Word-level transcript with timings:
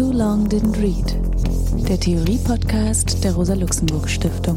Too 0.00 0.12
Long 0.14 0.48
Didn't 0.48 0.80
Read, 0.80 1.14
der 1.86 2.00
Theorie-Podcast 2.00 3.22
der 3.22 3.34
Rosa-Luxemburg-Stiftung. 3.34 4.56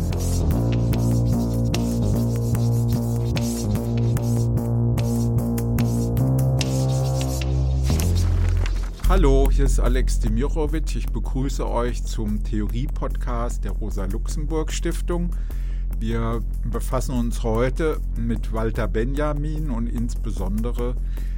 Hallo, 9.10 9.50
hier 9.52 9.66
ist 9.66 9.82
Alex 9.82 10.22
Demirovic. 10.22 10.96
Ich 10.96 11.08
begrüße 11.08 11.70
euch 11.70 12.06
zum 12.06 12.42
Theorie-Podcast 12.46 13.66
der 13.66 13.72
Rosa-Luxemburg-Stiftung. 13.72 15.32
Wir 16.00 16.42
befassen 16.64 17.16
uns 17.16 17.44
heute 17.44 18.00
mit 18.16 18.54
Walter 18.54 18.88
Benjamin 18.88 19.72
und 19.72 19.88
insbesondere 19.88 20.96
mit 20.96 21.33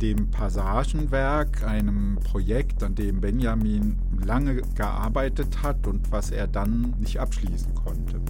dem 0.00 0.30
Passagenwerk, 0.30 1.62
einem 1.62 2.18
Projekt, 2.24 2.82
an 2.82 2.94
dem 2.94 3.20
Benjamin 3.20 3.98
lange 4.24 4.62
gearbeitet 4.74 5.62
hat 5.62 5.86
und 5.86 6.10
was 6.10 6.30
er 6.30 6.46
dann 6.46 6.94
nicht 6.98 7.20
abschließen 7.20 7.74
konnte. 7.74 8.20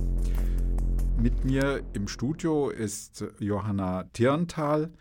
Mit 1.20 1.44
mir 1.44 1.82
im 1.94 2.08
Studio 2.08 2.70
ist 2.70 3.24
Johanna 3.38 4.04
Tirntal, 4.12 4.92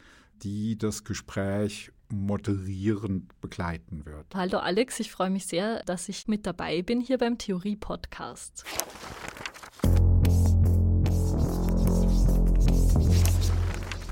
die 0.44 0.77
das 0.77 1.03
Gespräch 1.03 1.91
moderierend 2.09 3.39
begleiten 3.41 4.05
wird. 4.05 4.25
Hallo 4.34 4.59
Alex, 4.59 5.00
ich 5.00 5.11
freue 5.11 5.30
mich 5.30 5.45
sehr, 5.45 5.84
dass 5.84 6.09
ich 6.09 6.27
mit 6.27 6.45
dabei 6.45 6.81
bin 6.81 7.02
hier 7.02 7.17
beim 7.17 7.38
Theorie-Podcast. 7.38 8.64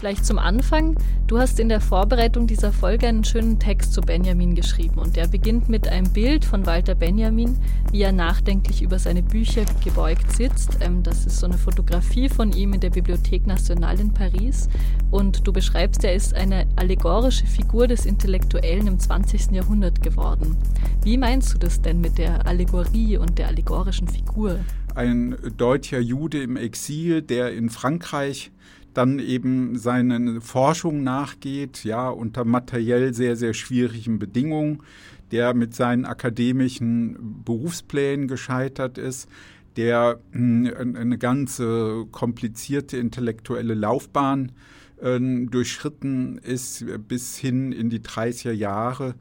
Vielleicht 0.06 0.28
zum 0.28 0.38
Anfang. 0.38 0.96
Du 1.26 1.40
hast 1.40 1.60
in 1.60 1.68
der 1.68 1.82
Vorbereitung 1.82 2.46
dieser 2.46 2.72
Folge 2.72 3.08
einen 3.08 3.24
schönen 3.24 3.58
Text 3.58 3.92
zu 3.92 4.02
Benjamin 4.02 4.54
geschrieben 4.54 5.00
und 5.00 5.16
der 5.16 5.28
beginnt 5.28 5.68
mit 5.68 5.88
einem 5.88 6.14
Bild 6.14 6.46
von 6.46 6.68
Walter 6.68 6.94
Benjamin, 6.94 7.58
wie 7.92 8.04
er 8.04 8.12
nachdenklich 8.12 8.84
über 8.84 9.00
seine 9.00 9.24
Bücher 9.24 9.64
gebeugt 9.84 10.32
sitzt. 10.32 10.78
Ähm, 10.80 11.02
das 11.02 11.26
ist 11.26 11.40
so 11.40 11.48
eine 11.48 11.58
Fotografie 11.58 12.30
von 12.30 12.54
ihm 12.54 12.74
in 12.74 12.82
der 12.82 12.92
Bibliothek 12.92 13.48
Nationale 13.48 14.00
in 14.00 14.14
Paris 14.14 14.70
und 15.10 15.48
du 15.48 15.52
beschreibst, 15.52 16.04
er 16.04 16.14
ist 16.14 16.36
eine 16.36 16.68
allegorische 16.76 17.48
Figur 17.48 17.88
des 17.88 18.06
Intellektuellen 18.06 18.86
im 18.86 19.00
20. 19.00 19.54
Jahrhundert 19.54 20.04
geworden. 20.04 20.56
Wie 21.04 21.18
meinst 21.18 21.52
du 21.56 21.58
das 21.58 21.82
denn 21.82 22.00
mit 22.00 22.20
der 22.20 22.46
Allegorie 22.46 23.18
und 23.18 23.40
der 23.40 23.48
allegorischen 23.48 24.08
Figur? 24.08 24.60
Ein 24.94 25.36
deutscher 25.58 26.00
Jude 26.00 26.44
im 26.44 26.58
Exil, 26.58 27.24
der 27.24 27.54
in 27.54 27.72
Frankreich 27.72 28.52
dann 28.96 29.20
eben 29.20 29.78
seine 29.78 30.42
Forschung 30.42 31.04
nachgeht, 31.04 31.84
ja, 31.84 32.10
unter 32.10 32.46
materiell 32.46 33.14
sehr, 33.14 33.36
sehr 33.36 33.54
schwierigen 33.54 34.20
Bedingungen, 34.20 34.82
der 35.32 35.54
mit 35.54 35.76
seinen 35.76 36.06
akademischen 36.06 37.44
Berufsplänen 37.44 38.28
gescheitert 38.28 38.98
ist, 38.98 39.30
der 39.76 40.20
hm, 40.32 40.72
eine 40.96 41.18
ganze 41.18 42.06
komplizierte 42.12 42.98
intellektuelle 42.98 43.74
Laufbahn 43.74 44.54
äh, 45.02 45.20
durchschritten 45.20 46.38
ist 46.38 46.86
bis 47.08 47.38
hin 47.38 47.72
in 47.74 47.90
die 47.90 48.00
30er 48.00 48.54
Jahre 48.54 49.16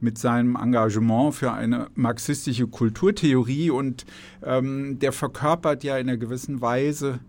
mit 0.00 0.18
seinem 0.18 0.56
Engagement 0.56 1.34
für 1.34 1.52
eine 1.52 1.88
marxistische 1.94 2.66
Kulturtheorie. 2.66 3.70
Und 3.70 4.06
ähm, 4.42 4.98
der 4.98 5.12
verkörpert 5.12 5.84
ja 5.84 5.98
in 5.98 6.08
einer 6.08 6.18
gewissen 6.18 6.60
Weise 6.60 7.20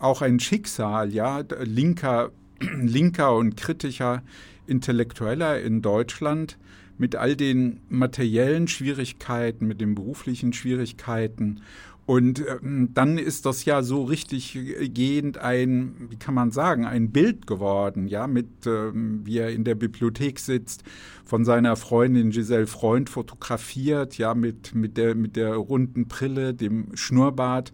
auch 0.00 0.22
ein 0.22 0.40
Schicksal, 0.40 1.12
ja, 1.12 1.44
linker, 1.62 2.30
linker 2.60 3.36
und 3.36 3.56
kritischer 3.56 4.22
Intellektueller 4.66 5.60
in 5.60 5.82
Deutschland 5.82 6.58
mit 6.98 7.16
all 7.16 7.34
den 7.34 7.80
materiellen 7.88 8.68
Schwierigkeiten, 8.68 9.66
mit 9.66 9.80
den 9.80 9.94
beruflichen 9.94 10.52
Schwierigkeiten. 10.52 11.62
Und 12.04 12.44
ähm, 12.46 12.90
dann 12.92 13.18
ist 13.18 13.46
das 13.46 13.64
ja 13.64 13.82
so 13.82 14.02
richtig 14.02 14.58
gehend 14.92 15.38
ein, 15.38 16.08
wie 16.10 16.16
kann 16.16 16.34
man 16.34 16.50
sagen, 16.50 16.84
ein 16.84 17.12
Bild 17.12 17.46
geworden, 17.46 18.08
ja, 18.08 18.26
mit, 18.26 18.66
ähm, 18.66 19.20
wie 19.24 19.38
er 19.38 19.50
in 19.50 19.64
der 19.64 19.76
Bibliothek 19.76 20.40
sitzt, 20.40 20.82
von 21.24 21.44
seiner 21.44 21.76
Freundin 21.76 22.30
Giselle 22.30 22.66
Freund 22.66 23.08
fotografiert, 23.08 24.18
ja, 24.18 24.34
mit, 24.34 24.74
mit, 24.74 24.96
der, 24.96 25.14
mit 25.14 25.36
der 25.36 25.54
runden 25.54 26.06
Brille, 26.08 26.52
dem 26.52 26.88
Schnurrbart 26.94 27.72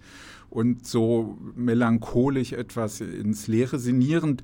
und 0.57 0.87
so 0.87 1.37
melancholisch 1.55 2.55
etwas 2.55 3.03
ins 3.03 3.47
Leere 3.47 3.79
sinnierend, 3.79 4.43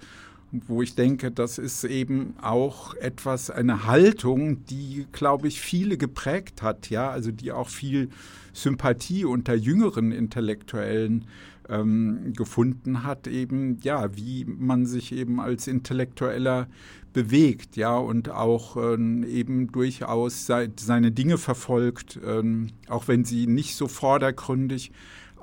wo 0.51 0.83
ich 0.83 0.95
denke, 0.95 1.31
das 1.31 1.57
ist 1.57 1.85
eben 1.85 2.35
auch 2.43 2.95
etwas, 2.97 3.49
eine 3.49 3.87
Haltung, 3.87 4.63
die, 4.67 5.07
glaube 5.13 5.49
ich, 5.49 5.63
viele 5.63 5.97
geprägt 5.97 6.61
hat, 6.61 6.91
ja, 6.91 7.09
also 7.09 7.33
die 7.33 7.51
auch 7.51 7.71
viel 7.71 8.11
Sympathie 8.53 9.25
unter 9.25 9.55
jüngeren 9.55 10.13
Intellektuellen 10.13 11.25
ähm, 11.71 12.35
gefunden 12.37 13.05
hat, 13.05 13.27
eben, 13.27 13.79
ja, 13.83 14.15
wie 14.15 14.45
man 14.45 14.85
sich 14.85 15.13
eben 15.13 15.41
als 15.41 15.67
Intellektueller 15.67 16.67
bewegt, 17.15 17.77
ja, 17.77 17.97
und 17.97 18.29
auch 18.29 18.77
ähm, 18.77 19.25
eben 19.25 19.73
durchaus 19.73 20.45
seine 20.45 21.13
Dinge 21.13 21.39
verfolgt, 21.39 22.21
ähm, 22.23 22.67
auch 22.89 23.09
wenn 23.09 23.25
sie 23.25 23.47
nicht 23.47 23.77
so 23.77 23.89
vordergründig 23.89 24.93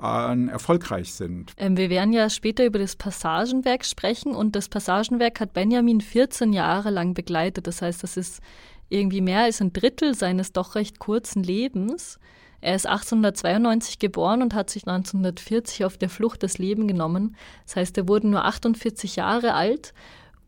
erfolgreich 0.00 1.12
sind. 1.14 1.52
Ähm, 1.56 1.76
wir 1.76 1.90
werden 1.90 2.12
ja 2.12 2.30
später 2.30 2.64
über 2.64 2.78
das 2.78 2.96
Passagenwerk 2.96 3.84
sprechen 3.84 4.34
und 4.34 4.56
das 4.56 4.68
Passagenwerk 4.68 5.40
hat 5.40 5.52
Benjamin 5.52 6.00
14 6.00 6.52
Jahre 6.52 6.90
lang 6.90 7.14
begleitet. 7.14 7.66
Das 7.66 7.82
heißt, 7.82 8.02
das 8.02 8.16
ist 8.16 8.40
irgendwie 8.88 9.20
mehr 9.20 9.42
als 9.42 9.60
ein 9.60 9.72
Drittel 9.72 10.14
seines 10.14 10.52
doch 10.52 10.74
recht 10.74 10.98
kurzen 10.98 11.42
Lebens. 11.42 12.18
Er 12.60 12.74
ist 12.74 12.86
1892 12.86 13.98
geboren 13.98 14.42
und 14.42 14.54
hat 14.54 14.68
sich 14.68 14.86
1940 14.86 15.84
auf 15.84 15.96
der 15.96 16.10
Flucht 16.10 16.42
das 16.42 16.58
Leben 16.58 16.88
genommen. 16.88 17.36
Das 17.66 17.76
heißt, 17.76 17.96
er 17.98 18.08
wurde 18.08 18.28
nur 18.28 18.44
48 18.44 19.16
Jahre 19.16 19.54
alt 19.54 19.94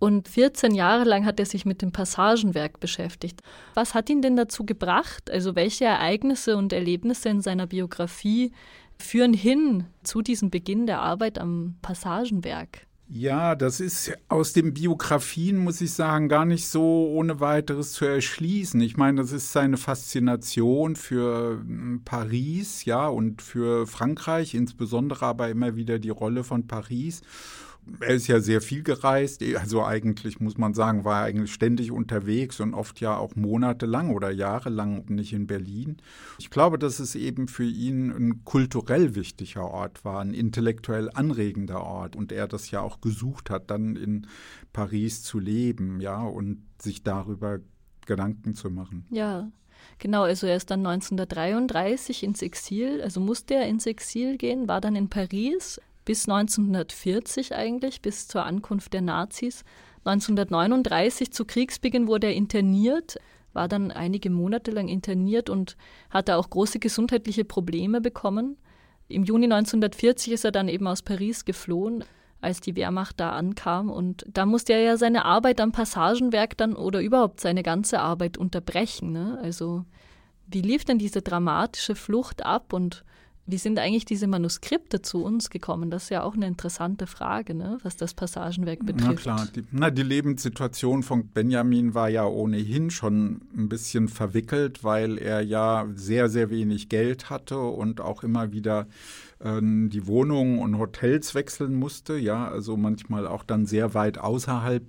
und 0.03 0.29
14 0.29 0.75
Jahre 0.75 1.05
lang 1.05 1.25
hat 1.25 1.39
er 1.39 1.47
sich 1.47 1.65
mit 1.65 1.81
dem 1.81 1.93
Passagenwerk 1.93 2.81
beschäftigt. 2.81 3.41
Was 3.75 3.95
hat 3.95 4.11
ihn 4.11 4.21
denn 4.21 4.35
dazu 4.35 4.67
gebracht? 4.67 5.31
Also 5.31 5.55
welche 5.55 5.85
Ereignisse 5.85 6.57
und 6.57 6.73
Erlebnisse 6.73 7.29
in 7.29 7.41
seiner 7.41 7.69
Biografie 7.69 8.51
führen 9.03 9.35
hin 9.35 9.85
zu 10.03 10.23
diesem 10.23 10.51
Beginn 10.51 10.87
der 10.87 11.01
Arbeit 11.01 11.39
am 11.39 11.77
Passagenwerk? 11.83 12.87
Ja, 13.15 13.55
das 13.55 13.81
ist 13.81 14.11
aus 14.29 14.55
den 14.55 14.73
Biografien, 14.73 15.59
muss 15.59 15.83
ich 15.83 15.93
sagen, 15.93 16.31
gar 16.31 16.47
nicht 16.47 16.67
so 16.67 17.11
ohne 17.11 17.41
weiteres 17.41 17.93
zu 17.93 18.07
erschließen. 18.07 18.81
Ich 18.81 18.97
meine, 18.97 19.21
das 19.21 19.33
ist 19.33 19.53
seine 19.53 19.77
Faszination 19.77 20.97
für 20.97 21.61
hm, 21.61 22.01
Paris, 22.07 22.87
ja, 22.87 23.09
und 23.09 23.43
für 23.43 23.87
Frankreich, 23.87 24.55
insbesondere 24.55 25.27
aber 25.27 25.51
immer 25.51 25.77
wieder 25.77 25.99
die 25.99 26.09
Rolle 26.09 26.43
von 26.43 26.67
Paris 26.67 27.21
er 28.00 28.15
ist 28.15 28.28
ja 28.28 28.41
sehr 28.41 28.60
viel 28.60 28.82
gereist, 28.82 29.43
also 29.56 29.84
eigentlich 29.84 30.41
muss 30.41 30.56
man 30.56 30.75
sagen, 30.75 31.04
war 31.04 31.20
er 31.20 31.25
eigentlich 31.26 31.53
ständig 31.53 31.91
unterwegs 31.91 32.60
und 32.60 32.75
oft 32.75 33.00
ja 33.00 33.16
auch 33.16 33.34
monatelang 33.34 34.10
oder 34.10 34.31
jahrelang 34.31 35.04
nicht 35.09 35.32
in 35.32 35.47
Berlin. 35.47 35.97
Ich 36.38 36.50
glaube, 36.50 36.78
dass 36.78 37.00
es 37.00 37.15
eben 37.15 37.48
für 37.48 37.65
ihn 37.65 38.10
ein 38.10 38.44
kulturell 38.44 39.15
wichtiger 39.15 39.65
Ort 39.65 40.04
war, 40.04 40.20
ein 40.20 40.34
intellektuell 40.34 41.10
anregender 41.12 41.82
Ort 41.82 42.15
und 42.15 42.31
er 42.31 42.47
das 42.47 42.70
ja 42.70 42.81
auch 42.81 43.00
gesucht 43.00 43.50
hat, 43.50 43.70
dann 43.70 43.97
in 43.97 44.26
Paris 44.72 45.22
zu 45.22 45.38
leben, 45.38 46.00
ja, 46.00 46.22
und 46.22 46.62
sich 46.81 47.03
darüber 47.03 47.59
Gedanken 48.06 48.54
zu 48.54 48.70
machen. 48.70 49.06
Ja, 49.10 49.50
Genau, 49.99 50.22
also 50.22 50.47
er 50.47 50.56
ist 50.56 50.70
dann 50.70 50.87
1933 50.87 52.22
ins 52.22 52.41
Exil, 52.43 53.00
also 53.03 53.20
musste 53.20 53.54
er 53.54 53.66
ins 53.66 53.87
Exil 53.87 54.37
gehen, 54.37 54.69
war 54.69 54.81
dann 54.81 54.94
in 54.94 55.09
Paris, 55.09 55.81
bis 56.05 56.29
1940 56.29 57.55
eigentlich, 57.55 58.03
bis 58.03 58.29
zur 58.29 58.45
Ankunft 58.45 58.93
der 58.93 59.03
Nazis. 59.03 59.65
1939 60.05 61.33
zu 61.33 61.45
Kriegsbeginn 61.45 62.09
wurde 62.09 62.29
er 62.29 62.35
interniert, 62.35 63.19
war 63.53 63.69
dann 63.69 63.91
einige 63.91 64.31
Monate 64.31 64.71
lang 64.71 64.88
interniert 64.88 65.50
und 65.50 65.76
hatte 66.11 66.37
auch 66.37 66.50
große 66.50 66.79
gesundheitliche 66.79 67.44
Probleme 67.44 68.00
bekommen. 68.00 68.56
Im 69.09 69.25
Juni 69.25 69.44
1940 69.44 70.32
ist 70.32 70.44
er 70.44 70.53
dann 70.53 70.69
eben 70.69 70.87
aus 70.87 71.03
Paris 71.03 71.44
geflohen, 71.44 72.05
als 72.41 72.61
die 72.61 72.75
Wehrmacht 72.76 73.21
da 73.21 73.31
ankam. 73.31 73.91
Und 73.91 74.25
da 74.29 74.47
musste 74.47 74.73
er 74.73 74.81
ja 74.81 74.97
seine 74.97 75.25
Arbeit 75.25 75.61
am 75.61 75.73
Passagenwerk 75.73 76.56
dann 76.56 76.75
oder 76.75 77.00
überhaupt 77.00 77.41
seine 77.41 77.62
ganze 77.62 78.00
Arbeit 78.00 78.38
unterbrechen. 78.38 79.12
Ne? 79.12 79.38
Also 79.43 79.85
wie 80.47 80.62
lief 80.62 80.85
denn 80.85 80.99
diese 80.99 81.23
dramatische 81.23 81.94
Flucht 81.94 82.44
ab 82.44 82.73
und 82.73 83.05
wie 83.44 83.59
sind 83.59 83.79
eigentlich 83.81 84.05
diese 84.05 84.29
Manuskripte 84.29 85.03
zu 85.03 85.25
uns 85.25 85.50
gekommen? 85.50 85.91
Das 85.91 86.05
ist 86.05 86.11
ja 86.11 86.23
auch 86.23 86.35
eine 86.35 86.47
interessante 86.47 87.09
Frage, 87.09 87.55
ne? 87.55 87.79
was 87.83 87.97
das 87.97 88.15
Passagenwerk 88.15 88.87
betrifft. 88.87 89.06
Na 89.06 89.15
klar, 89.15 89.49
die, 89.55 89.65
na, 89.73 89.91
die 89.91 90.05
Lebenssituation 90.05 91.03
von 91.03 91.27
Benjamin 91.29 91.94
war 91.94 92.09
ja 92.09 92.25
ohnehin 92.25 92.91
schon 92.91 93.41
ein 93.56 93.69
bisschen 93.69 94.09
verwickelt, 94.09 94.85
weil 94.85 95.19
er 95.19 95.41
ja 95.41 95.87
sehr, 95.97 96.29
sehr 96.29 96.50
wenig 96.50 96.89
Geld 96.89 97.31
hatte 97.31 97.59
und 97.59 98.00
auch 98.00 98.23
immer 98.23 98.53
wieder 98.53 98.87
äh, 99.41 99.61
die 99.61 100.06
Wohnungen 100.06 100.61
und 100.61 100.79
Hotels 100.79 101.35
wechseln 101.35 101.75
musste. 101.75 102.17
Ja, 102.17 102.49
also 102.49 102.77
manchmal 102.77 103.27
auch 103.27 103.43
dann 103.43 103.67
sehr 103.67 103.93
weit 103.95 104.19
außerhalb 104.19 104.85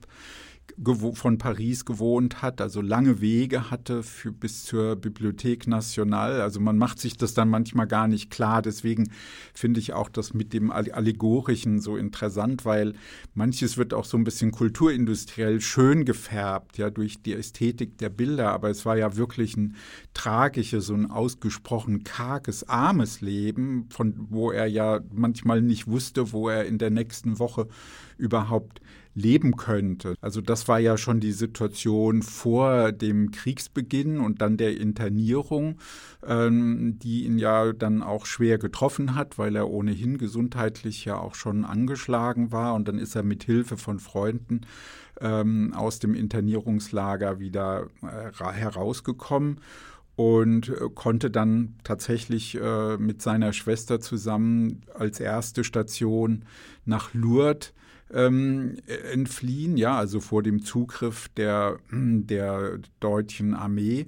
von 1.13 1.37
Paris 1.37 1.85
gewohnt 1.85 2.41
hat, 2.41 2.59
also 2.59 2.81
lange 2.81 3.21
Wege 3.21 3.69
hatte 3.69 4.03
für, 4.03 4.31
bis 4.31 4.63
zur 4.65 4.95
Bibliothek 4.95 5.67
Nationale. 5.67 6.41
Also 6.41 6.59
man 6.59 6.77
macht 6.77 6.99
sich 6.99 7.15
das 7.17 7.33
dann 7.33 7.49
manchmal 7.49 7.87
gar 7.87 8.07
nicht 8.07 8.31
klar. 8.31 8.61
Deswegen 8.61 9.11
finde 9.53 9.79
ich 9.79 9.93
auch 9.93 10.09
das 10.09 10.33
mit 10.33 10.53
dem 10.53 10.71
Allegorischen 10.71 11.79
so 11.79 11.95
interessant, 11.95 12.65
weil 12.65 12.93
manches 13.33 13.77
wird 13.77 13.93
auch 13.93 14.05
so 14.05 14.17
ein 14.17 14.23
bisschen 14.23 14.51
kulturindustriell 14.51 15.61
schön 15.61 16.05
gefärbt, 16.05 16.77
ja, 16.77 16.89
durch 16.89 17.21
die 17.21 17.33
Ästhetik 17.33 17.97
der 17.99 18.09
Bilder. 18.09 18.51
Aber 18.51 18.69
es 18.69 18.85
war 18.85 18.97
ja 18.97 19.15
wirklich 19.15 19.55
ein 19.55 19.75
tragisches, 20.13 20.87
so 20.87 20.95
ein 20.95 21.09
ausgesprochen 21.09 22.03
karges, 22.03 22.67
armes 22.67 23.21
Leben, 23.21 23.87
von 23.89 24.15
wo 24.29 24.51
er 24.51 24.65
ja 24.65 25.01
manchmal 25.13 25.61
nicht 25.61 25.87
wusste, 25.87 26.31
wo 26.31 26.49
er 26.49 26.65
in 26.65 26.77
der 26.77 26.89
nächsten 26.89 27.39
Woche 27.39 27.67
überhaupt 28.17 28.81
leben 29.15 29.55
könnte. 29.55 30.15
Also 30.21 30.41
das 30.41 30.67
war 30.67 30.79
ja 30.79 30.97
schon 30.97 31.19
die 31.19 31.31
Situation 31.31 32.21
vor 32.21 32.91
dem 32.91 33.31
Kriegsbeginn 33.31 34.19
und 34.19 34.41
dann 34.41 34.57
der 34.57 34.77
Internierung, 34.77 35.77
ähm, 36.25 36.97
die 36.99 37.25
ihn 37.25 37.37
ja 37.37 37.73
dann 37.73 38.01
auch 38.01 38.25
schwer 38.25 38.57
getroffen 38.57 39.15
hat, 39.15 39.37
weil 39.37 39.55
er 39.55 39.69
ohnehin 39.69 40.17
gesundheitlich 40.17 41.05
ja 41.05 41.17
auch 41.17 41.35
schon 41.35 41.65
angeschlagen 41.65 42.51
war. 42.51 42.73
Und 42.73 42.87
dann 42.87 42.97
ist 42.97 43.15
er 43.15 43.23
mit 43.23 43.43
Hilfe 43.43 43.77
von 43.77 43.99
Freunden 43.99 44.61
ähm, 45.21 45.73
aus 45.75 45.99
dem 45.99 46.15
Internierungslager 46.15 47.39
wieder 47.39 47.87
äh, 48.01 48.31
herausgekommen 48.51 49.59
und 50.15 50.69
äh, 50.69 50.89
konnte 50.93 51.31
dann 51.31 51.75
tatsächlich 51.83 52.59
äh, 52.59 52.97
mit 52.97 53.21
seiner 53.21 53.53
Schwester 53.53 53.99
zusammen 53.99 54.81
als 54.93 55.19
erste 55.19 55.63
Station 55.63 56.45
nach 56.85 57.13
Lourdes 57.13 57.73
ähm, 58.13 58.77
entfliehen, 59.11 59.77
ja, 59.77 59.97
also 59.97 60.19
vor 60.19 60.43
dem 60.43 60.63
Zugriff 60.63 61.29
der, 61.29 61.79
der 61.91 62.79
deutschen 62.99 63.53
Armee. 63.53 64.07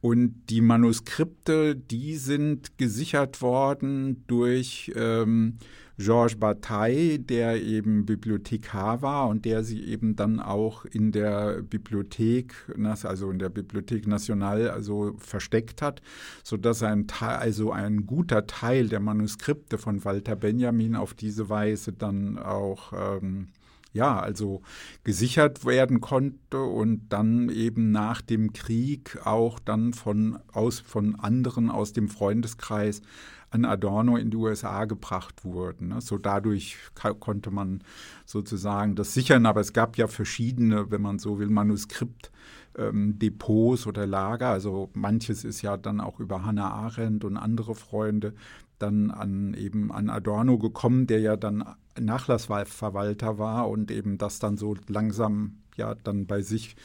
Und 0.00 0.44
die 0.48 0.62
Manuskripte, 0.62 1.76
die 1.76 2.16
sind 2.16 2.78
gesichert 2.78 3.42
worden 3.42 4.24
durch 4.26 4.90
ähm, 4.96 5.58
Georges 6.00 6.36
Bataille, 6.36 7.18
der 7.18 7.62
eben 7.62 8.06
Bibliothekar 8.06 9.02
war 9.02 9.28
und 9.28 9.44
der 9.44 9.64
sie 9.64 9.84
eben 9.84 10.16
dann 10.16 10.40
auch 10.40 10.86
in 10.86 11.12
der 11.12 11.60
Bibliothek, 11.62 12.54
also 13.02 13.30
in 13.30 13.38
der 13.38 13.50
Bibliothek 13.50 14.06
Nationale, 14.06 14.72
also 14.72 15.14
versteckt 15.18 15.82
hat, 15.82 16.00
sodass 16.42 16.82
ein 16.82 17.06
Teil, 17.06 17.36
also 17.36 17.70
ein 17.70 18.06
guter 18.06 18.46
Teil 18.46 18.88
der 18.88 19.00
Manuskripte 19.00 19.76
von 19.76 20.02
Walter 20.04 20.36
Benjamin 20.36 20.96
auf 20.96 21.12
diese 21.12 21.50
Weise 21.50 21.92
dann 21.92 22.38
auch 22.38 22.94
ähm, 22.94 23.48
ja, 23.92 24.20
also 24.20 24.62
gesichert 25.04 25.66
werden 25.66 26.00
konnte 26.00 26.62
und 26.62 27.08
dann 27.08 27.48
eben 27.50 27.90
nach 27.90 28.22
dem 28.22 28.52
Krieg 28.52 29.18
auch 29.24 29.58
dann 29.58 29.92
von, 29.92 30.38
aus, 30.52 30.80
von 30.80 31.16
anderen 31.16 31.70
aus 31.70 31.92
dem 31.92 32.08
Freundeskreis 32.08 33.02
an 33.50 33.64
Adorno 33.64 34.16
in 34.16 34.30
die 34.30 34.36
USA 34.36 34.84
gebracht 34.84 35.44
wurden. 35.44 35.88
Ne? 35.88 36.00
So 36.00 36.18
dadurch 36.18 36.76
konnte 37.18 37.50
man 37.50 37.82
sozusagen 38.24 38.94
das 38.94 39.14
sichern, 39.14 39.46
aber 39.46 39.60
es 39.60 39.72
gab 39.72 39.96
ja 39.96 40.06
verschiedene, 40.06 40.90
wenn 40.90 41.02
man 41.02 41.18
so 41.18 41.38
will, 41.38 41.48
Manuskript. 41.48 42.30
Ähm, 42.78 43.18
Depots 43.18 43.88
oder 43.88 44.06
Lager. 44.06 44.48
Also 44.50 44.90
manches 44.94 45.42
ist 45.42 45.60
ja 45.60 45.76
dann 45.76 46.00
auch 46.00 46.20
über 46.20 46.44
Hannah 46.44 46.70
Arendt 46.70 47.24
und 47.24 47.36
andere 47.36 47.74
Freunde 47.74 48.32
dann 48.78 49.10
an 49.10 49.54
eben 49.54 49.92
an 49.92 50.08
Adorno 50.08 50.58
gekommen, 50.58 51.06
der 51.06 51.20
ja 51.20 51.36
dann 51.36 51.64
Nachlassverwalter 51.98 53.38
war 53.38 53.68
und 53.68 53.90
eben 53.90 54.18
das 54.18 54.38
dann 54.38 54.56
so 54.56 54.76
langsam 54.88 55.58
ja 55.76 55.94
dann 55.94 56.26
bei 56.26 56.42
sich 56.42 56.76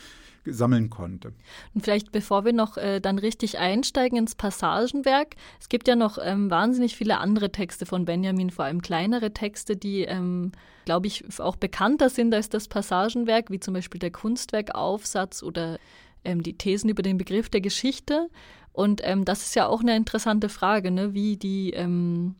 sammeln 0.46 0.90
konnte. 0.90 1.34
Und 1.74 1.84
vielleicht 1.84 2.12
bevor 2.12 2.46
wir 2.46 2.54
noch 2.54 2.78
äh, 2.78 3.00
dann 3.00 3.18
richtig 3.20 3.58
einsteigen 3.58 4.18
ins 4.18 4.36
Passagenwerk, 4.36 5.36
es 5.60 5.70
gibt 5.70 5.88
ja 5.88 5.96
noch 5.96 6.18
ähm, 6.22 6.50
wahnsinnig 6.50 6.96
viele 6.96 7.20
andere 7.20 7.52
Texte 7.52 7.86
von 7.86 8.06
Benjamin, 8.06 8.50
vor 8.50 8.66
allem 8.66 8.82
kleinere 8.82 9.32
Texte, 9.34 9.76
die, 9.76 10.02
ähm, 10.02 10.52
glaube 10.86 11.08
ich, 11.08 11.24
auch 11.40 11.56
bekannter 11.56 12.10
sind 12.10 12.34
als 12.34 12.50
das 12.50 12.68
Passagenwerk, 12.68 13.50
wie 13.50 13.60
zum 13.60 13.74
Beispiel 13.74 14.00
der 14.00 14.12
Kunstwerkaufsatz 14.12 15.44
oder 15.44 15.80
ähm, 16.24 16.44
die 16.44 16.58
Thesen 16.58 16.90
über 16.90 17.04
den 17.04 17.18
Begriff 17.18 17.50
der 17.50 17.62
Geschichte. 17.62 18.30
Und 18.74 19.02
ähm, 19.04 19.24
das 19.24 19.44
ist 19.44 19.56
ja 19.56 19.68
auch 19.68 19.82
eine 19.82 19.96
interessante 19.96 20.50
Frage, 20.50 20.92
ne? 20.92 21.14
wie 21.14 21.38
die 21.38 21.72
ähm, 21.72 22.36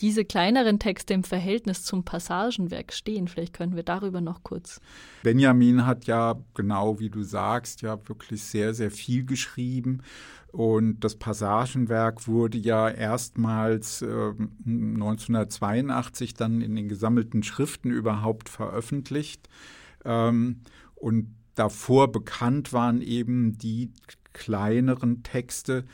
diese 0.00 0.24
kleineren 0.24 0.78
Texte 0.78 1.14
im 1.14 1.24
Verhältnis 1.24 1.82
zum 1.84 2.04
Passagenwerk 2.04 2.92
stehen. 2.92 3.28
Vielleicht 3.28 3.52
können 3.52 3.76
wir 3.76 3.82
darüber 3.82 4.20
noch 4.20 4.42
kurz. 4.42 4.80
Benjamin 5.22 5.86
hat 5.86 6.06
ja, 6.06 6.36
genau 6.54 7.00
wie 7.00 7.10
du 7.10 7.22
sagst, 7.22 7.82
ja 7.82 7.98
wirklich 8.08 8.42
sehr, 8.42 8.74
sehr 8.74 8.90
viel 8.90 9.24
geschrieben. 9.24 10.02
Und 10.52 11.00
das 11.00 11.16
Passagenwerk 11.16 12.26
wurde 12.26 12.58
ja 12.58 12.88
erstmals 12.88 14.02
äh, 14.02 14.32
1982 14.66 16.34
dann 16.34 16.60
in 16.60 16.74
den 16.76 16.88
gesammelten 16.88 17.42
Schriften 17.42 17.90
überhaupt 17.90 18.48
veröffentlicht. 18.48 19.48
Ähm, 20.04 20.60
und 20.94 21.34
davor 21.54 22.10
bekannt 22.10 22.72
waren 22.72 23.02
eben 23.02 23.58
die 23.58 23.92
kleineren 24.32 25.22
Texte, 25.22 25.84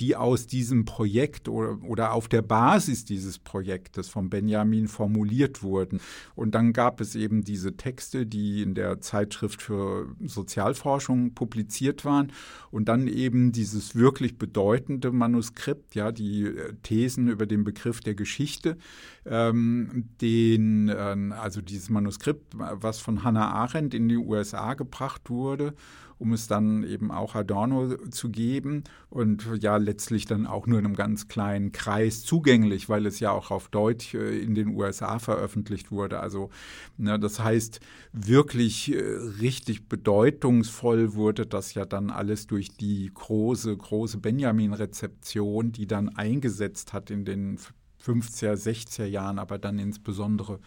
die 0.00 0.16
aus 0.16 0.46
diesem 0.46 0.86
Projekt 0.86 1.48
oder, 1.48 1.78
oder 1.82 2.12
auf 2.12 2.26
der 2.26 2.42
Basis 2.42 3.04
dieses 3.04 3.38
Projektes 3.38 4.08
von 4.08 4.30
Benjamin 4.30 4.88
formuliert 4.88 5.62
wurden. 5.62 6.00
Und 6.34 6.54
dann 6.54 6.72
gab 6.72 7.00
es 7.00 7.14
eben 7.14 7.44
diese 7.44 7.76
Texte, 7.76 8.26
die 8.26 8.62
in 8.62 8.74
der 8.74 9.00
Zeitschrift 9.00 9.60
für 9.60 10.08
Sozialforschung 10.24 11.34
publiziert 11.34 12.04
waren 12.04 12.32
und 12.70 12.88
dann 12.88 13.06
eben 13.06 13.52
dieses 13.52 13.94
wirklich 13.94 14.38
bedeutende 14.38 15.12
Manuskript, 15.12 15.94
ja, 15.94 16.12
die 16.12 16.44
äh, 16.44 16.72
Thesen 16.82 17.28
über 17.28 17.46
den 17.46 17.64
Begriff 17.64 18.00
der 18.00 18.14
Geschichte, 18.14 18.78
ähm, 19.26 20.08
den, 20.20 20.88
äh, 20.88 21.16
also 21.34 21.60
dieses 21.60 21.90
Manuskript, 21.90 22.54
was 22.56 23.00
von 23.00 23.22
Hannah 23.22 23.50
Arendt 23.50 23.92
in 23.92 24.08
die 24.08 24.16
USA 24.16 24.74
gebracht 24.74 25.28
wurde 25.28 25.74
um 26.20 26.34
es 26.34 26.46
dann 26.46 26.84
eben 26.84 27.10
auch 27.10 27.34
Adorno 27.34 27.96
zu 28.10 28.28
geben 28.28 28.84
und 29.08 29.48
ja 29.60 29.78
letztlich 29.78 30.26
dann 30.26 30.46
auch 30.46 30.66
nur 30.66 30.78
in 30.78 30.84
einem 30.84 30.94
ganz 30.94 31.28
kleinen 31.28 31.72
Kreis 31.72 32.22
zugänglich, 32.24 32.90
weil 32.90 33.06
es 33.06 33.20
ja 33.20 33.30
auch 33.30 33.50
auf 33.50 33.68
Deutsch 33.68 34.14
äh, 34.14 34.38
in 34.38 34.54
den 34.54 34.68
USA 34.68 35.18
veröffentlicht 35.18 35.90
wurde. 35.90 36.20
Also 36.20 36.50
ne, 36.98 37.18
das 37.18 37.40
heißt, 37.40 37.80
wirklich 38.12 38.94
äh, 38.94 39.00
richtig 39.40 39.88
bedeutungsvoll 39.88 41.14
wurde 41.14 41.46
das 41.46 41.72
ja 41.72 41.86
dann 41.86 42.10
alles 42.10 42.46
durch 42.46 42.76
die 42.76 43.10
große, 43.12 43.74
große 43.74 44.18
Benjamin-Rezeption, 44.18 45.72
die 45.72 45.86
dann 45.86 46.10
eingesetzt 46.10 46.92
hat 46.92 47.10
in 47.10 47.24
den 47.24 47.58
50er, 48.04 48.54
60er 48.54 49.04
Jahren, 49.06 49.38
aber 49.38 49.58
dann 49.58 49.78
insbesondere, 49.78 50.60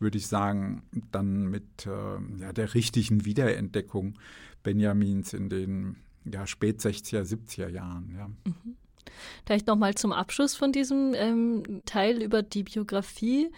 würde 0.00 0.18
ich 0.18 0.26
sagen, 0.26 0.82
dann 1.12 1.46
mit 1.46 1.86
äh, 1.86 2.40
ja, 2.40 2.52
der 2.52 2.74
richtigen 2.74 3.24
Wiederentdeckung 3.24 4.18
Benjamins 4.62 5.32
in 5.32 5.48
den 5.48 5.96
ja, 6.24 6.46
spät 6.46 6.80
60er, 6.80 7.22
70er 7.22 7.68
Jahren. 7.68 8.14
Ja. 8.16 8.28
Mhm. 8.50 8.76
Vielleicht 9.46 9.66
nochmal 9.66 9.94
zum 9.94 10.12
Abschluss 10.12 10.54
von 10.54 10.72
diesem 10.72 11.14
ähm, 11.14 11.82
Teil 11.84 12.22
über 12.22 12.42
die 12.42 12.64
Biografie. 12.64 13.50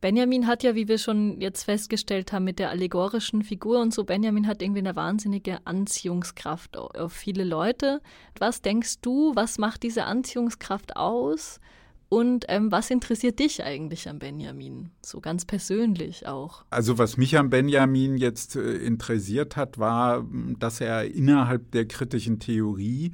Benjamin 0.00 0.46
hat 0.46 0.62
ja, 0.62 0.74
wie 0.74 0.88
wir 0.88 0.96
schon 0.96 1.40
jetzt 1.40 1.64
festgestellt 1.64 2.32
haben, 2.32 2.44
mit 2.44 2.58
der 2.58 2.70
allegorischen 2.70 3.42
Figur 3.42 3.80
und 3.80 3.92
so, 3.92 4.04
Benjamin 4.04 4.46
hat 4.46 4.62
irgendwie 4.62 4.80
eine 4.80 4.96
wahnsinnige 4.96 5.58
Anziehungskraft 5.66 6.76
auf 6.76 7.12
viele 7.12 7.44
Leute. 7.44 8.00
Was 8.38 8.62
denkst 8.62 9.00
du, 9.02 9.32
was 9.34 9.58
macht 9.58 9.82
diese 9.82 10.04
Anziehungskraft 10.04 10.96
aus? 10.96 11.60
Und 12.10 12.46
ähm, 12.48 12.72
was 12.72 12.90
interessiert 12.90 13.38
dich 13.38 13.62
eigentlich 13.62 14.08
an 14.08 14.18
Benjamin? 14.18 14.90
So 15.00 15.20
ganz 15.20 15.44
persönlich 15.44 16.26
auch. 16.26 16.64
Also 16.68 16.98
was 16.98 17.16
mich 17.16 17.38
an 17.38 17.50
Benjamin 17.50 18.16
jetzt 18.16 18.56
äh, 18.56 18.78
interessiert 18.78 19.56
hat, 19.56 19.78
war, 19.78 20.26
dass 20.58 20.80
er 20.80 21.04
innerhalb 21.04 21.70
der 21.70 21.86
kritischen 21.86 22.40
Theorie 22.40 23.12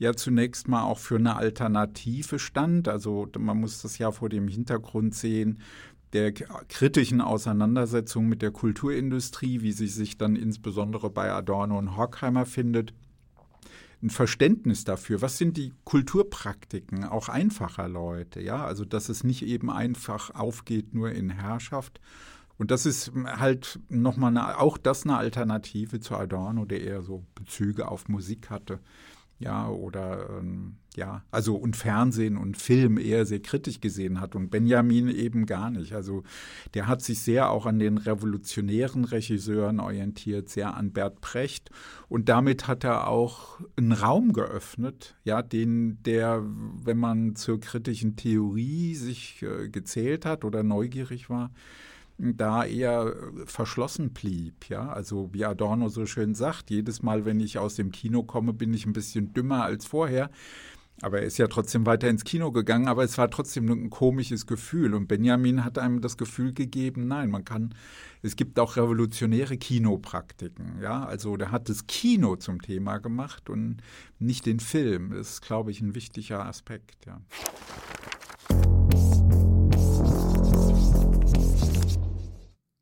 ja 0.00 0.14
zunächst 0.14 0.66
mal 0.66 0.82
auch 0.82 0.98
für 0.98 1.14
eine 1.14 1.36
Alternative 1.36 2.40
stand. 2.40 2.88
Also 2.88 3.28
man 3.38 3.60
muss 3.60 3.80
das 3.80 3.98
ja 3.98 4.10
vor 4.10 4.28
dem 4.28 4.48
Hintergrund 4.48 5.14
sehen, 5.14 5.60
der 6.12 6.32
kritischen 6.32 7.20
Auseinandersetzung 7.20 8.26
mit 8.26 8.42
der 8.42 8.50
Kulturindustrie, 8.50 9.62
wie 9.62 9.70
sie 9.70 9.86
sich 9.86 10.18
dann 10.18 10.34
insbesondere 10.34 11.10
bei 11.10 11.30
Adorno 11.30 11.78
und 11.78 11.96
Horkheimer 11.96 12.44
findet 12.44 12.92
ein 14.02 14.10
Verständnis 14.10 14.84
dafür, 14.84 15.22
was 15.22 15.38
sind 15.38 15.56
die 15.56 15.72
Kulturpraktiken 15.84 17.04
auch 17.04 17.28
einfacher 17.28 17.88
Leute, 17.88 18.40
ja, 18.40 18.64
also 18.64 18.84
dass 18.84 19.08
es 19.08 19.22
nicht 19.22 19.42
eben 19.44 19.70
einfach 19.70 20.34
aufgeht 20.34 20.94
nur 20.94 21.12
in 21.12 21.30
Herrschaft. 21.30 22.00
Und 22.58 22.70
das 22.70 22.84
ist 22.86 23.12
halt 23.24 23.80
nochmal 23.88 24.36
auch 24.54 24.76
das 24.78 25.04
eine 25.04 25.16
Alternative 25.16 26.00
zu 26.00 26.16
Adorno, 26.16 26.64
der 26.64 26.82
eher 26.82 27.02
so 27.02 27.24
Bezüge 27.34 27.88
auf 27.88 28.08
Musik 28.08 28.50
hatte. 28.50 28.80
Ja, 29.42 29.68
oder 29.68 30.28
ähm, 30.38 30.76
ja, 30.94 31.24
also 31.30 31.56
und 31.56 31.76
Fernsehen 31.76 32.36
und 32.36 32.56
Film 32.56 32.98
eher 32.98 33.24
sehr 33.24 33.40
kritisch 33.40 33.80
gesehen 33.80 34.20
hat 34.20 34.34
und 34.34 34.50
Benjamin 34.50 35.08
eben 35.08 35.46
gar 35.46 35.70
nicht. 35.70 35.94
Also 35.94 36.22
der 36.74 36.86
hat 36.86 37.02
sich 37.02 37.20
sehr 37.20 37.50
auch 37.50 37.66
an 37.66 37.78
den 37.78 37.98
revolutionären 37.98 39.04
Regisseuren 39.04 39.80
orientiert, 39.80 40.48
sehr 40.48 40.76
an 40.76 40.92
Bert 40.92 41.20
Precht 41.20 41.70
und 42.08 42.28
damit 42.28 42.68
hat 42.68 42.84
er 42.84 43.08
auch 43.08 43.60
einen 43.76 43.92
Raum 43.92 44.32
geöffnet, 44.32 45.16
ja, 45.24 45.42
den 45.42 46.02
der, 46.04 46.42
wenn 46.84 46.98
man 46.98 47.34
zur 47.34 47.58
kritischen 47.58 48.14
Theorie 48.16 48.94
sich 48.94 49.42
äh, 49.42 49.68
gezählt 49.68 50.24
hat 50.24 50.44
oder 50.44 50.62
neugierig 50.62 51.30
war, 51.30 51.50
da 52.22 52.64
eher 52.64 53.14
verschlossen 53.46 54.12
blieb. 54.12 54.68
Ja? 54.68 54.88
Also 54.88 55.30
wie 55.32 55.44
Adorno 55.44 55.88
so 55.88 56.06
schön 56.06 56.34
sagt, 56.34 56.70
jedes 56.70 57.02
Mal, 57.02 57.24
wenn 57.24 57.40
ich 57.40 57.58
aus 57.58 57.74
dem 57.74 57.90
Kino 57.90 58.22
komme, 58.22 58.52
bin 58.52 58.72
ich 58.72 58.86
ein 58.86 58.92
bisschen 58.92 59.32
dümmer 59.32 59.64
als 59.64 59.86
vorher. 59.86 60.30
Aber 61.00 61.18
er 61.20 61.26
ist 61.26 61.38
ja 61.38 61.48
trotzdem 61.48 61.84
weiter 61.84 62.08
ins 62.08 62.22
Kino 62.22 62.52
gegangen, 62.52 62.86
aber 62.86 63.02
es 63.02 63.18
war 63.18 63.28
trotzdem 63.28 63.68
ein 63.68 63.90
komisches 63.90 64.46
Gefühl. 64.46 64.94
Und 64.94 65.08
Benjamin 65.08 65.64
hat 65.64 65.78
einem 65.78 66.00
das 66.00 66.16
Gefühl 66.16 66.52
gegeben, 66.52 67.08
nein, 67.08 67.28
man 67.28 67.44
kann, 67.44 67.74
es 68.22 68.36
gibt 68.36 68.58
auch 68.60 68.76
revolutionäre 68.76 69.56
Kinopraktiken. 69.56 70.80
Ja, 70.80 71.04
also 71.04 71.36
der 71.36 71.50
hat 71.50 71.68
das 71.68 71.88
Kino 71.88 72.36
zum 72.36 72.62
Thema 72.62 72.98
gemacht 72.98 73.50
und 73.50 73.78
nicht 74.20 74.46
den 74.46 74.60
Film. 74.60 75.10
Das 75.10 75.30
ist, 75.30 75.42
glaube 75.42 75.72
ich, 75.72 75.80
ein 75.80 75.96
wichtiger 75.96 76.44
Aspekt, 76.46 77.06
ja. 77.06 77.20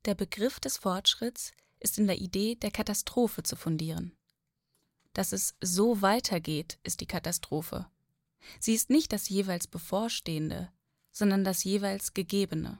Der 0.06 0.14
Begriff 0.14 0.60
des 0.60 0.78
Fortschritts 0.78 1.52
ist 1.78 1.98
in 1.98 2.06
der 2.06 2.18
Idee 2.18 2.54
der 2.54 2.70
Katastrophe 2.70 3.42
zu 3.42 3.54
fundieren. 3.54 4.16
Dass 5.12 5.32
es 5.32 5.56
so 5.60 6.00
weitergeht, 6.00 6.78
ist 6.82 7.00
die 7.00 7.06
Katastrophe. 7.06 7.86
Sie 8.58 8.72
ist 8.72 8.88
nicht 8.88 9.12
das 9.12 9.28
jeweils 9.28 9.66
Bevorstehende, 9.66 10.72
sondern 11.12 11.44
das 11.44 11.64
jeweils 11.64 12.14
Gegebene. 12.14 12.78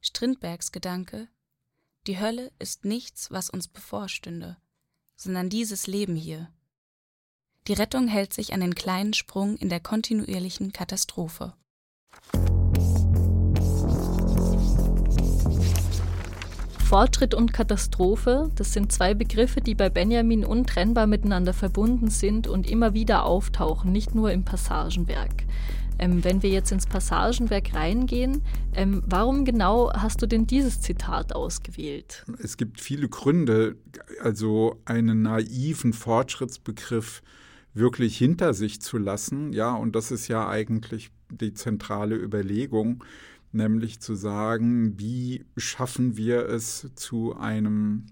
Strindbergs 0.00 0.72
Gedanke 0.72 1.28
Die 2.06 2.18
Hölle 2.18 2.52
ist 2.58 2.86
nichts, 2.86 3.30
was 3.30 3.50
uns 3.50 3.68
bevorstünde, 3.68 4.56
sondern 5.16 5.50
dieses 5.50 5.86
Leben 5.86 6.16
hier. 6.16 6.50
Die 7.66 7.74
Rettung 7.74 8.08
hält 8.08 8.32
sich 8.32 8.54
an 8.54 8.60
den 8.60 8.74
kleinen 8.74 9.12
Sprung 9.12 9.58
in 9.58 9.68
der 9.68 9.80
kontinuierlichen 9.80 10.72
Katastrophe. 10.72 11.54
Fortschritt 16.88 17.34
und 17.34 17.52
Katastrophe, 17.52 18.50
das 18.54 18.72
sind 18.72 18.92
zwei 18.92 19.12
Begriffe, 19.12 19.60
die 19.60 19.74
bei 19.74 19.90
Benjamin 19.90 20.42
untrennbar 20.42 21.06
miteinander 21.06 21.52
verbunden 21.52 22.08
sind 22.08 22.48
und 22.48 22.66
immer 22.66 22.94
wieder 22.94 23.26
auftauchen, 23.26 23.92
nicht 23.92 24.14
nur 24.14 24.32
im 24.32 24.42
Passagenwerk. 24.42 25.44
Ähm, 25.98 26.24
wenn 26.24 26.42
wir 26.42 26.48
jetzt 26.48 26.72
ins 26.72 26.86
Passagenwerk 26.86 27.74
reingehen, 27.74 28.40
ähm, 28.72 29.02
warum 29.04 29.44
genau 29.44 29.92
hast 29.92 30.22
du 30.22 30.26
denn 30.26 30.46
dieses 30.46 30.80
Zitat 30.80 31.34
ausgewählt? 31.34 32.24
Es 32.42 32.56
gibt 32.56 32.80
viele 32.80 33.10
Gründe, 33.10 33.76
also 34.22 34.80
einen 34.86 35.20
naiven 35.20 35.92
Fortschrittsbegriff 35.92 37.22
wirklich 37.74 38.16
hinter 38.16 38.54
sich 38.54 38.80
zu 38.80 38.96
lassen. 38.96 39.52
Ja, 39.52 39.74
und 39.74 39.94
das 39.94 40.10
ist 40.10 40.28
ja 40.28 40.48
eigentlich 40.48 41.10
die 41.30 41.52
zentrale 41.52 42.16
Überlegung 42.16 43.04
nämlich 43.52 44.00
zu 44.00 44.14
sagen, 44.14 44.98
wie 44.98 45.44
schaffen 45.56 46.16
wir 46.16 46.48
es 46.48 46.90
zu 46.94 47.36
einem, 47.36 48.06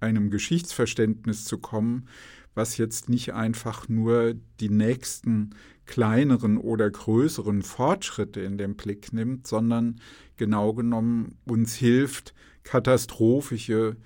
einem 0.00 0.30
Geschichtsverständnis 0.30 1.44
zu 1.44 1.58
kommen, 1.58 2.08
was 2.54 2.76
jetzt 2.76 3.08
nicht 3.08 3.32
einfach 3.32 3.88
nur 3.88 4.34
die 4.60 4.70
nächsten 4.70 5.50
kleineren 5.86 6.58
oder 6.58 6.90
größeren 6.90 7.62
Fortschritte 7.62 8.40
in 8.40 8.58
den 8.58 8.76
Blick 8.76 9.12
nimmt, 9.12 9.46
sondern 9.46 10.00
genau 10.36 10.72
genommen 10.72 11.36
uns 11.44 11.74
hilft, 11.74 12.34
katastrophische 12.62 13.96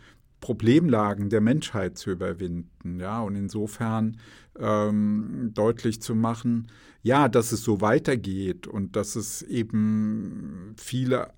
Problemlagen 0.45 1.31
der 1.31 1.41
Menschheit 1.41 1.97
zu 1.97 2.11
überwinden. 2.11 3.01
Ja, 3.01 3.23
und 3.23 3.35
insofern 3.35 4.19
ähm, 4.61 5.53
deutlich 5.55 6.03
zu 6.03 6.15
machen, 6.15 6.67
ja, 7.03 7.31
dass 7.31 7.51
es 7.53 7.65
so 7.65 7.81
weitergeht 7.81 8.67
und 8.67 8.95
dass 8.95 9.17
es 9.17 9.41
eben 9.41 10.75
viele 10.77 11.29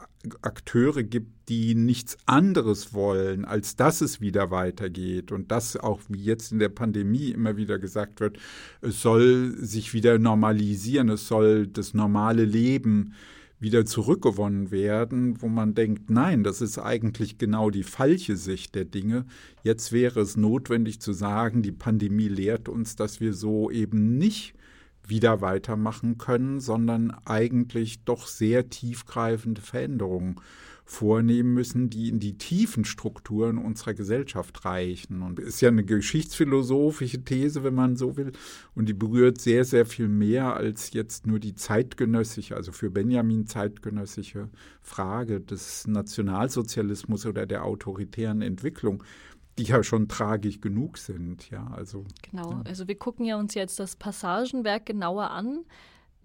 Akteure 0.43 1.05
gibt, 1.05 1.49
die 1.49 1.77
nichts 1.77 2.19
anderes 2.27 2.95
wollen, 2.95 3.45
als 3.45 3.77
dass 3.77 4.01
es 4.01 4.21
wieder 4.21 4.51
weitergeht 4.51 5.31
und 5.31 5.53
dass 5.53 5.77
auch 5.77 6.01
wie 6.09 6.25
jetzt 6.25 6.51
in 6.51 6.59
der 6.59 6.69
Pandemie 6.69 7.29
immer 7.31 7.57
wieder 7.57 7.79
gesagt 7.79 8.19
wird, 8.19 8.39
es 8.81 9.03
soll 9.03 9.55
sich 9.57 9.95
wieder 9.95 10.19
normalisieren, 10.19 11.11
es 11.11 11.29
soll 11.29 11.69
das 11.69 11.95
normale 11.95 12.45
Leben 12.45 13.15
wieder 13.59 13.87
zurückgewonnen 13.87 14.71
werden, 14.71 15.41
wo 15.41 15.49
man 15.49 15.75
denkt, 15.75 16.11
nein, 16.11 16.45
das 16.45 16.61
ist 16.61 16.79
eigentlich 16.79 17.39
genau 17.39 17.71
die 17.71 17.85
falsche 17.85 18.37
Sicht 18.37 18.75
der 18.75 18.85
Dinge. 18.85 19.25
Jetzt 19.63 19.93
wäre 19.93 20.21
es 20.21 20.37
notwendig 20.37 21.01
zu 21.01 21.13
sagen, 21.13 21.63
die 21.63 21.73
Pandemie 21.73 22.29
lehrt 22.29 22.69
uns, 22.69 22.97
dass 22.97 23.21
wir 23.21 23.33
so 23.33 23.71
eben 23.71 24.19
nicht 24.19 24.55
wieder 25.07 25.41
weitermachen 25.41 26.19
können, 26.19 26.61
sondern 26.61 27.13
eigentlich 27.25 28.05
doch 28.05 28.27
sehr 28.27 28.69
tiefgreifende 28.69 29.61
Veränderungen 29.61 30.37
vornehmen 30.89 31.53
müssen, 31.53 31.91
die 31.91 32.09
in 32.09 32.21
die 32.21 32.39
tiefen 32.39 32.85
Strukturen 32.85 33.59
unserer 33.59 33.93
Gesellschaft 33.93 34.65
reichen. 34.65 35.23
Und 35.23 35.41
ist 35.41 35.61
ja 35.61 35.69
eine 35.69 35.85
geschichtsphilosophische 35.85 37.25
These, 37.25 37.65
wenn 37.65 37.75
man 37.75 37.97
so 37.97 38.17
will, 38.17 38.33
und 38.77 38.89
die 38.89 38.95
berührt 38.95 39.41
sehr, 39.41 39.65
sehr 39.65 39.85
viel 39.85 40.07
mehr 40.07 40.55
als 40.55 40.93
jetzt 40.93 41.27
nur 41.27 41.41
die 41.41 41.57
zeitgenössische, 41.57 42.55
also 42.55 42.71
für 42.71 42.89
Benjamin 42.89 43.47
zeitgenössische 43.47 44.49
Frage 44.81 45.41
des 45.41 45.89
Nationalsozialismus 45.89 47.27
oder 47.27 47.47
der 47.47 47.65
autoritären 47.65 48.41
Entwicklung 48.41 49.03
die 49.59 49.65
ja 49.65 49.83
schon 49.83 50.07
tragisch 50.07 50.61
genug 50.61 50.99
sind, 50.99 51.49
ja, 51.49 51.67
also. 51.75 52.05
Genau, 52.31 52.51
ja. 52.51 52.63
also 52.67 52.89
wir 52.89 52.99
gucken 52.99 53.25
ja 53.25 53.39
uns 53.39 53.55
jetzt 53.55 53.79
das 53.79 53.97
Passagenwerk 53.97 54.85
genauer 54.85 55.31
an. 55.31 55.65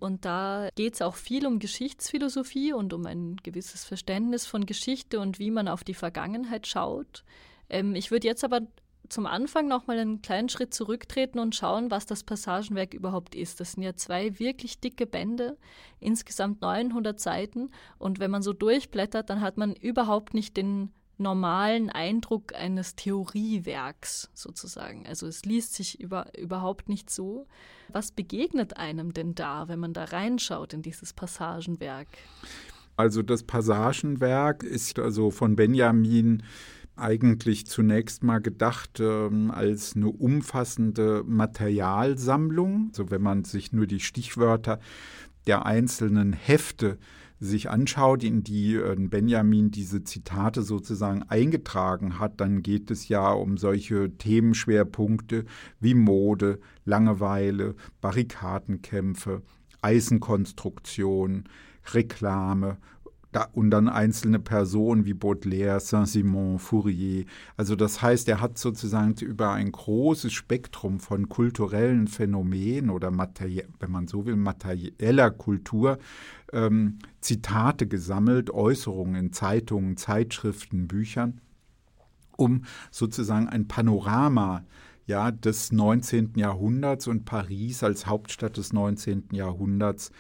Und 0.02 0.26
da 0.26 0.70
geht 0.74 0.96
es 0.96 1.04
auch 1.04 1.14
viel 1.14 1.46
um 1.46 1.60
Geschichtsphilosophie 1.60 2.74
und 2.74 2.92
um 2.92 3.06
ein 3.06 3.38
gewisses 3.44 3.84
Verständnis 3.84 4.48
von 4.48 4.66
Geschichte 4.66 5.20
und 5.20 5.38
wie 5.38 5.52
man 5.52 5.68
auf 5.68 5.84
die 5.84 5.94
Vergangenheit 5.94 6.66
schaut. 6.66 7.24
Ähm, 7.70 7.94
ich 7.94 8.10
würde 8.10 8.26
jetzt 8.26 8.44
aber 8.44 8.62
zum 9.10 9.28
Anfang 9.28 9.68
noch 9.68 9.86
mal 9.86 10.00
einen 10.00 10.24
kleinen 10.24 10.50
Schritt 10.50 10.74
zurücktreten 10.74 11.38
und 11.38 11.54
schauen, 11.54 11.92
was 11.92 12.08
das 12.08 12.24
Passagenwerk 12.24 12.96
überhaupt 12.96 13.36
ist. 13.36 13.60
Das 13.60 13.74
sind 13.74 13.84
ja 13.84 13.96
zwei 13.96 14.40
wirklich 14.40 14.80
dicke 14.80 15.06
Bände, 15.06 15.56
insgesamt 16.00 16.64
900 16.64 17.20
Seiten. 17.20 17.70
Und 18.00 18.20
wenn 18.20 18.32
man 18.32 18.42
so 18.42 18.54
durchblättert, 18.54 19.30
dann 19.30 19.42
hat 19.42 19.58
man 19.58 19.76
überhaupt 19.76 20.34
nicht 20.34 20.58
den 20.58 20.92
normalen 21.22 21.90
Eindruck 21.90 22.54
eines 22.56 22.96
Theoriewerks 22.96 24.30
sozusagen. 24.34 25.06
Also 25.08 25.28
es 25.28 25.46
liest 25.46 25.76
sich 25.76 26.00
über, 26.00 26.38
überhaupt 26.38 26.90
nicht 26.90 27.10
so. 27.10 27.48
Was 27.90 28.12
begegnet 28.12 28.78
einem 28.78 29.14
denn 29.14 29.36
da, 29.36 29.68
wenn 29.68 29.80
man 29.80 29.94
da 29.94 30.06
reinschaut 30.06 30.74
in 30.74 30.82
dieses 30.82 31.14
Passagenwerk? 31.14 32.08
Also 32.98 33.22
das 33.22 33.44
Passagenwerk 33.44 34.64
ist 34.64 35.00
also 35.00 35.32
von 35.32 35.56
Benjamin 35.56 36.44
eigentlich 36.96 37.66
zunächst 37.66 38.24
mal 38.24 38.40
gedacht 38.40 39.00
ähm, 39.00 39.50
als 39.52 39.96
eine 39.96 40.10
umfassende 40.10 41.24
Materialsammlung. 41.26 42.90
Also 42.90 43.10
wenn 43.10 43.22
man 43.22 43.44
sich 43.44 43.72
nur 43.72 43.88
die 43.88 44.00
Stichwörter 44.00 44.80
der 45.48 45.66
einzelnen 45.66 46.34
Hefte 46.34 46.98
sich 47.42 47.72
anschaut, 47.72 48.24
in 48.24 48.44
die 48.44 48.76
äh, 48.76 48.96
Benjamin 48.96 49.72
diese 49.72 50.04
Zitate 50.04 50.62
sozusagen 50.62 51.24
eingetragen 51.24 52.20
hat, 52.20 52.40
dann 52.40 52.62
geht 52.62 52.92
es 52.92 53.08
ja 53.08 53.32
um 53.32 53.58
solche 53.58 54.16
Themenschwerpunkte 54.16 55.46
wie 55.80 55.96
Mode, 55.96 56.60
Langeweile, 56.86 57.76
Barrikadenkämpfe, 58.00 59.42
Eisenkonstruktion, 59.82 61.46
Reklame 61.94 62.78
da, 63.32 63.48
und 63.54 63.72
dann 63.72 63.88
einzelne 63.88 64.40
Personen 64.40 65.06
wie 65.06 65.14
Baudelaire, 65.14 65.80
Saint-Simon, 65.80 66.60
Fourier. 66.60 67.26
Also 67.56 67.76
das 67.76 68.02
heißt, 68.02 68.28
er 68.28 68.42
hat 68.42 68.58
sozusagen 68.58 69.14
über 69.22 69.52
ein 69.52 69.72
großes 69.72 70.34
Spektrum 70.34 71.00
von 71.00 71.30
kulturellen 71.30 72.08
Phänomenen 72.08 72.90
oder 72.90 73.12
wenn 73.12 73.92
man 73.92 74.08
so 74.08 74.26
will, 74.26 74.36
materieller 74.36 75.32
Kultur 75.32 75.98
ähm, 76.52 77.00
Zitate 77.22 77.88
gesammelt, 77.88 78.50
Äußerungen 78.50 79.16
in 79.16 79.34
Zeitungen, 79.34 79.96
Zeitschriften, 79.96 80.88
Büchern, 80.88 81.40
um 82.36 82.66
sozusagen 82.92 83.48
ein 83.48 83.68
Panorama 83.68 84.66
ja, 85.06 85.32
des 85.32 85.72
19. 85.72 86.34
Jahrhunderts 86.36 87.08
und 87.08 87.26
Paris 87.26 87.84
als 87.84 88.06
Hauptstadt 88.06 88.58
des 88.58 88.74
19. 88.74 89.30
Jahrhunderts 89.32 90.12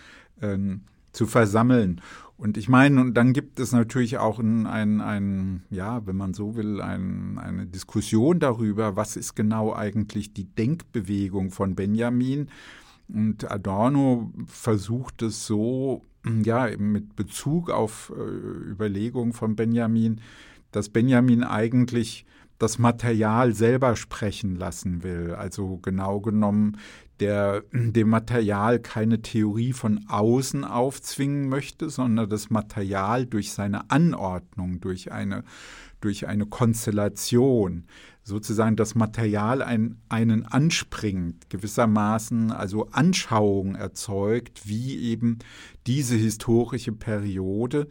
ähm, 0.41 0.83
zu 1.11 1.25
versammeln. 1.25 2.01
Und 2.37 2.57
ich 2.57 2.69
meine, 2.69 2.99
und 2.99 3.13
dann 3.13 3.33
gibt 3.33 3.59
es 3.59 3.71
natürlich 3.71 4.17
auch 4.17 4.39
ein, 4.39 4.65
ein, 4.65 4.99
ein 4.99 5.63
ja, 5.69 6.05
wenn 6.07 6.15
man 6.15 6.33
so 6.33 6.55
will, 6.55 6.81
ein, 6.81 7.37
eine 7.37 7.67
Diskussion 7.67 8.39
darüber, 8.39 8.95
was 8.95 9.15
ist 9.15 9.35
genau 9.35 9.75
eigentlich 9.75 10.33
die 10.33 10.45
Denkbewegung 10.45 11.51
von 11.51 11.75
Benjamin. 11.75 12.49
Und 13.07 13.51
Adorno 13.51 14.31
versucht 14.47 15.21
es 15.21 15.45
so, 15.45 16.03
ja, 16.43 16.67
mit 16.77 17.15
Bezug 17.15 17.69
auf 17.69 18.11
äh, 18.15 18.71
Überlegungen 18.71 19.33
von 19.33 19.55
Benjamin, 19.55 20.21
dass 20.71 20.89
Benjamin 20.89 21.43
eigentlich 21.43 22.25
das 22.61 22.77
Material 22.77 23.53
selber 23.53 23.95
sprechen 23.95 24.55
lassen 24.55 25.03
will. 25.03 25.33
Also 25.33 25.77
genau 25.77 26.19
genommen, 26.19 26.77
der 27.21 27.63
dem 27.71 28.09
Material 28.09 28.79
keine 28.79 29.21
Theorie 29.21 29.73
von 29.73 30.05
außen 30.07 30.65
aufzwingen 30.65 31.47
möchte, 31.47 31.89
sondern 31.89 32.29
das 32.29 32.49
Material 32.49 33.25
durch 33.27 33.53
seine 33.53 33.89
Anordnung, 33.91 34.81
durch 34.81 35.11
eine, 35.11 35.43
durch 36.01 36.27
eine 36.27 36.47
Konstellation, 36.47 37.85
sozusagen 38.23 38.75
das 38.75 38.95
Material 38.95 39.61
ein, 39.61 40.01
einen 40.09 40.45
anspringt, 40.45 41.49
gewissermaßen 41.49 42.51
also 42.51 42.87
Anschauung 42.89 43.75
erzeugt, 43.75 44.63
wie 44.65 44.97
eben 44.97 45.37
diese 45.85 46.15
historische 46.15 46.91
Periode 46.91 47.87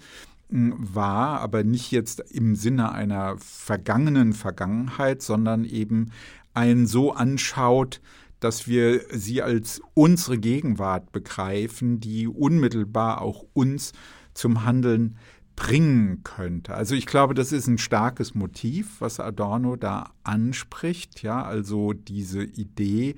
war, 0.49 1.40
aber 1.40 1.62
nicht 1.62 1.92
jetzt 1.92 2.18
im 2.32 2.56
Sinne 2.56 2.90
einer 2.90 3.37
vergangenen 3.38 4.32
Vergangenheit, 4.32 5.22
sondern 5.22 5.64
eben 5.64 6.10
einen 6.52 6.88
so 6.88 7.12
anschaut, 7.12 8.00
dass 8.40 8.66
wir 8.66 9.02
sie 9.11 9.42
als 9.42 9.80
unsere 9.94 10.38
Gegenwart 10.38 11.12
begreifen, 11.12 12.00
die 12.00 12.26
unmittelbar 12.26 13.20
auch 13.20 13.44
uns 13.52 13.92
zum 14.35 14.64
Handeln 14.64 15.16
bringen 15.56 16.23
könnte. 16.25 16.75
Also 16.75 16.94
ich 16.94 17.04
glaube, 17.04 17.35
das 17.35 17.52
ist 17.52 17.66
ein 17.66 17.78
starkes 17.78 18.35
Motiv, 18.35 19.00
was 19.00 19.20
Adorno 19.20 19.76
da 19.76 20.11
anspricht, 20.25 21.23
ja, 21.23 21.42
also 21.42 21.92
diese 21.92 22.42
Idee, 22.42 23.16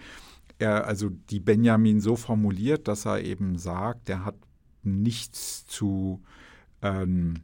er, 0.58 0.86
also 0.86 1.10
die 1.30 1.40
Benjamin 1.40 2.00
so 2.00 2.16
formuliert, 2.16 2.88
dass 2.88 3.04
er 3.04 3.22
eben 3.22 3.58
sagt, 3.58 4.08
er 4.08 4.24
hat 4.24 4.36
nichts 4.82 5.66
zu 5.66 6.22
ähm, 6.82 7.34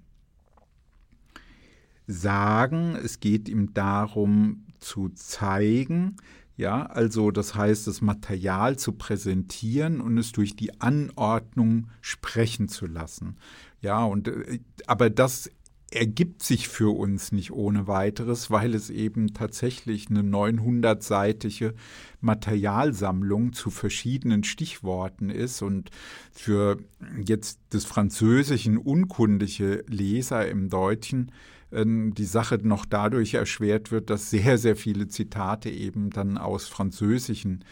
sagen. 2.07 2.97
Es 2.97 3.21
geht 3.21 3.49
ihm 3.49 3.75
darum 3.75 4.67
zu 4.81 5.11
zeigen, 5.11 6.17
ja, 6.59 6.87
also 6.87 7.31
das 7.31 7.55
heißt, 7.55 7.87
das 7.87 8.01
Material 8.01 8.77
zu 8.77 8.91
präsentieren 8.93 10.01
und 10.01 10.19
es 10.19 10.33
durch 10.33 10.57
die 10.57 10.81
Anordnung 10.81 11.87
sprechen 12.01 12.67
zu 12.67 12.87
lassen. 12.87 13.37
Ja, 13.81 14.03
und 14.03 14.27
äh, 14.27 14.59
aber 14.89 15.09
das 15.09 15.53
ergibt 15.93 16.43
sich 16.43 16.67
für 16.67 16.95
uns 16.95 17.31
nicht 17.31 17.53
ohne 17.53 17.87
weiteres, 17.87 18.51
weil 18.51 18.75
es 18.75 18.91
eben 18.91 19.35
tatsächlich 19.35 20.11
eine 20.11 20.23
900-seitige 20.23 21.75
Materialsammlung 22.21 23.53
zu 23.53 23.71
verschiedenen 23.71 24.43
Stichworten 24.43 25.31
ist 25.31 25.63
und 25.63 25.91
für 26.33 26.79
jetzt 27.25 27.61
des 27.73 27.85
Französischen 27.85 28.79
unkundige 28.79 29.85
Leser 29.87 30.49
im 30.49 30.71
Deutschen 30.71 31.31
die 31.71 32.25
Sache 32.25 32.59
noch 32.63 32.87
dadurch 32.87 33.35
erschwert 33.35 33.91
wird, 33.91 34.11
dass 34.11 34.31
sehr, 34.31 34.57
sehr 34.57 34.77
viele 34.77 35.09
Zitate 35.09 35.69
eben 35.71 36.11
dann 36.11 36.39
aus 36.39 36.67
französischen 36.67 37.65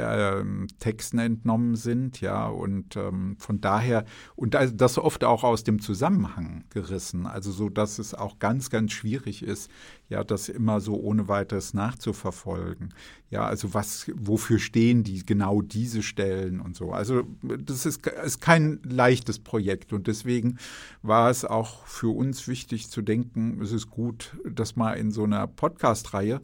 ähm, 0.00 0.66
Texten 0.78 1.18
entnommen 1.18 1.76
sind, 1.76 2.20
ja, 2.20 2.46
und 2.46 2.96
ähm, 2.96 3.36
von 3.38 3.60
daher, 3.60 4.04
und 4.36 4.54
das 4.54 4.98
oft 4.98 5.24
auch 5.24 5.44
aus 5.44 5.64
dem 5.64 5.80
Zusammenhang 5.80 6.64
gerissen, 6.70 7.26
also 7.26 7.50
so, 7.50 7.68
dass 7.68 7.98
es 7.98 8.14
auch 8.14 8.38
ganz, 8.38 8.70
ganz 8.70 8.92
schwierig 8.92 9.42
ist, 9.42 9.70
ja, 10.08 10.22
das 10.24 10.48
immer 10.48 10.80
so 10.80 11.00
ohne 11.00 11.28
weiteres 11.28 11.74
nachzuverfolgen. 11.74 12.92
Ja, 13.30 13.46
also 13.46 13.72
was, 13.72 14.10
wofür 14.14 14.58
stehen 14.58 15.04
die 15.04 15.24
genau 15.24 15.62
diese 15.62 16.02
Stellen 16.02 16.60
und 16.60 16.76
so. 16.76 16.92
Also 16.92 17.22
das 17.42 17.86
ist, 17.86 18.06
ist 18.06 18.40
kein 18.42 18.80
leichtes 18.84 19.38
Projekt 19.38 19.94
und 19.94 20.06
deswegen 20.06 20.58
war 21.00 21.30
es 21.30 21.46
auch 21.46 21.86
für 21.86 22.14
uns 22.14 22.46
wichtig 22.46 22.90
zu 22.90 23.00
denken, 23.00 23.58
es 23.62 23.72
ist 23.72 23.88
gut, 23.88 24.36
das 24.44 24.76
mal 24.76 24.92
in 24.94 25.10
so 25.10 25.24
einer 25.24 25.46
Podcast-Reihe 25.46 26.42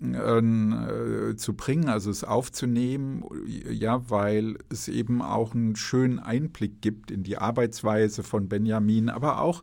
äh, 0.00 1.36
zu 1.36 1.54
bringen, 1.54 1.88
also 1.88 2.10
es 2.10 2.24
aufzunehmen, 2.24 3.22
ja, 3.46 4.08
weil 4.08 4.56
es 4.70 4.88
eben 4.88 5.20
auch 5.20 5.54
einen 5.54 5.76
schönen 5.76 6.18
Einblick 6.18 6.80
gibt 6.80 7.10
in 7.10 7.22
die 7.22 7.36
Arbeitsweise 7.36 8.22
von 8.22 8.48
Benjamin, 8.48 9.10
aber 9.10 9.40
auch 9.40 9.62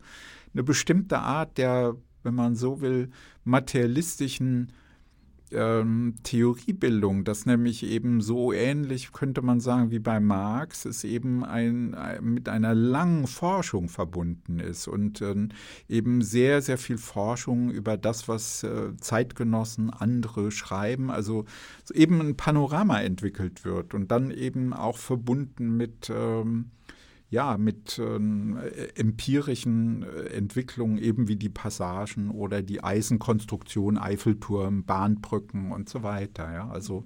eine 0.54 0.64
bestimmte 0.64 1.20
Art 1.20 1.58
der, 1.58 1.96
wenn 2.24 2.36
man 2.36 2.56
so 2.56 2.82
will, 2.82 3.10
materialistischen 3.46 4.72
ähm, 5.52 6.16
Theoriebildung, 6.24 7.24
das 7.24 7.46
nämlich 7.46 7.84
eben 7.84 8.22
so 8.22 8.52
ähnlich, 8.52 9.12
könnte 9.12 9.42
man 9.42 9.60
sagen, 9.60 9.92
wie 9.92 10.00
bei 10.00 10.20
Marx, 10.20 10.86
es 10.86 11.04
eben 11.04 11.44
ein, 11.44 11.96
ein 11.96 12.24
mit 12.24 12.50
einer 12.50 12.76
langen 12.76 13.28
Forschung 13.28 13.90
verbunden 13.90 14.60
ist 14.60 14.88
und 14.88 15.22
äh, 15.22 15.48
eben 15.88 16.22
sehr, 16.22 16.62
sehr 16.62 16.78
viel 16.78 16.98
Forschung 16.98 17.72
über 17.72 17.98
das, 17.98 18.28
was 18.28 18.64
äh, 18.64 18.96
Zeitgenossen, 18.98 19.90
andere 19.90 20.52
schreiben, 20.52 21.12
also 21.12 21.46
eben 21.94 22.20
ein 22.22 22.38
Panorama 22.38 23.02
entwickelt 23.02 23.66
wird 23.66 23.94
und 23.94 24.12
dann 24.12 24.32
eben 24.32 24.74
auch 24.74 24.98
verbunden 24.98 25.78
mit 25.78 26.12
ähm, 26.14 26.72
ja, 27.30 27.58
mit 27.58 28.00
ähm, 28.00 28.58
empirischen 28.96 30.04
äh, 30.04 30.28
Entwicklungen, 30.30 30.98
eben 30.98 31.28
wie 31.28 31.36
die 31.36 31.50
Passagen 31.50 32.32
oder 32.32 32.62
die 32.62 32.84
Eisenkonstruktion, 32.84 33.98
Eiffelturm, 33.98 34.86
Bahnbrücken 34.86 35.72
und 35.72 35.90
so 35.90 36.04
weiter. 36.04 36.52
Ja, 36.54 36.70
also, 36.70 37.06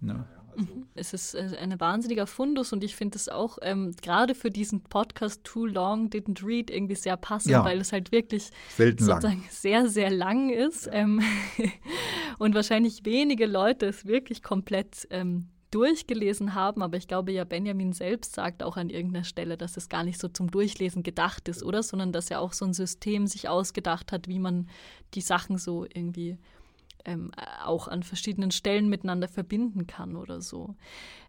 ne, 0.00 0.26
also 0.58 0.74
mhm. 0.74 0.86
es 0.94 1.12
ist 1.12 1.34
äh, 1.34 1.56
ein 1.60 1.78
wahnsinniger 1.80 2.26
Fundus 2.26 2.72
und 2.72 2.84
ich 2.84 2.94
finde 2.94 3.16
es 3.16 3.28
auch 3.28 3.58
ähm, 3.62 3.94
gerade 4.00 4.36
für 4.36 4.50
diesen 4.50 4.82
Podcast 4.82 5.42
Too 5.44 5.66
Long 5.66 6.08
Didn't 6.08 6.44
Read 6.44 6.70
irgendwie 6.70 6.94
sehr 6.94 7.16
passend, 7.16 7.52
ja. 7.52 7.64
weil 7.64 7.80
es 7.80 7.92
halt 7.92 8.12
wirklich 8.12 8.50
Selten 8.76 9.04
sozusagen 9.04 9.40
lang. 9.40 9.50
sehr, 9.50 9.88
sehr 9.88 10.10
lang 10.10 10.50
ist 10.50 10.86
ja. 10.86 10.92
ähm, 10.92 11.20
und 12.38 12.54
wahrscheinlich 12.54 13.04
wenige 13.04 13.46
Leute 13.46 13.86
es 13.86 14.06
wirklich 14.06 14.42
komplett 14.42 15.06
ähm, 15.10 15.48
durchgelesen 15.70 16.54
haben, 16.54 16.82
aber 16.82 16.96
ich 16.96 17.08
glaube 17.08 17.32
ja, 17.32 17.44
Benjamin 17.44 17.92
selbst 17.92 18.34
sagt 18.34 18.62
auch 18.62 18.76
an 18.76 18.90
irgendeiner 18.90 19.24
Stelle, 19.24 19.56
dass 19.56 19.76
es 19.76 19.88
gar 19.88 20.04
nicht 20.04 20.18
so 20.18 20.28
zum 20.28 20.50
Durchlesen 20.50 21.02
gedacht 21.02 21.48
ist, 21.48 21.62
oder? 21.62 21.82
Sondern 21.82 22.12
dass 22.12 22.30
er 22.30 22.40
auch 22.40 22.52
so 22.52 22.64
ein 22.64 22.72
System 22.72 23.26
sich 23.26 23.48
ausgedacht 23.48 24.12
hat, 24.12 24.28
wie 24.28 24.38
man 24.38 24.68
die 25.14 25.20
Sachen 25.20 25.58
so 25.58 25.84
irgendwie 25.84 26.38
ähm, 27.04 27.30
auch 27.64 27.88
an 27.88 28.02
verschiedenen 28.02 28.50
Stellen 28.50 28.88
miteinander 28.88 29.28
verbinden 29.28 29.86
kann 29.86 30.16
oder 30.16 30.40
so. 30.40 30.74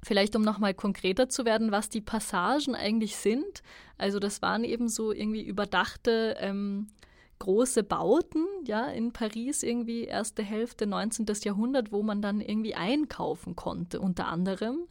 Vielleicht 0.04 0.36
um 0.36 0.42
nochmal 0.42 0.74
konkreter 0.74 1.30
zu 1.30 1.46
werden, 1.46 1.72
was 1.72 1.90
die 1.90 2.02
Passagen 2.02 2.76
eigentlich 2.76 3.16
sind. 3.16 3.64
Also 3.98 4.20
das 4.20 4.42
waren 4.42 4.64
eben 4.64 4.90
so 4.90 5.12
irgendwie 5.12 5.44
überdachte 5.44 6.36
ähm, 6.40 6.88
große 7.40 7.84
Bauten, 7.84 8.46
ja, 8.66 8.88
in 8.88 9.12
Paris 9.12 9.64
irgendwie 9.64 10.04
erste 10.04 10.44
Hälfte 10.44 10.86
19. 10.86 11.26
Jahrhundert, 11.44 11.92
wo 11.92 12.04
man 12.04 12.22
dann 12.22 12.42
irgendwie 12.42 12.76
einkaufen 12.76 13.56
konnte, 13.56 14.00
unter 14.00 14.28
anderem. 14.28 14.88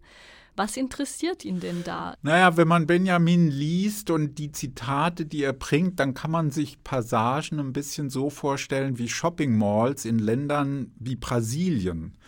Was 0.56 0.76
interessiert 0.76 1.44
ihn 1.44 1.60
denn 1.60 1.84
da? 1.84 2.16
Naja, 2.22 2.56
wenn 2.56 2.66
man 2.66 2.88
Benjamin 2.88 3.48
liest 3.48 4.10
und 4.10 4.38
die 4.38 4.50
Zitate, 4.50 5.24
die 5.24 5.44
er 5.44 5.52
bringt, 5.52 6.00
dann 6.00 6.14
kann 6.14 6.32
man 6.32 6.50
sich 6.50 6.82
Passagen 6.82 7.60
ein 7.60 7.72
bisschen 7.72 8.10
so 8.10 8.28
vorstellen 8.28 8.98
wie 8.98 9.08
Shopping 9.08 9.56
Malls 9.56 10.04
in 10.04 10.18
Ländern 10.18 10.90
wie 10.98 11.14
Brasilien. 11.14 12.18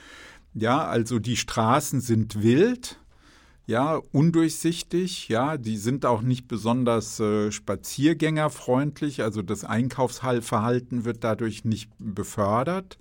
Ja, 0.55 0.87
also 0.87 1.19
die 1.19 1.37
Straßen 1.37 2.01
sind 2.01 2.41
wild, 2.41 3.01
ja, 3.71 4.01
undurchsichtig, 4.11 5.29
ja, 5.29 5.57
die 5.57 5.77
sind 5.77 6.05
auch 6.05 6.23
nicht 6.23 6.49
besonders 6.49 7.21
äh, 7.21 7.53
spaziergängerfreundlich, 7.53 9.23
also 9.23 9.43
das 9.43 9.63
Einkaufsverhalten 9.63 11.05
wird 11.05 11.23
dadurch 11.23 11.65
nicht 11.65 11.89
befördert. 12.01 12.99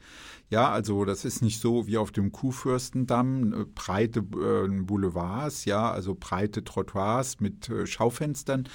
Ja, 0.52 0.70
also 0.70 1.06
das 1.06 1.26
ist 1.26 1.42
nicht 1.42 1.60
so 1.60 1.88
wie 1.88 1.98
auf 1.98 2.12
dem 2.12 2.32
Kuhfürstendamm, 2.32 3.54
äh, 3.54 3.66
breite 3.74 4.20
äh, 4.20 4.68
Boulevards, 4.68 5.66
ja, 5.66 5.92
also 5.92 6.16
breite 6.20 6.64
Trottoirs 6.64 7.40
mit 7.40 7.68
äh, 7.70 7.88
Schaufenstern, 7.88 8.70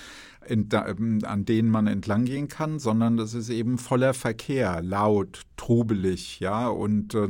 an 0.49 1.45
denen 1.45 1.71
man 1.71 1.87
entlang 1.87 2.25
gehen 2.25 2.49
kann, 2.49 2.79
sondern 2.79 3.17
das 3.17 3.35
ist 3.35 3.51
eben 3.51 3.79
voller 3.79 4.15
Verkehr, 4.15 4.83
laut, 4.83 5.43
trubelig, 5.57 6.41
ja, 6.41 6.69
und 6.69 7.15
äh, 7.15 7.29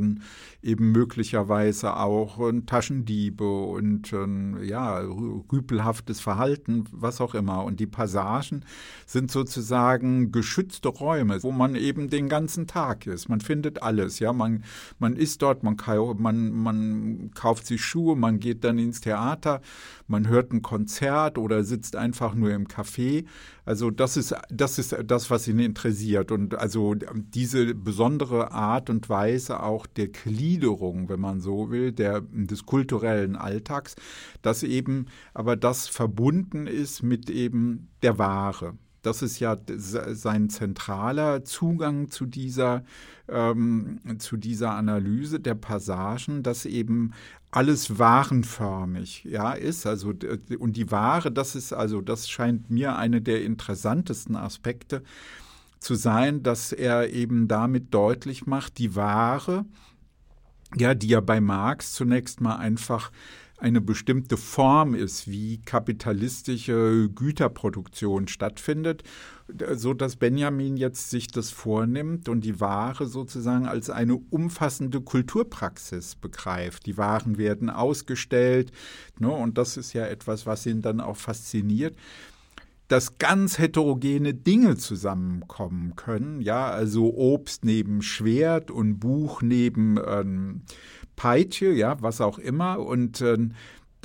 eben 0.61 0.91
möglicherweise 0.91 1.95
auch 1.95 2.39
äh, 2.39 2.61
Taschendiebe 2.61 3.47
und 3.47 4.11
äh, 4.11 4.65
ja, 4.65 4.99
rüpelhaftes 4.99 6.19
Verhalten, 6.19 6.85
was 6.91 7.21
auch 7.21 7.35
immer. 7.35 7.63
Und 7.63 7.79
die 7.79 7.85
Passagen 7.85 8.65
sind 9.05 9.31
sozusagen 9.31 10.31
geschützte 10.31 10.89
Räume, 10.89 11.43
wo 11.43 11.51
man 11.51 11.75
eben 11.75 12.09
den 12.09 12.27
ganzen 12.27 12.67
Tag 12.67 13.05
ist. 13.05 13.29
Man 13.29 13.41
findet 13.41 13.83
alles, 13.83 14.19
ja, 14.19 14.33
man, 14.33 14.63
man 14.99 15.15
ist 15.15 15.41
dort, 15.41 15.63
man, 15.63 15.77
man, 16.17 16.51
man 16.51 17.31
kauft 17.35 17.67
sich 17.67 17.83
Schuhe, 17.83 18.15
man 18.15 18.39
geht 18.39 18.63
dann 18.63 18.79
ins 18.79 19.01
Theater, 19.01 19.61
man 20.07 20.27
hört 20.27 20.53
ein 20.53 20.61
Konzert 20.61 21.37
oder 21.37 21.63
sitzt 21.63 21.95
einfach 21.95 22.35
nur 22.35 22.51
im 22.51 22.67
Café. 22.67 23.25
Also 23.65 23.89
das 23.89 24.17
ist, 24.17 24.35
das 24.49 24.77
ist 24.77 24.95
das, 25.05 25.31
was 25.31 25.47
ihn 25.47 25.59
interessiert. 25.59 26.31
Und 26.31 26.55
also 26.55 26.93
diese 26.93 27.73
besondere 27.73 28.51
Art 28.51 28.89
und 28.89 29.09
Weise 29.09 29.63
auch 29.63 29.87
der 29.87 30.09
Gliederung, 30.09 31.09
wenn 31.09 31.19
man 31.19 31.41
so 31.41 31.71
will, 31.71 31.91
der, 31.91 32.21
des 32.21 32.65
kulturellen 32.65 33.35
Alltags, 33.35 33.95
dass 34.41 34.63
eben 34.63 35.07
aber 35.33 35.55
das 35.55 35.87
verbunden 35.87 36.67
ist 36.67 37.01
mit 37.01 37.29
eben 37.29 37.89
der 38.03 38.17
Ware. 38.17 38.77
Das 39.05 39.21
ist 39.21 39.39
ja 39.39 39.57
sein 39.67 40.49
zentraler 40.49 41.43
Zugang 41.43 42.09
zu 42.09 42.25
dieser, 42.25 42.83
ähm, 43.27 43.99
zu 44.17 44.37
dieser 44.37 44.71
Analyse 44.71 45.39
der 45.39 45.55
Passagen, 45.55 46.41
dass 46.41 46.65
eben 46.65 47.13
alles 47.51 47.99
warenförmig 47.99 49.23
ja, 49.25 49.53
ist. 49.53 49.85
Also, 49.85 50.13
und 50.57 50.75
die 50.75 50.91
Ware, 50.91 51.31
das 51.31 51.55
ist 51.55 51.71
also, 51.71 52.01
das 52.01 52.29
scheint 52.29 52.69
mir 52.69 52.97
eine 52.97 53.21
der 53.21 53.43
interessantesten 53.43 54.35
Aspekte 54.35 55.03
zu 55.79 55.95
sein, 55.95 56.41
dass 56.41 56.71
er 56.71 57.11
eben 57.11 57.47
damit 57.47 57.93
deutlich 57.93 58.47
macht, 58.47 58.79
die 58.79 58.95
Ware, 58.95 59.65
ja, 60.75 60.95
die 60.95 61.09
ja 61.09 61.21
bei 61.21 61.39
Marx 61.39 61.93
zunächst 61.93 62.41
mal 62.41 62.55
einfach 62.55 63.11
eine 63.65 63.81
bestimmte 63.81 64.37
Form 64.37 64.93
ist, 64.93 65.27
wie 65.27 65.57
kapitalistische 65.57 67.09
Güterproduktion 67.09 68.27
stattfindet, 68.27 69.01
so 69.73 69.95
dass 69.95 70.17
Benjamin 70.17 70.77
jetzt 70.77 71.09
sich 71.09 71.29
das 71.29 71.49
vornimmt 71.49 72.29
und 72.29 72.41
die 72.45 72.59
Ware 72.59 73.07
sozusagen 73.07 73.65
als 73.65 73.89
eine 73.89 74.17
umfassende 74.17 75.01
Kulturpraxis 75.01 76.15
begreift. 76.15 76.85
Die 76.85 76.97
Waren 76.97 77.39
werden 77.39 77.71
ausgestellt, 77.71 78.71
ne, 79.17 79.31
und 79.31 79.57
das 79.57 79.77
ist 79.77 79.93
ja 79.93 80.05
etwas, 80.05 80.45
was 80.45 80.67
ihn 80.67 80.83
dann 80.83 81.01
auch 81.01 81.17
fasziniert 81.17 81.95
dass 82.87 83.17
ganz 83.17 83.57
heterogene 83.57 84.35
Dinge 84.35 84.77
zusammenkommen 84.77 85.95
können. 85.95 86.39
Ja, 86.39 86.69
also 86.69 87.15
Obst 87.15 87.65
neben 87.65 88.03
Schwert 88.03 88.69
und 88.69 88.99
Buch 88.99 89.41
neben 89.41 89.97
ähm, 90.05 90.61
Peitsche, 91.15 91.71
ja, 91.71 92.01
was 92.01 92.21
auch 92.21 92.39
immer. 92.39 92.79
Und 92.79 93.21
äh, 93.21 93.37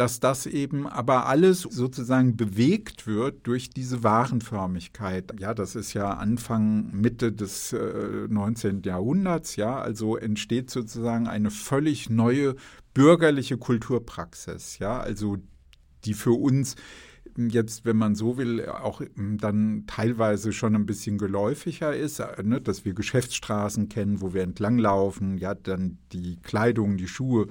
dass 0.00 0.18
das 0.18 0.46
eben 0.46 0.86
aber 0.86 1.26
alles 1.26 1.60
sozusagen 1.60 2.34
bewegt 2.34 3.06
wird 3.06 3.46
durch 3.46 3.68
diese 3.68 4.02
Warenförmigkeit. 4.02 5.38
Ja, 5.38 5.52
das 5.52 5.76
ist 5.76 5.92
ja 5.92 6.14
Anfang, 6.14 6.90
Mitte 6.92 7.32
des 7.32 7.74
äh, 7.74 8.26
19. 8.26 8.80
Jahrhunderts, 8.82 9.56
ja, 9.56 9.78
also 9.78 10.16
entsteht 10.16 10.70
sozusagen 10.70 11.28
eine 11.28 11.50
völlig 11.50 12.08
neue 12.08 12.56
bürgerliche 12.94 13.58
Kulturpraxis, 13.58 14.78
ja, 14.78 14.98
also 14.98 15.36
die 16.06 16.14
für 16.14 16.32
uns 16.32 16.76
jetzt, 17.36 17.84
wenn 17.84 17.96
man 17.96 18.14
so 18.14 18.36
will, 18.36 18.66
auch 18.68 19.00
ähm, 19.00 19.38
dann 19.38 19.84
teilweise 19.86 20.52
schon 20.52 20.74
ein 20.74 20.86
bisschen 20.86 21.18
geläufiger 21.18 21.94
ist, 21.94 22.20
äh, 22.20 22.42
ne, 22.42 22.60
dass 22.60 22.84
wir 22.84 22.94
Geschäftsstraßen 22.94 23.88
kennen, 23.88 24.20
wo 24.20 24.34
wir 24.34 24.42
entlanglaufen, 24.42 25.38
ja, 25.38 25.54
dann 25.54 25.98
die 26.12 26.36
Kleidung, 26.42 26.96
die 26.96 27.08
Schuhe, 27.08 27.48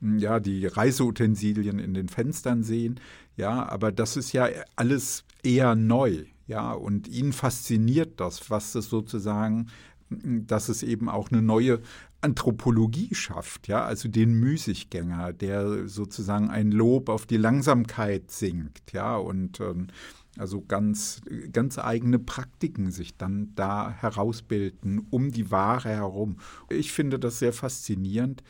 hm, 0.00 0.18
ja, 0.18 0.40
die 0.40 0.66
Reiseutensilien 0.66 1.78
in 1.78 1.94
den 1.94 2.08
Fenstern 2.08 2.62
sehen, 2.62 3.00
ja, 3.36 3.68
aber 3.68 3.92
das 3.92 4.16
ist 4.16 4.32
ja 4.32 4.48
alles 4.76 5.24
eher 5.42 5.74
neu, 5.74 6.24
ja, 6.46 6.72
und 6.72 7.08
ihn 7.08 7.32
fasziniert 7.32 8.20
das, 8.20 8.50
was 8.50 8.72
das 8.72 8.86
sozusagen 8.86 9.68
dass 10.10 10.68
es 10.68 10.82
eben 10.82 11.08
auch 11.08 11.30
eine 11.30 11.42
neue 11.42 11.80
Anthropologie 12.22 13.14
schafft, 13.14 13.68
ja, 13.68 13.84
also 13.84 14.08
den 14.08 14.34
Müßiggänger, 14.34 15.32
der 15.32 15.88
sozusagen 15.88 16.50
ein 16.50 16.70
Lob 16.70 17.08
auf 17.08 17.26
die 17.26 17.38
Langsamkeit 17.38 18.30
singt, 18.30 18.92
ja, 18.92 19.16
und 19.16 19.60
ähm, 19.60 19.88
also 20.38 20.60
ganz, 20.62 21.22
ganz 21.52 21.78
eigene 21.78 22.18
Praktiken 22.18 22.90
sich 22.90 23.16
dann 23.16 23.52
da 23.54 23.90
herausbilden 23.90 25.06
um 25.10 25.32
die 25.32 25.50
Ware 25.50 25.88
herum. 25.88 26.36
Ich 26.68 26.92
finde 26.92 27.18
das 27.18 27.38
sehr 27.38 27.52
faszinierend, 27.52 28.42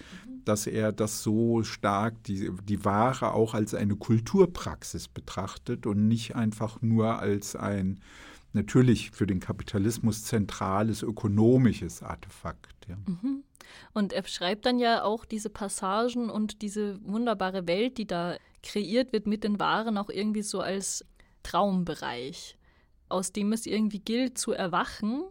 dass 0.44 0.66
er 0.66 0.92
das 0.92 1.22
so 1.22 1.62
stark, 1.62 2.22
die, 2.24 2.50
die 2.64 2.84
Ware 2.84 3.32
auch 3.32 3.54
als 3.54 3.74
eine 3.74 3.96
Kulturpraxis 3.96 5.08
betrachtet 5.08 5.86
und 5.86 6.06
nicht 6.08 6.36
einfach 6.36 6.82
nur 6.82 7.18
als 7.18 7.56
ein 7.56 8.00
natürlich 8.52 9.10
für 9.12 9.26
den 9.26 9.40
Kapitalismus 9.40 10.24
zentrales 10.24 11.02
ökonomisches 11.02 12.02
Artefakt. 12.02 12.86
Ja. 12.88 12.96
Mhm. 13.06 13.44
Und 13.92 14.12
er 14.12 14.26
schreibt 14.26 14.66
dann 14.66 14.78
ja 14.78 15.02
auch 15.02 15.24
diese 15.24 15.50
Passagen 15.50 16.30
und 16.30 16.62
diese 16.62 16.98
wunderbare 17.04 17.66
Welt, 17.66 17.98
die 17.98 18.06
da 18.06 18.36
kreiert 18.62 19.12
wird 19.12 19.26
mit 19.26 19.44
den 19.44 19.58
Waren, 19.58 19.98
auch 19.98 20.10
irgendwie 20.10 20.42
so 20.42 20.60
als 20.60 21.04
Traumbereich, 21.42 22.56
aus 23.08 23.32
dem 23.32 23.52
es 23.52 23.66
irgendwie 23.66 24.00
gilt 24.00 24.38
zu 24.38 24.52
erwachen 24.52 25.24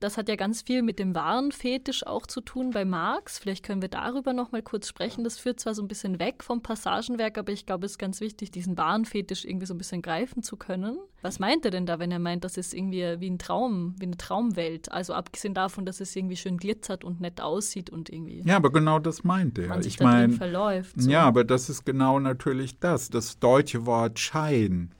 das 0.00 0.16
hat 0.16 0.28
ja 0.28 0.36
ganz 0.36 0.62
viel 0.62 0.82
mit 0.82 0.98
dem 0.98 1.14
Warenfetisch 1.14 2.06
auch 2.06 2.26
zu 2.26 2.40
tun 2.40 2.70
bei 2.70 2.84
Marx. 2.84 3.38
Vielleicht 3.38 3.64
können 3.64 3.82
wir 3.82 3.88
darüber 3.88 4.32
noch 4.32 4.50
mal 4.50 4.62
kurz 4.62 4.88
sprechen. 4.88 5.24
Das 5.24 5.38
führt 5.38 5.60
zwar 5.60 5.74
so 5.74 5.82
ein 5.82 5.88
bisschen 5.88 6.18
weg 6.18 6.42
vom 6.42 6.62
Passagenwerk, 6.62 7.36
aber 7.36 7.52
ich 7.52 7.66
glaube, 7.66 7.86
es 7.86 7.92
ist 7.92 7.98
ganz 7.98 8.20
wichtig, 8.20 8.50
diesen 8.50 8.78
Warenfetisch 8.78 9.44
irgendwie 9.44 9.66
so 9.66 9.74
ein 9.74 9.78
bisschen 9.78 10.00
greifen 10.00 10.42
zu 10.42 10.56
können. 10.56 10.98
Was 11.22 11.38
meint 11.38 11.66
er 11.66 11.70
denn 11.70 11.84
da, 11.84 11.98
wenn 11.98 12.10
er 12.10 12.18
meint, 12.18 12.44
das 12.44 12.56
ist 12.56 12.72
irgendwie 12.72 13.20
wie 13.20 13.28
ein 13.28 13.38
Traum, 13.38 13.94
wie 13.98 14.06
eine 14.06 14.16
Traumwelt? 14.16 14.90
Also 14.90 15.12
abgesehen 15.12 15.52
davon, 15.52 15.84
dass 15.84 16.00
es 16.00 16.16
irgendwie 16.16 16.36
schön 16.36 16.56
glitzert 16.56 17.04
und 17.04 17.20
nett 17.20 17.42
aussieht 17.42 17.90
und 17.90 18.08
irgendwie. 18.08 18.42
Ja, 18.46 18.56
aber 18.56 18.72
genau 18.72 18.98
das 18.98 19.22
meint 19.22 19.58
er. 19.58 19.68
Man 19.68 19.82
sich 19.82 19.94
ich 19.94 20.00
meine, 20.00 20.32
verläuft. 20.32 21.00
So. 21.00 21.10
Ja, 21.10 21.24
aber 21.24 21.44
das 21.44 21.68
ist 21.68 21.84
genau 21.84 22.18
natürlich 22.18 22.78
das. 22.78 23.10
Das 23.10 23.38
deutsche 23.38 23.84
Wort 23.84 24.18
Schein 24.18 24.94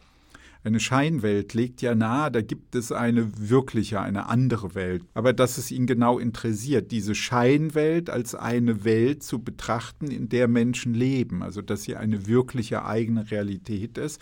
eine 0.63 0.81
Scheinwelt 0.81 1.55
legt 1.55 1.81
ja 1.81 1.95
nahe, 1.95 2.31
da 2.31 2.43
gibt 2.43 2.75
es 2.75 2.93
eine 2.93 3.51
wirkliche, 3.51 4.01
eine 4.01 4.29
andere 4.29 4.75
Welt. 4.75 5.03
Aber 5.15 5.33
dass 5.33 5.59
es 5.59 5.71
ihn 5.71 5.87
genau 5.87 6.19
interessiert, 6.19 6.91
diese 6.91 7.15
Scheinwelt 7.15 8.11
als 8.11 8.35
eine 8.35 8.85
Welt 8.85 9.23
zu 9.23 9.43
betrachten, 9.43 10.11
in 10.11 10.29
der 10.29 10.49
Menschen 10.49 10.95
leben, 10.95 11.43
also 11.43 11.63
dass 11.63 11.85
sie 11.85 11.97
eine 11.97 12.27
wirkliche 12.27 12.85
eigene 12.85 13.31
Realität 13.31 13.97
ist, 13.97 14.21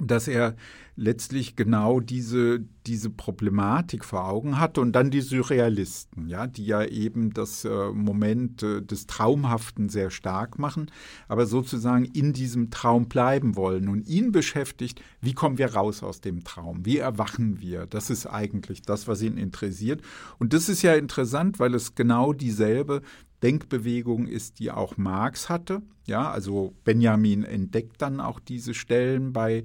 dass 0.00 0.28
er 0.28 0.54
letztlich 0.98 1.54
genau 1.54 2.00
diese, 2.00 2.60
diese 2.84 3.08
Problematik 3.08 4.04
vor 4.04 4.26
Augen 4.26 4.58
hatte 4.58 4.80
und 4.80 4.92
dann 4.92 5.12
die 5.12 5.20
Surrealisten, 5.20 6.26
ja, 6.26 6.48
die 6.48 6.66
ja 6.66 6.84
eben 6.84 7.32
das 7.32 7.64
äh, 7.64 7.90
Moment 7.92 8.64
äh, 8.64 8.82
des 8.82 9.06
Traumhaften 9.06 9.88
sehr 9.88 10.10
stark 10.10 10.58
machen, 10.58 10.90
aber 11.28 11.46
sozusagen 11.46 12.04
in 12.04 12.32
diesem 12.32 12.70
Traum 12.70 13.08
bleiben 13.08 13.54
wollen. 13.54 13.88
Und 13.88 14.08
ihn 14.08 14.32
beschäftigt, 14.32 15.00
wie 15.20 15.34
kommen 15.34 15.56
wir 15.56 15.72
raus 15.72 16.02
aus 16.02 16.20
dem 16.20 16.42
Traum? 16.42 16.84
Wie 16.84 16.98
erwachen 16.98 17.60
wir? 17.60 17.86
Das 17.86 18.10
ist 18.10 18.26
eigentlich 18.26 18.82
das, 18.82 19.06
was 19.06 19.22
ihn 19.22 19.36
interessiert. 19.36 20.02
Und 20.40 20.52
das 20.52 20.68
ist 20.68 20.82
ja 20.82 20.94
interessant, 20.94 21.60
weil 21.60 21.74
es 21.76 21.94
genau 21.94 22.32
dieselbe 22.32 23.02
Denkbewegung 23.42 24.26
ist, 24.26 24.58
die 24.58 24.70
auch 24.70 24.96
Marx 24.96 25.48
hatte. 25.48 25.82
Ja, 26.06 26.30
also 26.30 26.74
Benjamin 26.84 27.44
entdeckt 27.44 28.00
dann 28.00 28.20
auch 28.20 28.40
diese 28.40 28.74
Stellen 28.74 29.32
bei 29.32 29.64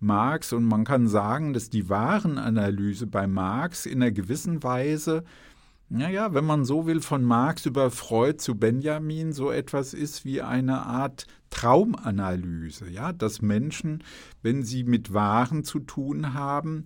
Marx 0.00 0.52
und 0.52 0.64
man 0.64 0.84
kann 0.84 1.06
sagen, 1.06 1.52
dass 1.52 1.70
die 1.70 1.88
Warenanalyse 1.88 3.06
bei 3.06 3.26
Marx 3.26 3.86
in 3.86 4.02
einer 4.02 4.10
gewissen 4.10 4.62
Weise, 4.62 5.24
naja, 5.88 6.34
wenn 6.34 6.44
man 6.44 6.64
so 6.64 6.86
will, 6.86 7.00
von 7.00 7.22
Marx 7.22 7.66
über 7.66 7.90
Freud 7.90 8.38
zu 8.38 8.56
Benjamin 8.56 9.32
so 9.32 9.50
etwas 9.50 9.94
ist 9.94 10.24
wie 10.24 10.42
eine 10.42 10.82
Art 10.82 11.26
Traumanalyse, 11.50 12.90
ja, 12.90 13.12
dass 13.12 13.40
Menschen, 13.40 14.02
wenn 14.42 14.64
sie 14.64 14.82
mit 14.82 15.14
Waren 15.14 15.62
zu 15.62 15.78
tun 15.78 16.34
haben, 16.34 16.84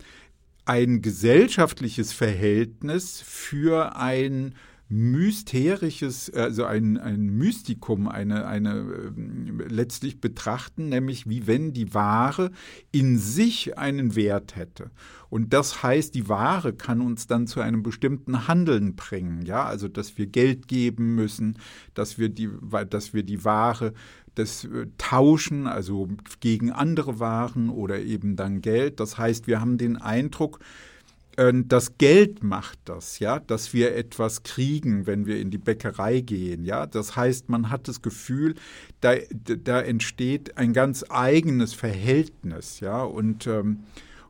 ein 0.66 1.00
gesellschaftliches 1.00 2.12
Verhältnis 2.12 3.22
für 3.22 3.96
ein 3.96 4.54
mysterisches, 4.88 6.30
also 6.30 6.64
ein, 6.64 6.96
ein 6.96 7.26
Mystikum, 7.26 8.08
eine, 8.08 8.46
eine 8.46 8.78
äh, 8.78 9.64
letztlich 9.68 10.20
betrachten, 10.20 10.88
nämlich 10.88 11.28
wie 11.28 11.46
wenn 11.46 11.74
die 11.74 11.92
Ware 11.92 12.50
in 12.90 13.18
sich 13.18 13.76
einen 13.76 14.16
Wert 14.16 14.56
hätte. 14.56 14.90
Und 15.28 15.52
das 15.52 15.82
heißt, 15.82 16.14
die 16.14 16.28
Ware 16.30 16.72
kann 16.72 17.02
uns 17.02 17.26
dann 17.26 17.46
zu 17.46 17.60
einem 17.60 17.82
bestimmten 17.82 18.48
Handeln 18.48 18.96
bringen, 18.96 19.42
ja, 19.42 19.64
also 19.64 19.88
dass 19.88 20.16
wir 20.16 20.26
Geld 20.26 20.68
geben 20.68 21.14
müssen, 21.14 21.58
dass 21.92 22.18
wir 22.18 22.30
die, 22.30 22.48
dass 22.88 23.12
wir 23.12 23.22
die 23.24 23.44
Ware 23.44 23.92
das 24.38 24.64
äh, 24.64 24.86
tauschen, 24.96 25.66
also 25.66 26.08
gegen 26.40 26.70
andere 26.70 27.20
Waren 27.20 27.68
oder 27.68 28.00
eben 28.00 28.36
dann 28.36 28.62
Geld. 28.62 29.00
Das 29.00 29.18
heißt, 29.18 29.46
wir 29.46 29.60
haben 29.60 29.76
den 29.76 29.96
Eindruck, 29.96 30.60
das 31.38 31.98
Geld 31.98 32.42
macht 32.42 32.80
das, 32.84 33.20
ja, 33.20 33.38
dass 33.38 33.72
wir 33.72 33.94
etwas 33.94 34.42
kriegen, 34.42 35.06
wenn 35.06 35.24
wir 35.24 35.40
in 35.40 35.52
die 35.52 35.58
Bäckerei 35.58 36.20
gehen, 36.20 36.64
ja. 36.64 36.86
Das 36.86 37.14
heißt, 37.14 37.48
man 37.48 37.70
hat 37.70 37.86
das 37.86 38.02
Gefühl, 38.02 38.56
da, 39.00 39.14
da 39.30 39.80
entsteht 39.80 40.56
ein 40.56 40.72
ganz 40.72 41.04
eigenes 41.08 41.74
Verhältnis, 41.74 42.80
ja, 42.80 43.04
und 43.04 43.46
ähm, 43.46 43.84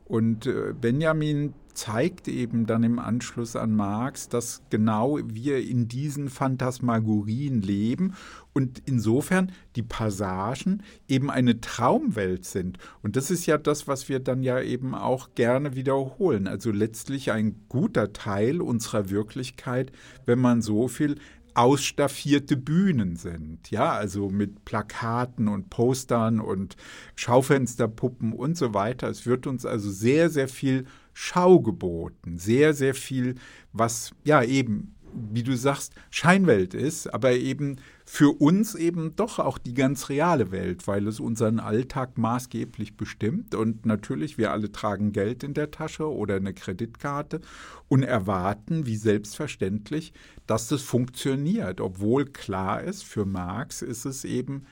Und 0.09 0.47
äh, 0.47 0.73
Benjamin 0.73 1.53
zeigt 1.75 2.27
eben 2.27 2.65
dann 2.65 2.81
im 2.83 2.97
Anschluss 2.97 3.55
an 3.55 3.75
Marx, 3.75 4.27
dass 4.27 4.63
genau 4.71 5.19
wir 5.23 5.65
in 5.65 5.87
diesen 5.87 6.29
Phantasmagorien 6.29 7.61
leben 7.61 8.15
und 8.51 8.81
insofern 8.85 9.51
die 9.75 9.83
Passagen 9.83 10.81
eben 11.07 11.29
eine 11.29 11.61
Traumwelt 11.61 12.43
sind. 12.43 12.79
Und 13.03 13.15
das 13.15 13.29
ist 13.29 13.45
ja 13.45 13.59
das, 13.59 13.87
was 13.87 14.09
wir 14.09 14.19
dann 14.19 14.41
ja 14.41 14.59
eben 14.59 14.95
auch 14.95 15.35
gerne 15.35 15.75
wiederholen. 15.75 16.47
Also 16.47 16.71
letztlich 16.71 17.31
ein 17.31 17.55
guter 17.69 18.11
Teil 18.11 18.61
unserer 18.61 19.11
Wirklichkeit, 19.11 19.91
wenn 20.25 20.39
man 20.39 20.63
so 20.63 20.87
viel 20.87 21.17
ausstaffierte 21.59 22.55
Bühnen 22.55 23.17
sind. 23.17 23.69
Ja, 23.69 23.91
also 23.91 24.29
mit 24.29 24.63
Plakaten 24.63 25.49
und 25.49 25.69
Postern 25.69 26.39
und 26.39 26.77
Schaufensterpuppen 27.15 28.31
und 28.31 28.55
so 28.55 28.73
weiter. 28.73 29.09
Es 29.09 29.25
wird 29.25 29.45
uns 29.45 29.65
also 29.65 29.91
sehr, 29.91 30.29
sehr 30.29 30.47
viel 30.47 30.85
Schau 31.11 31.59
geboten, 31.59 32.37
sehr, 32.37 32.73
sehr 32.73 32.95
viel, 32.95 33.35
was 33.73 34.11
ja 34.23 34.41
eben, 34.41 34.95
wie 35.13 35.43
du 35.43 35.55
sagst, 35.55 35.93
Scheinwelt 36.09 36.73
ist, 36.73 37.07
aber 37.13 37.31
eben 37.33 37.77
für 38.05 38.39
uns 38.41 38.75
eben 38.75 39.15
doch 39.15 39.39
auch 39.39 39.57
die 39.57 39.73
ganz 39.73 40.09
reale 40.09 40.51
Welt, 40.51 40.87
weil 40.87 41.07
es 41.07 41.19
unseren 41.19 41.59
Alltag 41.59 42.17
maßgeblich 42.17 42.97
bestimmt. 42.97 43.55
Und 43.55 43.85
natürlich, 43.85 44.37
wir 44.37 44.51
alle 44.51 44.71
tragen 44.71 45.11
Geld 45.11 45.43
in 45.43 45.53
der 45.53 45.71
Tasche 45.71 46.11
oder 46.11 46.35
eine 46.35 46.53
Kreditkarte 46.53 47.41
und 47.87 48.03
erwarten, 48.03 48.85
wie 48.85 48.97
selbstverständlich, 48.97 50.13
dass 50.47 50.67
das 50.67 50.81
funktioniert, 50.81 51.81
obwohl 51.81 52.25
klar 52.25 52.81
ist, 52.81 53.03
für 53.03 53.25
Marx 53.25 53.81
ist 53.81 54.05
es 54.05 54.25
eben 54.25 54.65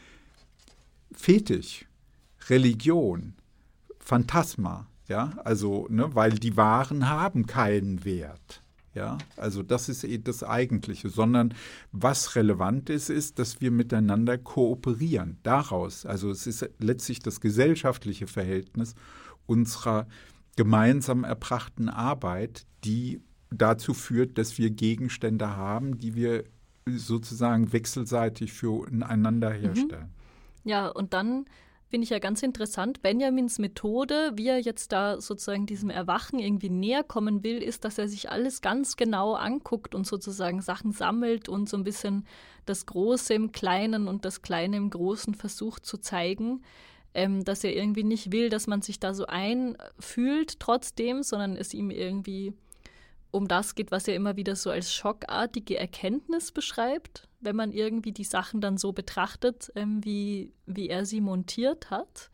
Fetisch, 1.11 1.85
Religion, 2.49 3.33
Phantasma. 3.99 4.87
Ja, 5.07 5.37
also, 5.45 5.87
ne, 5.89 6.13
weil 6.15 6.31
die 6.31 6.57
Waren 6.57 7.09
haben 7.09 7.45
keinen 7.45 8.03
Wert. 8.03 8.61
Ja, 8.97 9.19
also 9.35 9.61
das 9.61 9.89
ist 9.89 10.03
eh 10.03 10.17
das 10.17 10.43
Eigentliche, 10.43 11.09
sondern 11.09 11.53
was 11.91 12.35
relevant 12.35 12.89
ist, 12.89 13.09
ist, 13.09 13.37
dass 13.37 13.61
wir 13.61 13.69
miteinander 13.69 14.39
kooperieren. 14.39 15.37
Daraus, 15.43 16.07
also 16.07 16.31
es 16.31 16.47
ist 16.47 16.67
letztlich 16.79 17.19
das 17.19 17.39
gesellschaftliche 17.39 18.25
Verhältnis 18.25 18.95
unserer 19.45 20.07
gemeinsam 20.55 21.23
erbrachten 21.23 21.89
Arbeit, 21.89 22.65
die 22.83 23.21
dazu 23.51 23.93
führt, 23.93 24.39
dass 24.39 24.57
wir 24.57 24.71
Gegenstände 24.71 25.55
haben, 25.55 25.99
die 25.99 26.15
wir 26.15 26.45
sozusagen 26.87 27.71
wechselseitig 27.71 28.51
füreinander 28.51 29.51
mhm. 29.51 29.61
herstellen. 29.61 30.09
Ja, 30.63 30.87
und 30.87 31.13
dann 31.13 31.45
finde 31.89 32.03
ich 32.03 32.09
ja 32.09 32.19
ganz 32.19 32.43
interessant. 32.43 33.01
Benjamins 33.01 33.59
Methode, 33.59 34.31
wie 34.35 34.47
er 34.47 34.59
jetzt 34.59 34.91
da 34.91 35.21
sozusagen 35.21 35.65
diesem 35.65 35.89
Erwachen 35.89 36.39
irgendwie 36.39 36.69
näher 36.69 37.03
kommen 37.03 37.43
will, 37.43 37.61
ist, 37.61 37.85
dass 37.85 37.97
er 37.97 38.07
sich 38.07 38.29
alles 38.29 38.61
ganz 38.61 38.97
genau 38.97 39.33
anguckt 39.33 39.95
und 39.95 40.05
sozusagen 40.05 40.61
Sachen 40.61 40.91
sammelt 40.91 41.47
und 41.47 41.69
so 41.69 41.77
ein 41.77 41.83
bisschen 41.83 42.25
das 42.65 42.85
Große 42.85 43.33
im 43.33 43.51
Kleinen 43.51 44.07
und 44.07 44.25
das 44.25 44.41
Kleine 44.41 44.77
im 44.77 44.89
Großen 44.89 45.33
versucht 45.33 45.85
zu 45.85 45.97
zeigen. 45.97 46.61
Ähm, 47.13 47.43
dass 47.45 47.63
er 47.63 47.75
irgendwie 47.75 48.03
nicht 48.03 48.31
will, 48.31 48.49
dass 48.49 48.67
man 48.67 48.81
sich 48.81 48.99
da 48.99 49.13
so 49.13 49.25
einfühlt 49.25 50.59
trotzdem, 50.59 51.23
sondern 51.23 51.55
es 51.55 51.73
ihm 51.73 51.89
irgendwie 51.89 52.53
um 53.31 53.47
das 53.47 53.75
geht, 53.75 53.91
was 53.91 54.07
er 54.07 54.15
immer 54.15 54.35
wieder 54.35 54.55
so 54.55 54.69
als 54.69 54.93
schockartige 54.93 55.77
Erkenntnis 55.77 56.51
beschreibt, 56.51 57.26
wenn 57.39 57.55
man 57.55 57.71
irgendwie 57.71 58.11
die 58.11 58.23
Sachen 58.23 58.61
dann 58.61 58.77
so 58.77 58.93
betrachtet, 58.93 59.71
ähm, 59.75 60.03
wie, 60.03 60.53
wie 60.65 60.89
er 60.89 61.05
sie 61.05 61.21
montiert 61.21 61.89
hat. 61.89 62.29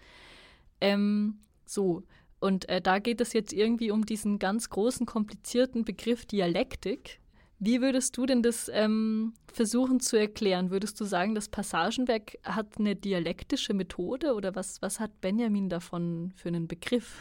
Ähm, 0.82 1.40
so, 1.66 2.04
und 2.40 2.68
äh, 2.68 2.82
da 2.82 3.00
geht 3.00 3.22
es 3.22 3.34
jetzt 3.34 3.54
irgendwie 3.54 3.92
um 3.92 4.06
diesen 4.06 4.40
ganz 4.40 4.70
großen, 4.70 5.06
komplizierten 5.06 5.86
Begriff 5.86 6.26
Dialektik. 6.26 7.20
Wie 7.60 7.80
würdest 7.80 8.18
du 8.18 8.26
denn 8.26 8.44
das 8.44 8.70
ähm, 8.74 9.34
versuchen 9.54 10.02
zu 10.02 10.18
erklären? 10.18 10.70
Würdest 10.70 11.00
du 11.00 11.06
sagen, 11.06 11.36
das 11.36 11.48
Passagenwerk 11.48 12.38
hat 12.44 12.78
eine 12.78 12.98
dialektische 12.98 13.74
Methode 13.74 14.34
oder 14.34 14.56
was, 14.56 14.82
was 14.82 15.00
hat 15.00 15.22
Benjamin 15.22 15.70
davon 15.70 16.34
für 16.36 16.50
einen 16.50 16.68
Begriff? 16.68 17.16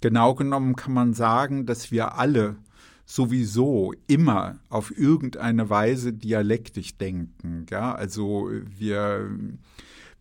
Genau 0.00 0.34
genommen 0.34 0.74
kann 0.74 0.94
man 0.94 1.12
sagen, 1.12 1.66
dass 1.66 1.92
wir 1.92 2.14
alle 2.16 2.56
sowieso 3.04 3.92
immer 4.06 4.60
auf 4.68 4.96
irgendeine 4.96 5.70
Weise 5.70 6.12
dialektisch 6.12 6.96
denken. 6.96 7.66
Ja, 7.70 7.94
also 7.94 8.50
wir, 8.78 9.30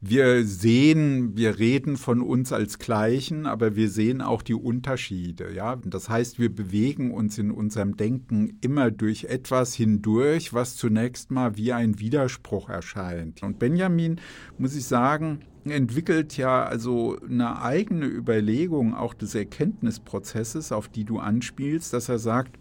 wir 0.01 0.45
sehen, 0.45 1.37
wir 1.37 1.59
reden 1.59 1.95
von 1.95 2.21
uns 2.21 2.51
als 2.51 2.79
Gleichen, 2.79 3.45
aber 3.45 3.75
wir 3.75 3.89
sehen 3.89 4.21
auch 4.21 4.41
die 4.41 4.55
Unterschiede. 4.55 5.53
Ja, 5.53 5.75
das 5.75 6.09
heißt, 6.09 6.39
wir 6.39 6.53
bewegen 6.53 7.11
uns 7.11 7.37
in 7.37 7.51
unserem 7.51 7.97
Denken 7.97 8.57
immer 8.61 8.91
durch 8.91 9.25
etwas 9.25 9.73
hindurch, 9.73 10.53
was 10.53 10.75
zunächst 10.75 11.31
mal 11.31 11.55
wie 11.55 11.71
ein 11.71 11.99
Widerspruch 11.99 12.69
erscheint. 12.69 13.43
Und 13.43 13.59
Benjamin, 13.59 14.19
muss 14.57 14.75
ich 14.75 14.85
sagen, 14.85 15.41
entwickelt 15.65 16.35
ja 16.37 16.63
also 16.63 17.17
eine 17.29 17.61
eigene 17.61 18.07
Überlegung 18.07 18.95
auch 18.95 19.13
des 19.13 19.35
Erkenntnisprozesses, 19.35 20.71
auf 20.71 20.87
die 20.87 21.05
du 21.05 21.19
anspielst, 21.19 21.93
dass 21.93 22.09
er 22.09 22.19
sagt, 22.19 22.57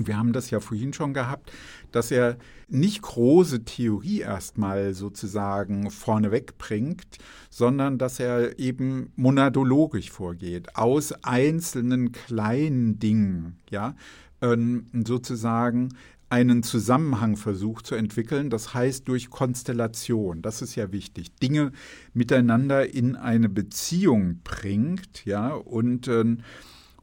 und 0.00 0.06
wir 0.06 0.16
haben 0.16 0.32
das 0.32 0.48
ja 0.48 0.60
vorhin 0.60 0.94
schon 0.94 1.12
gehabt, 1.12 1.52
dass 1.92 2.10
er 2.10 2.38
nicht 2.68 3.02
große 3.02 3.66
Theorie 3.66 4.20
erstmal 4.20 4.94
sozusagen 4.94 5.90
vorneweg 5.90 6.56
bringt, 6.56 7.18
sondern 7.50 7.98
dass 7.98 8.18
er 8.18 8.58
eben 8.58 9.12
monadologisch 9.16 10.10
vorgeht, 10.10 10.74
aus 10.74 11.12
einzelnen 11.22 12.12
kleinen 12.12 12.98
Dingen, 12.98 13.58
ja, 13.68 13.94
ähm, 14.40 14.86
sozusagen 15.06 15.90
einen 16.30 16.62
Zusammenhang 16.62 17.36
versucht 17.36 17.86
zu 17.86 17.94
entwickeln, 17.94 18.48
das 18.48 18.72
heißt 18.72 19.06
durch 19.06 19.28
Konstellation, 19.28 20.40
das 20.40 20.62
ist 20.62 20.76
ja 20.76 20.92
wichtig, 20.92 21.34
Dinge 21.42 21.72
miteinander 22.14 22.88
in 22.88 23.16
eine 23.16 23.50
Beziehung 23.50 24.40
bringt, 24.44 25.26
ja, 25.26 25.50
und, 25.52 26.08
ähm, 26.08 26.38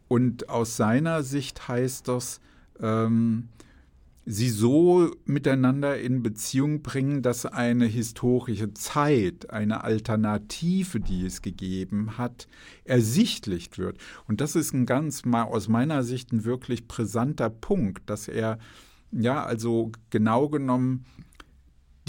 und 0.07 0.49
aus 0.49 0.77
seiner 0.77 1.21
Sicht 1.21 1.67
heißt 1.67 2.07
das, 2.07 2.39
ähm, 2.81 3.49
sie 4.29 4.49
so 4.49 5.09
miteinander 5.23 5.97
in 5.97 6.21
Beziehung 6.21 6.81
bringen, 6.81 7.21
dass 7.21 7.45
eine 7.45 7.85
historische 7.85 8.73
Zeit, 8.73 9.49
eine 9.51 9.85
Alternative, 9.85 10.99
die 10.99 11.25
es 11.25 11.41
gegeben 11.41 12.17
hat, 12.17 12.49
ersichtlich 12.83 13.77
wird. 13.77 13.97
Und 14.27 14.41
das 14.41 14.57
ist 14.57 14.73
ein 14.73 14.85
ganz 14.85 15.23
aus 15.25 15.69
meiner 15.69 16.03
Sicht 16.03 16.33
ein 16.33 16.43
wirklich 16.43 16.89
brisanter 16.89 17.49
Punkt, 17.49 18.09
dass 18.09 18.27
er 18.27 18.59
ja 19.13 19.45
also 19.45 19.93
genau 20.09 20.49
genommen 20.49 21.05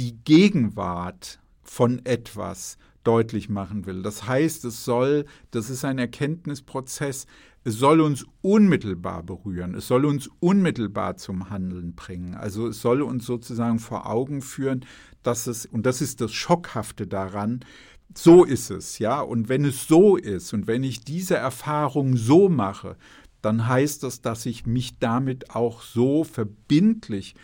die 0.00 0.16
Gegenwart 0.24 1.38
von 1.62 2.04
etwas 2.04 2.78
deutlich 3.04 3.48
machen 3.48 3.86
will. 3.86 4.02
Das 4.02 4.26
heißt, 4.26 4.64
es 4.64 4.84
soll, 4.84 5.24
das 5.50 5.70
ist 5.70 5.84
ein 5.84 5.98
Erkenntnisprozess, 5.98 7.26
es 7.64 7.74
soll 7.74 8.00
uns 8.00 8.24
unmittelbar 8.40 9.22
berühren, 9.22 9.74
es 9.74 9.88
soll 9.88 10.04
uns 10.04 10.28
unmittelbar 10.40 11.16
zum 11.16 11.50
Handeln 11.50 11.94
bringen. 11.94 12.34
Also 12.34 12.68
es 12.68 12.80
soll 12.80 13.02
uns 13.02 13.26
sozusagen 13.26 13.78
vor 13.78 14.06
Augen 14.06 14.40
führen, 14.42 14.84
dass 15.22 15.46
es, 15.46 15.66
und 15.66 15.84
das 15.84 16.00
ist 16.00 16.20
das 16.20 16.32
Schockhafte 16.32 17.06
daran, 17.06 17.60
so 18.16 18.44
ist 18.44 18.70
es, 18.70 18.98
ja. 18.98 19.20
Und 19.20 19.48
wenn 19.48 19.64
es 19.64 19.86
so 19.86 20.16
ist 20.16 20.52
und 20.54 20.66
wenn 20.66 20.82
ich 20.82 21.04
diese 21.04 21.36
Erfahrung 21.36 22.16
so 22.16 22.48
mache, 22.48 22.96
dann 23.42 23.68
heißt 23.68 24.02
das, 24.02 24.20
dass 24.20 24.46
ich 24.46 24.66
mich 24.66 24.98
damit 24.98 25.50
auch 25.54 25.82
so 25.82 26.24
verbindlich, 26.24 27.34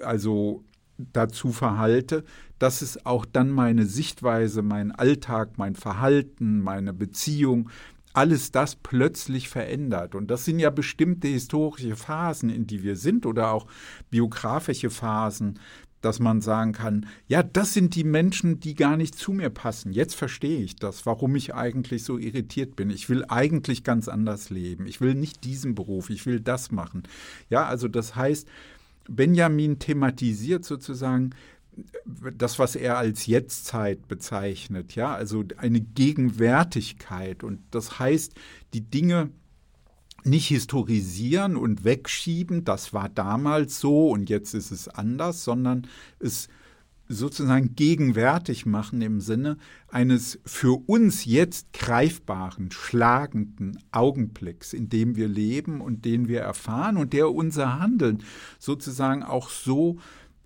also 0.00 0.64
dazu 1.12 1.50
verhalte, 1.50 2.24
dass 2.58 2.80
es 2.80 3.04
auch 3.04 3.26
dann 3.26 3.50
meine 3.50 3.86
Sichtweise, 3.86 4.62
mein 4.62 4.92
Alltag, 4.92 5.58
mein 5.58 5.74
Verhalten, 5.74 6.60
meine 6.60 6.92
Beziehung, 6.92 7.70
alles 8.12 8.52
das 8.52 8.76
plötzlich 8.76 9.48
verändert. 9.48 10.14
Und 10.14 10.30
das 10.30 10.44
sind 10.44 10.58
ja 10.58 10.70
bestimmte 10.70 11.28
historische 11.28 11.96
Phasen, 11.96 12.50
in 12.50 12.66
die 12.66 12.82
wir 12.82 12.96
sind 12.96 13.26
oder 13.26 13.52
auch 13.52 13.66
biografische 14.10 14.90
Phasen, 14.90 15.58
dass 16.02 16.18
man 16.18 16.40
sagen 16.40 16.72
kann, 16.72 17.06
ja, 17.28 17.42
das 17.42 17.72
sind 17.72 17.94
die 17.94 18.04
Menschen, 18.04 18.60
die 18.60 18.74
gar 18.74 18.96
nicht 18.96 19.14
zu 19.14 19.32
mir 19.32 19.50
passen. 19.50 19.92
Jetzt 19.92 20.14
verstehe 20.14 20.60
ich 20.60 20.76
das, 20.76 21.06
warum 21.06 21.36
ich 21.36 21.54
eigentlich 21.54 22.04
so 22.04 22.18
irritiert 22.18 22.76
bin. 22.76 22.90
Ich 22.90 23.08
will 23.08 23.24
eigentlich 23.28 23.84
ganz 23.84 24.08
anders 24.08 24.50
leben. 24.50 24.86
Ich 24.86 25.00
will 25.00 25.14
nicht 25.14 25.44
diesen 25.44 25.74
Beruf, 25.74 26.10
ich 26.10 26.26
will 26.26 26.40
das 26.40 26.72
machen. 26.72 27.04
Ja, 27.48 27.66
also 27.66 27.88
das 27.88 28.16
heißt, 28.16 28.48
Benjamin 29.08 29.78
thematisiert 29.78 30.64
sozusagen 30.64 31.30
das, 32.36 32.58
was 32.58 32.76
er 32.76 32.98
als 32.98 33.26
Jetztzeit 33.26 34.08
bezeichnet, 34.08 34.94
ja, 34.94 35.14
also 35.14 35.44
eine 35.56 35.80
Gegenwärtigkeit. 35.80 37.42
Und 37.42 37.60
das 37.70 37.98
heißt, 37.98 38.34
die 38.74 38.82
Dinge 38.82 39.30
nicht 40.24 40.48
historisieren 40.48 41.56
und 41.56 41.84
wegschieben, 41.84 42.64
das 42.64 42.92
war 42.92 43.08
damals 43.08 43.80
so 43.80 44.10
und 44.10 44.30
jetzt 44.30 44.54
ist 44.54 44.70
es 44.70 44.88
anders, 44.88 45.44
sondern 45.44 45.88
es 46.20 46.48
sozusagen 47.08 47.74
gegenwärtig 47.74 48.64
machen 48.64 49.02
im 49.02 49.20
Sinne 49.20 49.58
eines 49.88 50.40
für 50.44 50.82
uns 50.88 51.24
jetzt 51.24 51.72
greifbaren, 51.72 52.70
schlagenden 52.70 53.78
Augenblicks, 53.90 54.72
in 54.72 54.88
dem 54.88 55.16
wir 55.16 55.28
leben 55.28 55.80
und 55.80 56.04
den 56.04 56.28
wir 56.28 56.40
erfahren 56.40 56.96
und 56.96 57.12
der 57.12 57.30
unser 57.30 57.78
Handeln 57.78 58.22
sozusagen 58.58 59.22
auch 59.22 59.50
so 59.50 59.98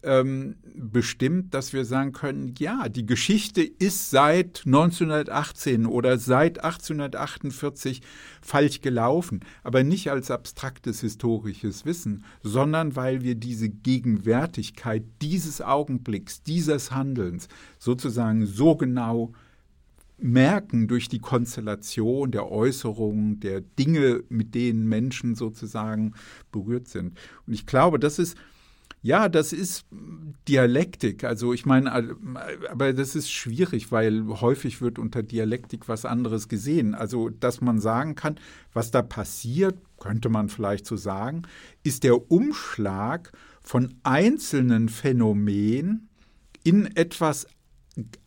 ähm, 0.03 0.57
bestimmt, 0.75 1.53
dass 1.55 1.73
wir 1.73 1.85
sagen 1.85 2.13
können, 2.13 2.55
ja, 2.59 2.89
die 2.89 3.07
Geschichte 3.07 3.63
ist 3.63 4.11
seit 4.11 4.63
1918 4.67 5.87
oder 5.87 6.19
seit 6.19 6.63
1848 6.63 8.03
falsch 8.41 8.81
gelaufen, 8.83 9.41
aber 9.63 9.83
nicht 9.83 10.11
als 10.11 10.31
abstraktes 10.31 11.01
historisches 11.01 11.85
Wissen, 11.85 12.25
sondern 12.43 12.95
weil 12.95 13.23
wir 13.23 13.35
diese 13.35 13.69
Gegenwärtigkeit 13.69 15.05
dieses 15.23 15.61
Augenblicks, 15.61 16.43
dieses 16.43 16.93
Handelns 16.93 17.49
sozusagen 17.79 18.47
so 18.47 18.77
genau 18.77 19.33
merken 20.19 20.89
durch 20.89 21.09
die 21.09 21.19
Konstellation 21.19 22.31
der 22.31 22.51
Äußerungen, 22.51 23.41
der 23.41 23.61
Dinge, 23.61 24.23
mit 24.29 24.55
denen 24.55 24.87
Menschen 24.87 25.35
sozusagen 25.35 26.15
berührt 26.53 26.89
sind. 26.89 27.19
Und 27.47 27.53
ich 27.53 27.67
glaube, 27.67 27.99
das 27.99 28.19
ist 28.19 28.37
ja, 29.07 29.29
das 29.29 29.53
ist 29.53 29.87
Dialektik. 30.49 31.23
Also 31.23 31.53
ich 31.53 31.64
meine, 31.64 31.92
aber 32.71 32.92
das 32.92 33.14
ist 33.14 33.31
schwierig, 33.31 33.92
weil 33.92 34.27
häufig 34.40 34.81
wird 34.81 34.99
unter 34.99 35.23
Dialektik 35.23 35.88
was 35.88 36.05
anderes 36.05 36.49
gesehen. 36.49 36.95
Also, 36.95 37.29
dass 37.29 37.61
man 37.61 37.79
sagen 37.79 38.16
kann, 38.16 38.38
was 38.73 38.90
da 38.90 39.03
passiert, 39.03 39.79
könnte 40.01 40.29
man 40.29 40.49
vielleicht 40.49 40.87
so 40.87 40.97
sagen, 40.97 41.42
ist 41.85 42.03
der 42.03 42.31
Umschlag 42.33 43.33
von 43.62 43.95
einzelnen 44.03 44.88
Phänomenen 44.88 46.09
in 46.64 46.87
etwas 46.97 47.47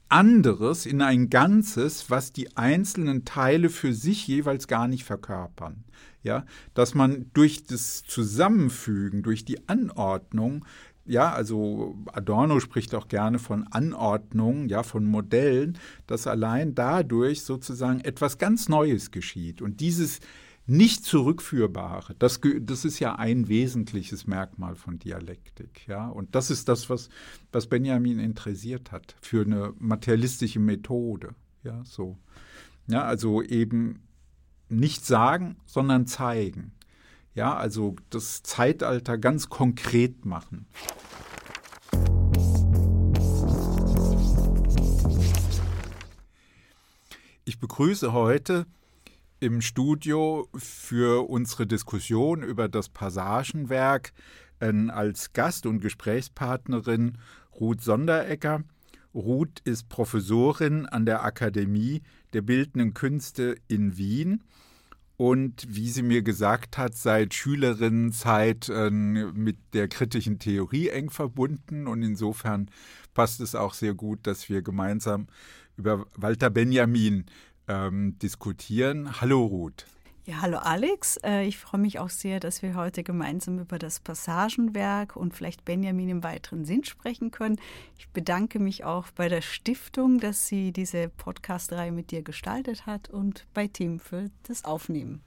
anderes, 0.07 0.85
in 0.85 1.01
ein 1.01 1.29
Ganzes, 1.29 2.09
was 2.09 2.31
die 2.31 2.55
einzelnen 2.55 3.25
Teile 3.25 3.69
für 3.69 3.93
sich 3.93 4.25
jeweils 4.27 4.67
gar 4.67 4.87
nicht 4.87 5.03
verkörpern 5.03 5.83
ja, 6.23 6.45
dass 6.73 6.95
man 6.95 7.29
durch 7.33 7.63
das 7.63 8.03
Zusammenfügen, 8.03 9.23
durch 9.23 9.45
die 9.45 9.67
Anordnung, 9.67 10.65
ja, 11.05 11.31
also 11.31 11.97
Adorno 12.13 12.59
spricht 12.59 12.93
auch 12.93 13.07
gerne 13.07 13.39
von 13.39 13.65
Anordnung, 13.67 14.69
ja, 14.69 14.83
von 14.83 15.05
Modellen, 15.05 15.77
dass 16.05 16.27
allein 16.27 16.75
dadurch 16.75 17.41
sozusagen 17.43 18.01
etwas 18.01 18.37
ganz 18.37 18.69
Neues 18.69 19.09
geschieht. 19.09 19.61
Und 19.61 19.79
dieses 19.79 20.19
nicht 20.67 21.03
zurückführbare, 21.03 22.13
das, 22.19 22.39
das 22.61 22.85
ist 22.85 22.99
ja 22.99 23.15
ein 23.15 23.47
wesentliches 23.47 24.27
Merkmal 24.27 24.75
von 24.75 24.99
Dialektik, 24.99 25.87
ja. 25.87 26.07
Und 26.07 26.35
das 26.35 26.51
ist 26.51 26.69
das, 26.69 26.91
was, 26.91 27.09
was 27.51 27.65
Benjamin 27.65 28.19
interessiert 28.19 28.91
hat 28.91 29.15
für 29.19 29.41
eine 29.41 29.73
materialistische 29.79 30.59
Methode, 30.59 31.33
ja, 31.63 31.83
so. 31.85 32.19
Ja, 32.85 33.03
also 33.03 33.41
eben 33.41 34.01
nicht 34.69 35.05
sagen, 35.05 35.57
sondern 35.65 36.07
zeigen. 36.07 36.71
Ja, 37.33 37.55
also 37.55 37.95
das 38.09 38.43
Zeitalter 38.43 39.17
ganz 39.17 39.49
konkret 39.49 40.25
machen. 40.25 40.67
Ich 47.45 47.59
begrüße 47.59 48.13
heute 48.13 48.65
im 49.39 49.61
Studio 49.61 50.47
für 50.55 51.29
unsere 51.29 51.65
Diskussion 51.65 52.43
über 52.43 52.67
das 52.67 52.89
Passagenwerk 52.89 54.13
äh, 54.59 54.71
als 54.89 55.33
Gast 55.33 55.65
und 55.65 55.79
Gesprächspartnerin 55.79 57.17
Ruth 57.59 57.81
Sonderegger. 57.81 58.63
Ruth 59.13 59.61
ist 59.63 59.89
Professorin 59.89 60.85
an 60.85 61.05
der 61.05 61.23
Akademie 61.23 62.01
der 62.33 62.41
Bildenden 62.41 62.93
Künste 62.93 63.55
in 63.67 63.97
Wien 63.97 64.43
und 65.19 65.65
wie 65.67 65.89
sie 65.89 66.01
mir 66.01 66.21
gesagt 66.21 66.77
hat, 66.77 66.95
seit 66.95 67.33
Schülerinnenzeit 67.33 68.69
äh, 68.69 68.89
mit 68.89 69.57
der 69.73 69.89
kritischen 69.89 70.39
Theorie 70.39 70.87
eng 70.87 71.09
verbunden. 71.09 71.87
Und 71.87 72.03
insofern 72.03 72.71
passt 73.13 73.41
es 73.41 73.53
auch 73.53 73.73
sehr 73.73 73.93
gut, 73.93 74.19
dass 74.23 74.47
wir 74.47 74.61
gemeinsam 74.61 75.27
über 75.75 76.05
Walter 76.15 76.49
Benjamin 76.49 77.25
ähm, 77.67 78.17
diskutieren. 78.19 79.19
Hallo 79.19 79.45
Ruth. 79.45 79.85
Ja, 80.29 80.43
hallo 80.43 80.59
Alex. 80.59 81.17
Äh, 81.23 81.47
ich 81.47 81.57
freue 81.57 81.81
mich 81.81 81.97
auch 81.97 82.11
sehr, 82.11 82.39
dass 82.39 82.61
wir 82.61 82.75
heute 82.75 83.03
gemeinsam 83.03 83.57
über 83.57 83.79
das 83.79 83.99
Passagenwerk 83.99 85.15
und 85.15 85.33
vielleicht 85.33 85.65
Benjamin 85.65 86.07
im 86.07 86.23
weiteren 86.23 86.65
Sinn 86.65 86.83
sprechen 86.83 87.31
können. 87.31 87.59
Ich 87.97 88.09
bedanke 88.09 88.59
mich 88.59 88.83
auch 88.83 89.07
bei 89.15 89.27
der 89.27 89.41
Stiftung, 89.41 90.19
dass 90.19 90.45
sie 90.45 90.71
diese 90.71 91.09
Podcast-Reihe 91.09 91.91
mit 91.91 92.11
dir 92.11 92.21
gestaltet 92.21 92.85
hat 92.85 93.09
und 93.09 93.47
bei 93.55 93.65
Tim 93.65 93.99
für 93.99 94.29
das 94.43 94.65
Aufnehmen. 94.65 95.23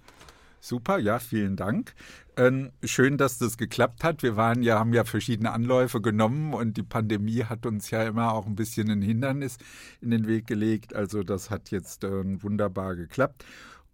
Super, 0.61 0.99
ja, 0.99 1.19
vielen 1.19 1.57
Dank. 1.57 1.95
Ähm, 2.37 2.71
schön, 2.85 3.19
dass 3.19 3.39
das 3.39 3.59
geklappt 3.59 4.05
hat. 4.05 4.23
Wir 4.23 4.37
waren 4.37 4.63
ja, 4.63 4.79
haben 4.79 4.95
ja 4.95 5.03
verschiedene 5.03 5.51
Anläufe 5.51 6.01
genommen 6.01 6.55
und 6.55 6.77
die 6.77 6.85
Pandemie 6.85 7.43
hat 7.43 7.67
uns 7.67 7.91
ja 7.91 8.05
immer 8.05 8.33
auch 8.33 8.47
ein 8.47 8.55
bisschen 8.55 8.89
ein 8.89 9.03
Hindernis 9.03 9.59
in 10.01 10.13
den 10.13 10.29
Weg 10.29 10.47
gelegt. 10.47 10.95
Also 10.95 11.25
das 11.25 11.51
hat 11.51 11.73
jetzt 11.73 12.05
äh, 12.05 12.41
wunderbar 12.41 12.95
geklappt 12.95 13.45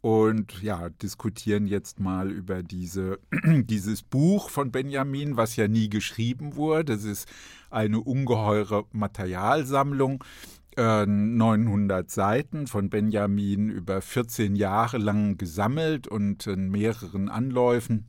und 0.01 0.63
ja, 0.63 0.89
diskutieren 0.91 1.67
jetzt 1.67 1.99
mal 1.99 2.31
über 2.31 2.63
diese, 2.63 3.19
dieses 3.45 4.03
Buch 4.03 4.49
von 4.49 4.71
Benjamin, 4.71 5.37
was 5.37 5.57
ja 5.57 5.67
nie 5.67 5.89
geschrieben 5.89 6.55
wurde. 6.55 6.97
Das 6.97 7.05
ist 7.05 7.29
eine 7.71 8.01
ungeheure 8.01 8.85
Materialsammlung, 8.93 10.23
äh, 10.77 11.05
900 11.05 12.11
Seiten 12.11 12.67
von 12.69 12.91
Benjamin 12.91 13.71
über 13.71 14.01
14 14.01 14.55
Jahre 14.55 14.99
lang 14.99 15.37
gesammelt 15.37 16.07
und 16.07 16.47
in 16.47 16.71
mehreren 16.71 17.29
Anläufen 17.29 18.07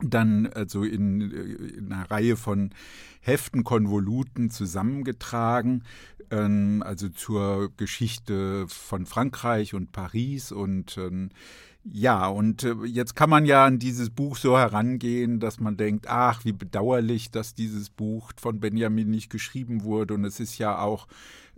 dann 0.00 0.46
also 0.46 0.84
in, 0.84 1.20
in 1.20 1.92
einer 1.92 2.10
Reihe 2.10 2.36
von 2.36 2.70
Heften, 3.20 3.64
Konvoluten 3.64 4.50
zusammengetragen, 4.50 5.82
ähm, 6.30 6.82
also 6.84 7.08
zur 7.08 7.70
Geschichte 7.76 8.66
von 8.68 9.06
Frankreich 9.06 9.74
und 9.74 9.92
Paris 9.92 10.52
und 10.52 10.98
ähm, 10.98 11.30
ja, 11.92 12.26
und 12.26 12.64
äh, 12.64 12.74
jetzt 12.84 13.14
kann 13.14 13.30
man 13.30 13.46
ja 13.46 13.64
an 13.64 13.78
dieses 13.78 14.10
Buch 14.10 14.36
so 14.36 14.58
herangehen, 14.58 15.40
dass 15.40 15.60
man 15.60 15.76
denkt, 15.76 16.06
ach, 16.08 16.44
wie 16.44 16.52
bedauerlich, 16.52 17.30
dass 17.30 17.54
dieses 17.54 17.88
Buch 17.88 18.32
von 18.36 18.60
Benjamin 18.60 19.08
nicht 19.08 19.30
geschrieben 19.30 19.84
wurde. 19.84 20.14
Und 20.14 20.24
es 20.24 20.40
ist 20.40 20.58
ja 20.58 20.78
auch 20.78 21.06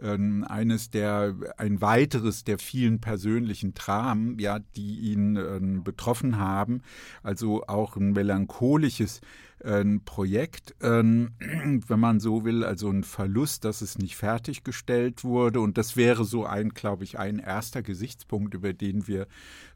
ähm, 0.01 0.45
eines 0.49 0.91
der, 0.91 1.35
ein 1.57 1.81
weiteres 1.81 2.45
der 2.45 2.59
vielen 2.59 3.01
persönlichen 3.01 3.75
Dramen, 3.75 4.39
ja, 4.39 4.59
die 4.77 5.01
ihn 5.13 5.37
ähm, 5.37 5.83
betroffen 5.83 6.39
haben. 6.39 6.83
Also 7.23 7.67
auch 7.67 7.97
ein 7.97 8.13
melancholisches 8.13 9.21
ein 9.65 10.05
Projekt, 10.05 10.75
ähm, 10.83 11.33
wenn 11.87 12.01
man 12.01 12.21
so 12.21 12.45
will, 12.45 12.65
also 12.65 12.91
ein 12.91 13.05
Verlust, 13.05 13.65
dass 13.65 13.81
es 13.81 13.99
nicht 13.99 14.17
fertiggestellt 14.17 15.25
wurde. 15.25 15.61
Und 15.61 15.79
das 15.79 15.97
wäre 15.97 16.25
so 16.25 16.45
ein, 16.45 16.71
glaube 16.71 17.05
ich, 17.05 17.19
ein 17.19 17.39
erster 17.39 17.83
Gesichtspunkt, 17.83 18.55
über 18.55 18.73
den 18.73 19.07
wir 19.07 19.27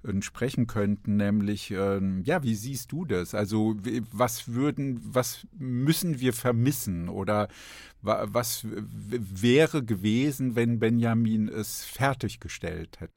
äh, 0.03 0.23
sprechen 0.23 0.66
könnten, 0.66 1.16
nämlich, 1.16 1.70
ähm, 1.70 2.23
ja, 2.25 2.42
wie 2.42 2.55
siehst 2.55 2.92
du 2.92 3.05
das? 3.05 3.35
Also 3.35 3.77
was 4.12 4.49
würden, 4.49 5.01
was 5.05 5.47
müssen 5.59 6.20
wir 6.20 6.33
vermissen 6.33 7.09
oder 7.09 7.49
was 8.03 8.66
wäre 8.66 9.83
gewesen, 9.83 10.57
wenn 10.57 10.79
Benjamin 10.79 11.49
es 11.49 11.85
fertiggestellt 11.85 13.01
hätte? 13.01 13.14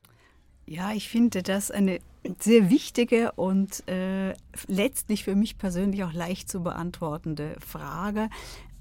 Ja, 0.66 0.94
ich 0.94 1.10
finde 1.10 1.44
das 1.44 1.72
eine 1.72 2.00
sehr 2.40 2.70
wichtige 2.70 3.32
und 3.34 3.88
äh, 3.88 4.34
letztlich 4.68 5.24
für 5.24 5.36
mich 5.36 5.58
persönlich 5.58 6.04
auch 6.04 6.14
leicht 6.14 6.50
zu 6.50 6.62
beantwortende 6.62 7.56
Frage. 7.60 8.30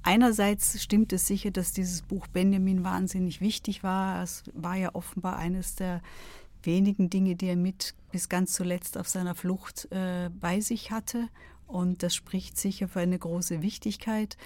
Einerseits 0.03 0.81
stimmt 0.81 1.13
es 1.13 1.27
sicher, 1.27 1.51
dass 1.51 1.73
dieses 1.73 2.03
Buch 2.03 2.29
Benjamin 2.29 2.85
wahnsinnig 2.85 3.41
wichtig 3.41 3.83
war. 3.83 4.23
Es 4.23 4.45
war 4.55 4.77
ja 4.77 4.95
offenbar 4.95 5.37
eines 5.37 5.75
der 5.75 6.01
wenigen 6.63 7.11
Dinge, 7.11 7.35
die 7.35 7.49
er 7.49 7.57
mit 7.57 7.95
bis 8.13 8.29
ganz 8.29 8.53
zuletzt 8.53 8.99
auf 8.99 9.09
seiner 9.09 9.35
Flucht 9.35 9.91
äh, 9.91 10.31
bei 10.41 10.61
sich 10.61 10.91
hatte. 10.91 11.29
Und 11.67 12.03
das 12.03 12.15
spricht 12.15 12.57
sicher 12.57 12.89
für 12.89 13.01
eine 13.01 13.19
große 13.19 13.63
Wichtigkeit. 13.63 14.37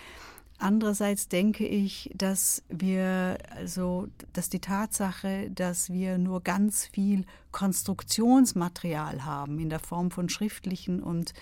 Andererseits 0.61 1.29
denke 1.29 1.67
ich, 1.67 2.11
dass 2.15 2.63
wir, 2.69 3.39
also, 3.57 4.09
dass 4.35 4.51
die 4.51 4.61
Tatsache, 4.61 5.51
dass 5.51 5.91
wir 5.91 6.19
nur 6.19 6.43
ganz 6.43 6.87
viel 6.87 7.25
Konstruktionsmaterial 7.51 9.25
haben 9.25 9.59
in 9.59 9.71
der 9.71 9.79
Form 9.79 10.11
von 10.11 10.29
schriftlichen 10.29 11.03
und 11.03 11.33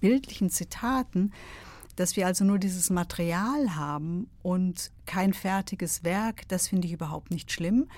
bildlichen 0.00 0.50
Zitaten, 0.50 1.32
dass 1.96 2.16
wir 2.16 2.26
also 2.26 2.44
nur 2.44 2.58
dieses 2.58 2.90
Material 2.90 3.76
haben 3.76 4.28
und 4.42 4.92
kein 5.06 5.32
fertiges 5.32 6.04
Werk, 6.04 6.46
das 6.48 6.68
finde 6.68 6.86
ich 6.86 6.92
überhaupt 6.92 7.30
nicht 7.30 7.50
schlimm. 7.50 7.88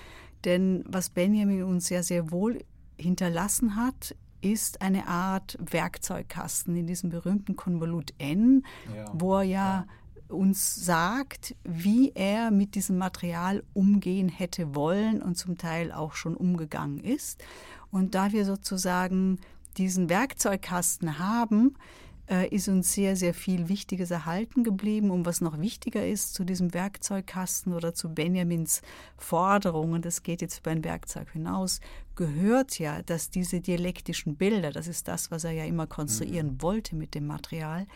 Denn 0.45 0.85
was 0.87 1.09
Benjamin 1.09 1.63
uns 1.63 1.89
ja 1.89 2.01
sehr 2.03 2.31
wohl 2.31 2.63
hinterlassen 2.97 3.75
hat, 3.75 4.15
ist 4.39 4.81
eine 4.81 5.07
Art 5.07 5.57
Werkzeugkasten 5.59 6.73
in 6.77 6.87
diesem 6.87 7.09
berühmten 7.09 7.57
Konvolut 7.57 8.13
N, 8.17 8.63
ja, 8.95 9.11
wo 9.13 9.35
er 9.35 9.43
ja, 9.43 9.49
ja 9.51 9.87
uns 10.29 10.75
sagt, 10.75 11.55
wie 11.63 12.11
er 12.13 12.51
mit 12.51 12.75
diesem 12.75 12.97
Material 12.97 13.63
umgehen 13.73 14.29
hätte 14.29 14.75
wollen 14.75 15.21
und 15.21 15.35
zum 15.35 15.57
Teil 15.57 15.91
auch 15.91 16.13
schon 16.13 16.35
umgegangen 16.35 16.99
ist. 16.99 17.43
Und 17.91 18.15
da 18.15 18.31
wir 18.31 18.45
sozusagen 18.45 19.39
diesen 19.77 20.09
Werkzeugkasten 20.09 21.19
haben, 21.19 21.75
äh, 22.29 22.47
ist 22.49 22.69
uns 22.69 22.93
sehr, 22.93 23.15
sehr 23.15 23.33
viel 23.33 23.69
Wichtiges 23.69 24.11
erhalten 24.11 24.63
geblieben. 24.63 25.09
Und 25.09 25.25
was 25.25 25.41
noch 25.41 25.59
wichtiger 25.59 26.05
ist 26.05 26.33
zu 26.33 26.43
diesem 26.43 26.73
Werkzeugkasten 26.73 27.73
oder 27.73 27.93
zu 27.93 28.13
Benjamins 28.13 28.81
Forderungen, 29.17 30.01
das 30.01 30.23
geht 30.23 30.41
jetzt 30.41 30.59
über 30.59 30.71
ein 30.71 30.83
Werkzeug 30.83 31.31
hinaus, 31.31 31.79
gehört 32.15 32.77
ja, 32.77 33.01
dass 33.01 33.29
diese 33.31 33.61
dialektischen 33.61 34.35
Bilder, 34.35 34.71
das 34.71 34.87
ist 34.87 35.07
das, 35.07 35.31
was 35.31 35.43
er 35.43 35.51
ja 35.51 35.65
immer 35.65 35.87
konstruieren 35.87 36.53
mhm. 36.53 36.61
wollte 36.61 36.95
mit 36.95 37.15
dem 37.15 37.25
Material, 37.25 37.87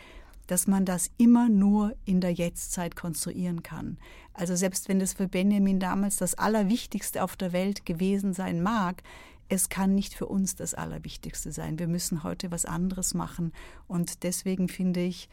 dass 0.46 0.66
man 0.66 0.84
das 0.84 1.10
immer 1.16 1.48
nur 1.48 1.94
in 2.04 2.20
der 2.20 2.32
Jetztzeit 2.32 2.96
konstruieren 2.96 3.62
kann. 3.62 3.98
Also 4.32 4.56
selbst 4.56 4.88
wenn 4.88 4.98
das 4.98 5.14
für 5.14 5.28
Benjamin 5.28 5.80
damals 5.80 6.16
das 6.16 6.34
Allerwichtigste 6.34 7.22
auf 7.22 7.36
der 7.36 7.52
Welt 7.52 7.86
gewesen 7.86 8.32
sein 8.32 8.62
mag, 8.62 9.02
es 9.48 9.68
kann 9.68 9.94
nicht 9.94 10.14
für 10.14 10.26
uns 10.26 10.56
das 10.56 10.74
Allerwichtigste 10.74 11.52
sein. 11.52 11.78
Wir 11.78 11.88
müssen 11.88 12.22
heute 12.22 12.50
was 12.50 12.64
anderes 12.64 13.14
machen. 13.14 13.52
Und 13.86 14.22
deswegen 14.22 14.68
finde 14.68 15.00
ich, 15.00 15.28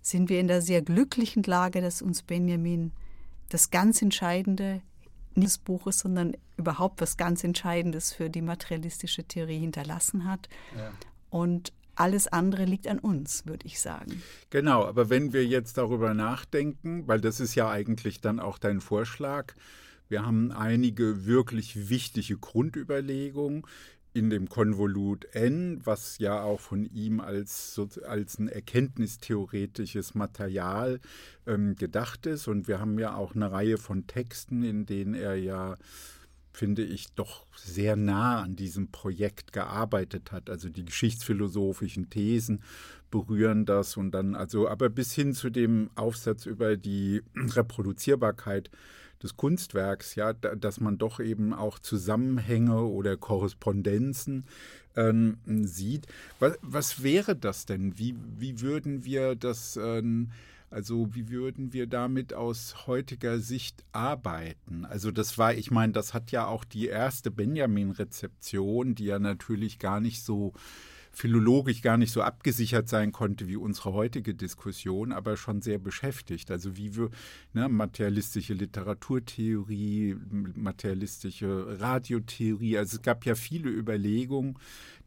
sind 0.00 0.28
wir 0.28 0.40
in 0.40 0.48
der 0.48 0.62
sehr 0.62 0.82
glücklichen 0.82 1.42
Lage, 1.42 1.80
dass 1.80 2.02
uns 2.02 2.22
Benjamin 2.22 2.92
das 3.50 3.70
ganz 3.70 4.00
Entscheidende 4.00 4.80
nicht 5.34 5.48
des 5.48 5.58
Buches, 5.58 6.00
sondern 6.00 6.36
überhaupt 6.56 7.00
was 7.00 7.16
ganz 7.16 7.44
Entscheidendes 7.44 8.12
für 8.12 8.30
die 8.30 8.42
materialistische 8.42 9.24
Theorie 9.24 9.58
hinterlassen 9.58 10.24
hat. 10.24 10.48
Ja. 10.76 10.92
Und 11.30 11.72
alles 11.94 12.28
andere 12.28 12.64
liegt 12.64 12.86
an 12.86 12.98
uns, 12.98 13.46
würde 13.46 13.66
ich 13.66 13.80
sagen. 13.80 14.22
Genau, 14.50 14.84
aber 14.84 15.10
wenn 15.10 15.32
wir 15.32 15.46
jetzt 15.46 15.78
darüber 15.78 16.14
nachdenken, 16.14 17.06
weil 17.06 17.20
das 17.20 17.40
ist 17.40 17.54
ja 17.54 17.70
eigentlich 17.70 18.20
dann 18.20 18.40
auch 18.40 18.58
dein 18.58 18.80
Vorschlag, 18.80 19.54
wir 20.08 20.26
haben 20.26 20.52
einige 20.52 21.24
wirklich 21.26 21.88
wichtige 21.88 22.36
Grundüberlegungen 22.36 23.64
in 24.14 24.28
dem 24.28 24.48
Konvolut 24.48 25.24
N, 25.34 25.80
was 25.84 26.18
ja 26.18 26.42
auch 26.42 26.60
von 26.60 26.84
ihm 26.84 27.20
als, 27.20 27.80
als 28.06 28.38
ein 28.38 28.48
erkenntnistheoretisches 28.48 30.14
Material 30.14 31.00
ähm, 31.46 31.76
gedacht 31.76 32.26
ist. 32.26 32.46
Und 32.46 32.68
wir 32.68 32.78
haben 32.78 32.98
ja 32.98 33.14
auch 33.14 33.34
eine 33.34 33.50
Reihe 33.50 33.78
von 33.78 34.06
Texten, 34.06 34.62
in 34.62 34.84
denen 34.84 35.14
er 35.14 35.36
ja 35.36 35.76
finde 36.52 36.84
ich, 36.84 37.12
doch 37.14 37.46
sehr 37.56 37.96
nah 37.96 38.42
an 38.42 38.56
diesem 38.56 38.90
Projekt 38.90 39.52
gearbeitet 39.52 40.32
hat. 40.32 40.50
Also 40.50 40.68
die 40.68 40.84
geschichtsphilosophischen 40.84 42.10
Thesen 42.10 42.62
berühren 43.10 43.64
das 43.64 43.96
und 43.96 44.12
dann, 44.12 44.34
also, 44.34 44.68
aber 44.68 44.88
bis 44.88 45.14
hin 45.14 45.34
zu 45.34 45.50
dem 45.50 45.90
Aufsatz 45.94 46.46
über 46.46 46.76
die 46.76 47.22
Reproduzierbarkeit 47.36 48.70
des 49.22 49.36
Kunstwerks, 49.36 50.14
ja, 50.16 50.32
dass 50.32 50.80
man 50.80 50.98
doch 50.98 51.20
eben 51.20 51.52
auch 51.52 51.78
Zusammenhänge 51.78 52.82
oder 52.82 53.16
Korrespondenzen 53.16 54.44
ähm, 54.96 55.38
sieht. 55.46 56.06
Was, 56.40 56.58
was, 56.60 57.02
wäre 57.02 57.36
das 57.36 57.64
denn? 57.66 57.98
Wie, 57.98 58.16
wie 58.38 58.60
würden 58.60 59.04
wir 59.04 59.36
das 59.36 59.76
ähm, 59.76 60.30
also 60.72 61.14
wie 61.14 61.28
würden 61.28 61.72
wir 61.74 61.86
damit 61.86 62.32
aus 62.32 62.86
heutiger 62.86 63.38
Sicht 63.38 63.84
arbeiten? 63.92 64.86
Also 64.86 65.10
das 65.10 65.36
war, 65.36 65.52
ich 65.54 65.70
meine, 65.70 65.92
das 65.92 66.14
hat 66.14 66.32
ja 66.32 66.46
auch 66.46 66.64
die 66.64 66.86
erste 66.86 67.30
Benjamin-Rezeption, 67.30 68.94
die 68.94 69.04
ja 69.04 69.18
natürlich 69.18 69.78
gar 69.78 70.00
nicht 70.00 70.24
so 70.24 70.54
philologisch 71.14 71.82
gar 71.82 71.98
nicht 71.98 72.10
so 72.10 72.22
abgesichert 72.22 72.88
sein 72.88 73.12
konnte 73.12 73.46
wie 73.46 73.56
unsere 73.56 73.92
heutige 73.92 74.34
Diskussion, 74.34 75.12
aber 75.12 75.36
schon 75.36 75.60
sehr 75.60 75.78
beschäftigt. 75.78 76.50
Also 76.50 76.76
wie 76.78 76.96
wir 76.96 77.10
ne, 77.52 77.68
materialistische 77.68 78.54
Literaturtheorie, 78.54 80.16
materialistische 80.54 81.78
Radiotheorie, 81.78 82.78
also 82.78 82.96
es 82.96 83.02
gab 83.02 83.26
ja 83.26 83.34
viele 83.34 83.68
Überlegungen, 83.68 84.58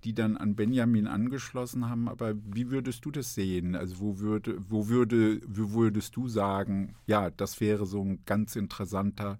die 0.05 0.13
dann 0.13 0.37
an 0.37 0.55
Benjamin 0.55 1.07
angeschlossen 1.07 1.89
haben. 1.89 2.07
Aber 2.07 2.35
wie 2.45 2.69
würdest 2.69 3.03
du 3.05 3.11
das 3.11 3.33
sehen? 3.33 3.75
Also 3.75 3.99
wo 3.99 4.19
würde, 4.19 4.57
wo 4.69 4.87
würde, 4.87 5.41
wo 5.47 5.71
würdest 5.71 6.15
du 6.15 6.27
sagen, 6.27 6.95
ja, 7.07 7.31
das 7.31 7.59
wäre 7.59 7.85
so 7.87 8.03
ein 8.03 8.19
ganz 8.25 8.55
interessanter 8.55 9.39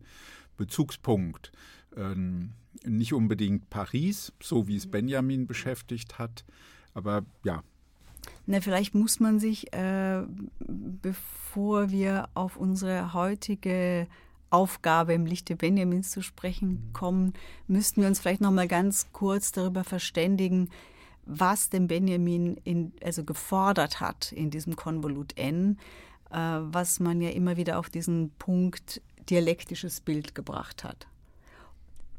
Bezugspunkt? 0.57 1.51
Ähm, 1.95 2.51
nicht 2.83 3.13
unbedingt 3.13 3.69
Paris, 3.69 4.33
so 4.41 4.67
wie 4.67 4.75
es 4.75 4.87
Benjamin 4.87 5.45
beschäftigt 5.45 6.17
hat, 6.17 6.43
aber 6.93 7.23
ja. 7.43 7.63
Na, 8.47 8.59
vielleicht 8.59 8.95
muss 8.95 9.19
man 9.19 9.39
sich, 9.39 9.71
äh, 9.71 10.23
bevor 10.59 11.91
wir 11.91 12.27
auf 12.33 12.57
unsere 12.57 13.13
heutige 13.13 14.07
Aufgabe 14.49 15.13
im 15.13 15.25
Lichte 15.25 15.55
Benjamins 15.55 16.11
zu 16.11 16.21
sprechen 16.21 16.89
kommen, 16.93 17.33
müssten 17.67 18.01
wir 18.01 18.07
uns 18.07 18.19
vielleicht 18.19 18.41
noch 18.41 18.51
mal 18.51 18.67
ganz 18.67 19.07
kurz 19.11 19.51
darüber 19.51 19.83
verständigen, 19.83 20.69
was 21.25 21.69
denn 21.69 21.87
Benjamin 21.87 22.57
in, 22.63 22.93
also 23.03 23.23
gefordert 23.23 23.99
hat 23.99 24.31
in 24.31 24.51
diesem 24.51 24.75
Konvolut 24.75 25.37
N, 25.37 25.79
äh, 26.31 26.37
was 26.37 26.99
man 26.99 27.21
ja 27.21 27.31
immer 27.31 27.57
wieder 27.57 27.79
auf 27.79 27.89
diesen 27.89 28.31
Punkt 28.37 29.01
dialektisches 29.29 30.01
Bild 30.01 30.35
gebracht 30.35 30.83
hat. 30.83 31.07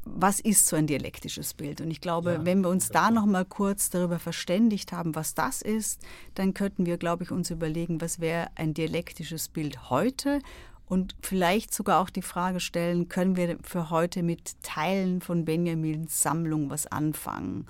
Was 0.03 0.39
ist 0.39 0.67
so 0.67 0.77
ein 0.77 0.87
dialektisches 0.87 1.53
Bild? 1.53 1.81
Und 1.81 1.91
ich 1.91 1.99
glaube, 1.99 2.33
ja, 2.33 2.45
wenn 2.45 2.61
wir 2.61 2.69
uns 2.69 2.89
da 2.89 3.11
noch 3.11 3.25
mal 3.25 3.43
kurz 3.43 3.89
darüber 3.89 4.19
verständigt 4.19 4.93
haben, 4.93 5.15
was 5.15 5.33
das 5.33 5.61
ist, 5.61 6.01
dann 6.35 6.53
könnten 6.53 6.85
wir, 6.85 6.97
glaube 6.97 7.25
ich, 7.25 7.31
uns 7.31 7.49
überlegen, 7.49 7.99
was 7.99 8.19
wäre 8.19 8.47
ein 8.55 8.73
dialektisches 8.73 9.49
Bild 9.49 9.89
heute 9.89 10.39
und 10.87 11.15
vielleicht 11.21 11.73
sogar 11.73 12.01
auch 12.01 12.09
die 12.09 12.21
Frage 12.21 12.59
stellen, 12.59 13.09
können 13.09 13.35
wir 13.35 13.57
für 13.61 13.89
heute 13.89 14.23
mit 14.23 14.61
Teilen 14.63 15.21
von 15.21 15.45
Benjamins 15.45 16.21
Sammlung 16.21 16.69
was 16.69 16.87
anfangen? 16.87 17.67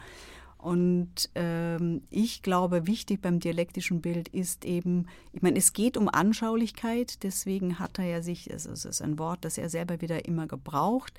Und 0.58 1.30
ähm, 1.36 2.02
ich 2.10 2.42
glaube, 2.42 2.88
wichtig 2.88 3.22
beim 3.22 3.40
dialektischen 3.40 4.02
Bild 4.02 4.28
ist 4.28 4.66
eben, 4.66 5.08
ich 5.32 5.42
meine, 5.42 5.58
es 5.58 5.74
geht 5.74 5.98
um 5.98 6.10
Anschaulichkeit, 6.10 7.24
deswegen 7.24 7.80
hat 7.80 8.00
er 8.00 8.06
ja 8.06 8.22
sich, 8.22 8.52
also 8.52 8.72
es 8.72 8.84
ist 8.84 9.02
ein 9.02 9.20
Wort, 9.20 9.46
das 9.46 9.58
er 9.58 9.70
selber 9.70 10.02
wieder 10.02 10.26
immer 10.26 10.48
gebraucht, 10.48 11.14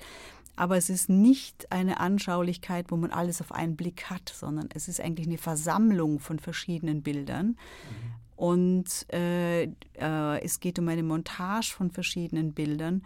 aber 0.55 0.77
es 0.77 0.89
ist 0.89 1.09
nicht 1.09 1.71
eine 1.71 1.99
Anschaulichkeit, 1.99 2.91
wo 2.91 2.97
man 2.97 3.11
alles 3.11 3.39
auf 3.41 3.53
einen 3.53 3.77
Blick 3.77 4.09
hat, 4.09 4.29
sondern 4.29 4.67
es 4.73 4.87
ist 4.89 4.99
eigentlich 4.99 5.27
eine 5.27 5.37
Versammlung 5.37 6.19
von 6.19 6.37
verschiedenen 6.37 7.01
Bildern. 7.01 7.47
Mhm. 7.47 8.28
Und 8.39 9.05
äh, 9.11 9.63
äh, 9.63 10.41
es 10.41 10.61
geht 10.61 10.79
um 10.79 10.87
eine 10.87 11.03
Montage 11.03 11.73
von 11.75 11.91
verschiedenen 11.91 12.53
Bildern. 12.53 13.03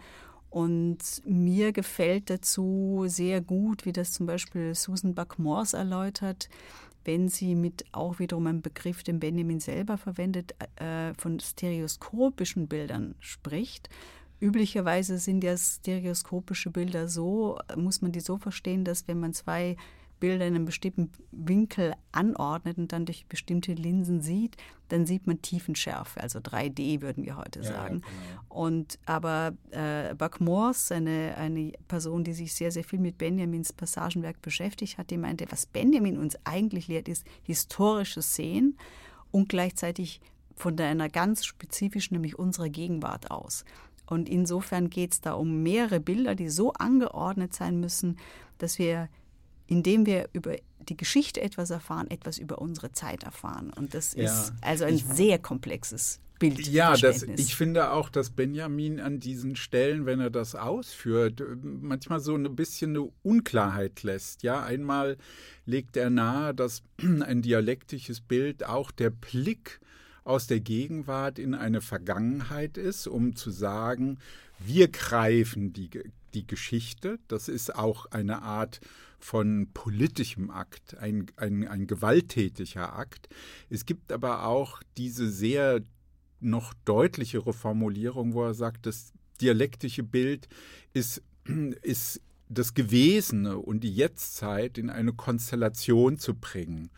Und 0.48 0.98
mir 1.24 1.72
gefällt 1.72 2.30
dazu 2.30 3.02
sehr 3.08 3.40
gut, 3.40 3.84
wie 3.84 3.92
das 3.92 4.12
zum 4.12 4.26
Beispiel 4.26 4.76
Susan 4.76 5.12
Buck-Morse 5.12 5.76
erläutert, 5.76 6.48
wenn 7.04 7.28
sie 7.28 7.56
mit 7.56 7.84
auch 7.90 8.20
wiederum 8.20 8.46
einem 8.46 8.62
Begriff, 8.62 9.02
den 9.02 9.18
Benjamin 9.18 9.58
selber 9.58 9.98
verwendet, 9.98 10.54
äh, 10.76 11.12
von 11.14 11.40
stereoskopischen 11.40 12.68
Bildern 12.68 13.16
spricht. 13.18 13.88
Üblicherweise 14.38 15.18
sind 15.18 15.42
ja 15.42 15.56
stereoskopische 15.56 16.70
Bilder 16.70 17.08
so, 17.08 17.58
muss 17.74 18.02
man 18.02 18.12
die 18.12 18.20
so 18.20 18.38
verstehen, 18.38 18.84
dass 18.84 19.08
wenn 19.08 19.18
man 19.18 19.34
zwei 19.34 19.76
Bilder 20.24 20.46
in 20.46 20.54
einem 20.54 20.64
bestimmten 20.64 21.12
Winkel 21.32 21.92
anordnet 22.10 22.78
und 22.78 22.92
dann 22.92 23.04
durch 23.04 23.26
bestimmte 23.26 23.74
Linsen 23.74 24.22
sieht, 24.22 24.56
dann 24.88 25.04
sieht 25.04 25.26
man 25.26 25.42
Tiefenschärfe, 25.42 26.18
also 26.18 26.38
3D 26.38 27.02
würden 27.02 27.26
wir 27.26 27.36
heute 27.36 27.62
sagen. 27.62 28.00
Ja, 28.02 28.38
genau. 28.38 28.62
Und 28.64 28.98
aber 29.04 29.52
äh, 29.70 30.14
Buck 30.14 30.40
Morse, 30.40 30.94
eine, 30.94 31.34
eine 31.36 31.72
Person, 31.88 32.24
die 32.24 32.32
sich 32.32 32.54
sehr, 32.54 32.70
sehr 32.70 32.84
viel 32.84 33.00
mit 33.00 33.18
Benjamins 33.18 33.74
Passagenwerk 33.74 34.40
beschäftigt 34.40 34.96
hat, 34.96 35.10
die 35.10 35.18
meinte, 35.18 35.44
was 35.50 35.66
Benjamin 35.66 36.16
uns 36.16 36.38
eigentlich 36.44 36.88
lehrt, 36.88 37.06
ist 37.06 37.26
historisches 37.42 38.34
Sehen 38.34 38.78
und 39.30 39.50
gleichzeitig 39.50 40.22
von 40.56 40.80
einer 40.80 41.10
ganz 41.10 41.44
spezifischen, 41.44 42.14
nämlich 42.14 42.38
unserer 42.38 42.70
Gegenwart 42.70 43.30
aus. 43.30 43.66
Und 44.06 44.30
insofern 44.30 44.88
geht 44.88 45.12
es 45.12 45.20
da 45.20 45.34
um 45.34 45.62
mehrere 45.62 46.00
Bilder, 46.00 46.34
die 46.34 46.48
so 46.48 46.72
angeordnet 46.72 47.52
sein 47.52 47.78
müssen, 47.78 48.16
dass 48.56 48.78
wir 48.78 49.10
indem 49.66 50.06
wir 50.06 50.28
über 50.32 50.56
die 50.80 50.96
Geschichte 50.96 51.40
etwas 51.40 51.70
erfahren, 51.70 52.10
etwas 52.10 52.38
über 52.38 52.58
unsere 52.58 52.92
Zeit 52.92 53.22
erfahren. 53.22 53.72
Und 53.74 53.94
das 53.94 54.14
ja, 54.14 54.24
ist 54.24 54.52
also 54.60 54.84
ein 54.84 54.98
sehr 54.98 55.38
komplexes 55.38 56.20
Bild. 56.38 56.66
Ja, 56.68 56.96
das, 56.96 57.22
ich 57.22 57.54
finde 57.54 57.90
auch, 57.90 58.10
dass 58.10 58.30
Benjamin 58.30 59.00
an 59.00 59.20
diesen 59.20 59.56
Stellen, 59.56 60.04
wenn 60.04 60.20
er 60.20 60.30
das 60.30 60.54
ausführt, 60.54 61.42
manchmal 61.62 62.20
so 62.20 62.34
ein 62.34 62.56
bisschen 62.56 62.90
eine 62.90 63.10
Unklarheit 63.22 64.02
lässt. 64.02 64.42
Ja, 64.42 64.62
einmal 64.62 65.16
legt 65.64 65.96
er 65.96 66.10
nahe, 66.10 66.54
dass 66.54 66.82
ein 66.98 67.42
dialektisches 67.42 68.20
Bild 68.20 68.64
auch 68.66 68.90
der 68.90 69.10
Blick 69.10 69.80
aus 70.24 70.46
der 70.46 70.60
Gegenwart 70.60 71.38
in 71.38 71.54
eine 71.54 71.80
Vergangenheit 71.80 72.78
ist, 72.78 73.06
um 73.06 73.36
zu 73.36 73.50
sagen, 73.50 74.18
wir 74.58 74.88
greifen 74.88 75.72
die, 75.72 75.90
die 76.32 76.46
Geschichte. 76.46 77.18
Das 77.28 77.48
ist 77.48 77.74
auch 77.74 78.06
eine 78.06 78.42
Art 78.42 78.80
von 79.24 79.68
politischem 79.72 80.50
Akt, 80.50 80.98
ein, 80.98 81.24
ein, 81.36 81.66
ein 81.66 81.86
gewalttätiger 81.86 82.94
Akt. 82.94 83.30
Es 83.70 83.86
gibt 83.86 84.12
aber 84.12 84.44
auch 84.44 84.82
diese 84.98 85.30
sehr 85.30 85.80
noch 86.40 86.74
deutlichere 86.84 87.54
Formulierung, 87.54 88.34
wo 88.34 88.44
er 88.44 88.52
sagt, 88.52 88.84
das 88.84 89.14
dialektische 89.40 90.02
Bild 90.02 90.46
ist, 90.92 91.22
ist 91.80 92.20
das 92.50 92.74
Gewesene 92.74 93.56
und 93.56 93.80
die 93.80 93.94
Jetztzeit 93.94 94.76
in 94.76 94.90
eine 94.90 95.14
Konstellation 95.14 96.18
zu 96.18 96.34
bringen. 96.34 96.90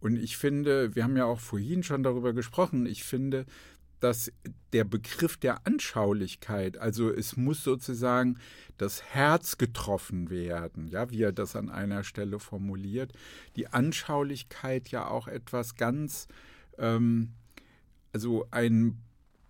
Und 0.00 0.16
ich 0.16 0.38
finde, 0.38 0.94
wir 0.94 1.04
haben 1.04 1.18
ja 1.18 1.26
auch 1.26 1.40
vorhin 1.40 1.82
schon 1.82 2.02
darüber 2.02 2.32
gesprochen, 2.32 2.86
ich 2.86 3.04
finde, 3.04 3.44
dass 4.00 4.32
der 4.72 4.84
Begriff 4.84 5.36
der 5.36 5.66
Anschaulichkeit, 5.66 6.78
also 6.78 7.10
es 7.10 7.36
muss 7.36 7.64
sozusagen 7.64 8.38
das 8.76 9.02
Herz 9.02 9.56
getroffen 9.58 10.30
werden, 10.30 10.88
ja, 10.88 11.10
wie 11.10 11.22
er 11.22 11.32
das 11.32 11.56
an 11.56 11.70
einer 11.70 12.04
Stelle 12.04 12.38
formuliert, 12.38 13.12
die 13.56 13.68
Anschaulichkeit 13.68 14.88
ja 14.88 15.08
auch 15.08 15.28
etwas 15.28 15.76
ganz, 15.76 16.28
ähm, 16.78 17.32
also 18.12 18.46
ein 18.50 18.98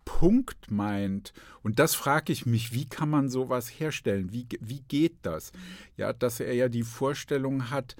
Punkt 0.05 0.70
meint. 0.70 1.32
Und 1.62 1.78
das 1.80 1.94
frage 1.94 2.32
ich 2.32 2.47
mich, 2.47 2.72
wie 2.72 2.86
kann 2.86 3.11
man 3.11 3.28
sowas 3.28 3.68
herstellen? 3.68 4.32
Wie, 4.32 4.47
wie 4.61 4.80
geht 4.82 5.16
das? 5.22 5.53
Ja, 5.97 6.12
dass 6.12 6.38
er 6.38 6.55
ja 6.55 6.68
die 6.68 6.84
Vorstellung 6.84 7.70
hat, 7.70 7.97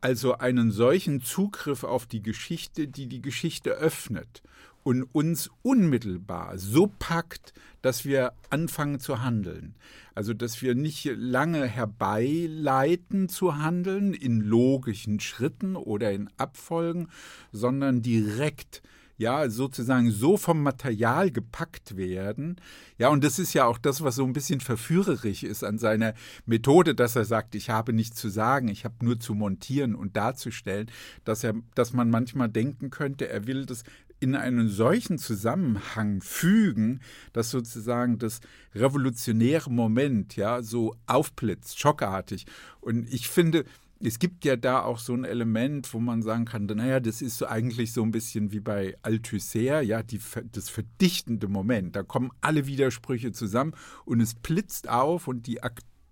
also 0.00 0.38
einen 0.38 0.70
solchen 0.70 1.20
Zugriff 1.20 1.84
auf 1.84 2.06
die 2.06 2.22
Geschichte, 2.22 2.88
die 2.88 3.06
die 3.06 3.20
Geschichte 3.20 3.72
öffnet 3.72 4.42
und 4.82 5.02
uns 5.02 5.50
unmittelbar 5.62 6.58
so 6.58 6.90
packt, 6.98 7.52
dass 7.82 8.04
wir 8.04 8.32
anfangen 8.50 9.00
zu 9.00 9.22
handeln. 9.22 9.74
Also 10.14 10.34
dass 10.34 10.62
wir 10.62 10.74
nicht 10.74 11.04
lange 11.16 11.66
herbeileiten 11.66 13.28
zu 13.28 13.58
handeln 13.58 14.14
in 14.14 14.40
logischen 14.40 15.20
Schritten 15.20 15.76
oder 15.76 16.12
in 16.12 16.28
Abfolgen, 16.36 17.08
sondern 17.52 18.02
direkt 18.02 18.82
ja, 19.20 19.50
sozusagen 19.50 20.10
so 20.10 20.38
vom 20.38 20.62
Material 20.62 21.30
gepackt 21.30 21.98
werden. 21.98 22.56
Ja, 22.96 23.10
und 23.10 23.22
das 23.22 23.38
ist 23.38 23.52
ja 23.52 23.66
auch 23.66 23.76
das, 23.76 24.00
was 24.00 24.14
so 24.14 24.24
ein 24.24 24.32
bisschen 24.32 24.60
verführerisch 24.60 25.42
ist 25.42 25.62
an 25.62 25.76
seiner 25.76 26.14
Methode, 26.46 26.94
dass 26.94 27.16
er 27.16 27.26
sagt, 27.26 27.54
ich 27.54 27.68
habe 27.68 27.92
nichts 27.92 28.18
zu 28.18 28.30
sagen, 28.30 28.68
ich 28.68 28.86
habe 28.86 28.94
nur 29.02 29.20
zu 29.20 29.34
montieren 29.34 29.94
und 29.94 30.16
darzustellen, 30.16 30.90
dass 31.24 31.44
er, 31.44 31.52
dass 31.74 31.92
man 31.92 32.08
manchmal 32.08 32.48
denken 32.48 32.88
könnte, 32.88 33.28
er 33.28 33.46
will 33.46 33.66
das 33.66 33.84
in 34.20 34.36
einen 34.36 34.68
solchen 34.68 35.18
Zusammenhang 35.18 36.20
fügen, 36.20 37.00
dass 37.32 37.50
sozusagen 37.50 38.18
das 38.18 38.40
revolutionäre 38.74 39.70
Moment 39.70 40.36
ja 40.36 40.62
so 40.62 40.94
aufblitzt, 41.06 41.80
schockartig. 41.80 42.46
Und 42.80 43.12
ich 43.12 43.28
finde, 43.28 43.64
es 44.02 44.18
gibt 44.18 44.44
ja 44.44 44.56
da 44.56 44.82
auch 44.82 44.98
so 44.98 45.14
ein 45.14 45.24
Element, 45.24 45.92
wo 45.92 45.98
man 45.98 46.22
sagen 46.22 46.46
kann, 46.46 46.66
naja, 46.66 47.00
das 47.00 47.20
ist 47.20 47.36
so 47.36 47.46
eigentlich 47.46 47.92
so 47.92 48.02
ein 48.02 48.12
bisschen 48.12 48.50
wie 48.50 48.60
bei 48.60 48.96
Althusser, 49.02 49.82
ja, 49.82 50.02
die, 50.02 50.20
das 50.52 50.70
verdichtende 50.70 51.48
Moment. 51.48 51.96
Da 51.96 52.02
kommen 52.02 52.30
alle 52.40 52.66
Widersprüche 52.66 53.32
zusammen 53.32 53.72
und 54.04 54.20
es 54.20 54.34
blitzt 54.34 54.88
auf 54.88 55.28
und 55.28 55.46
die, 55.46 55.60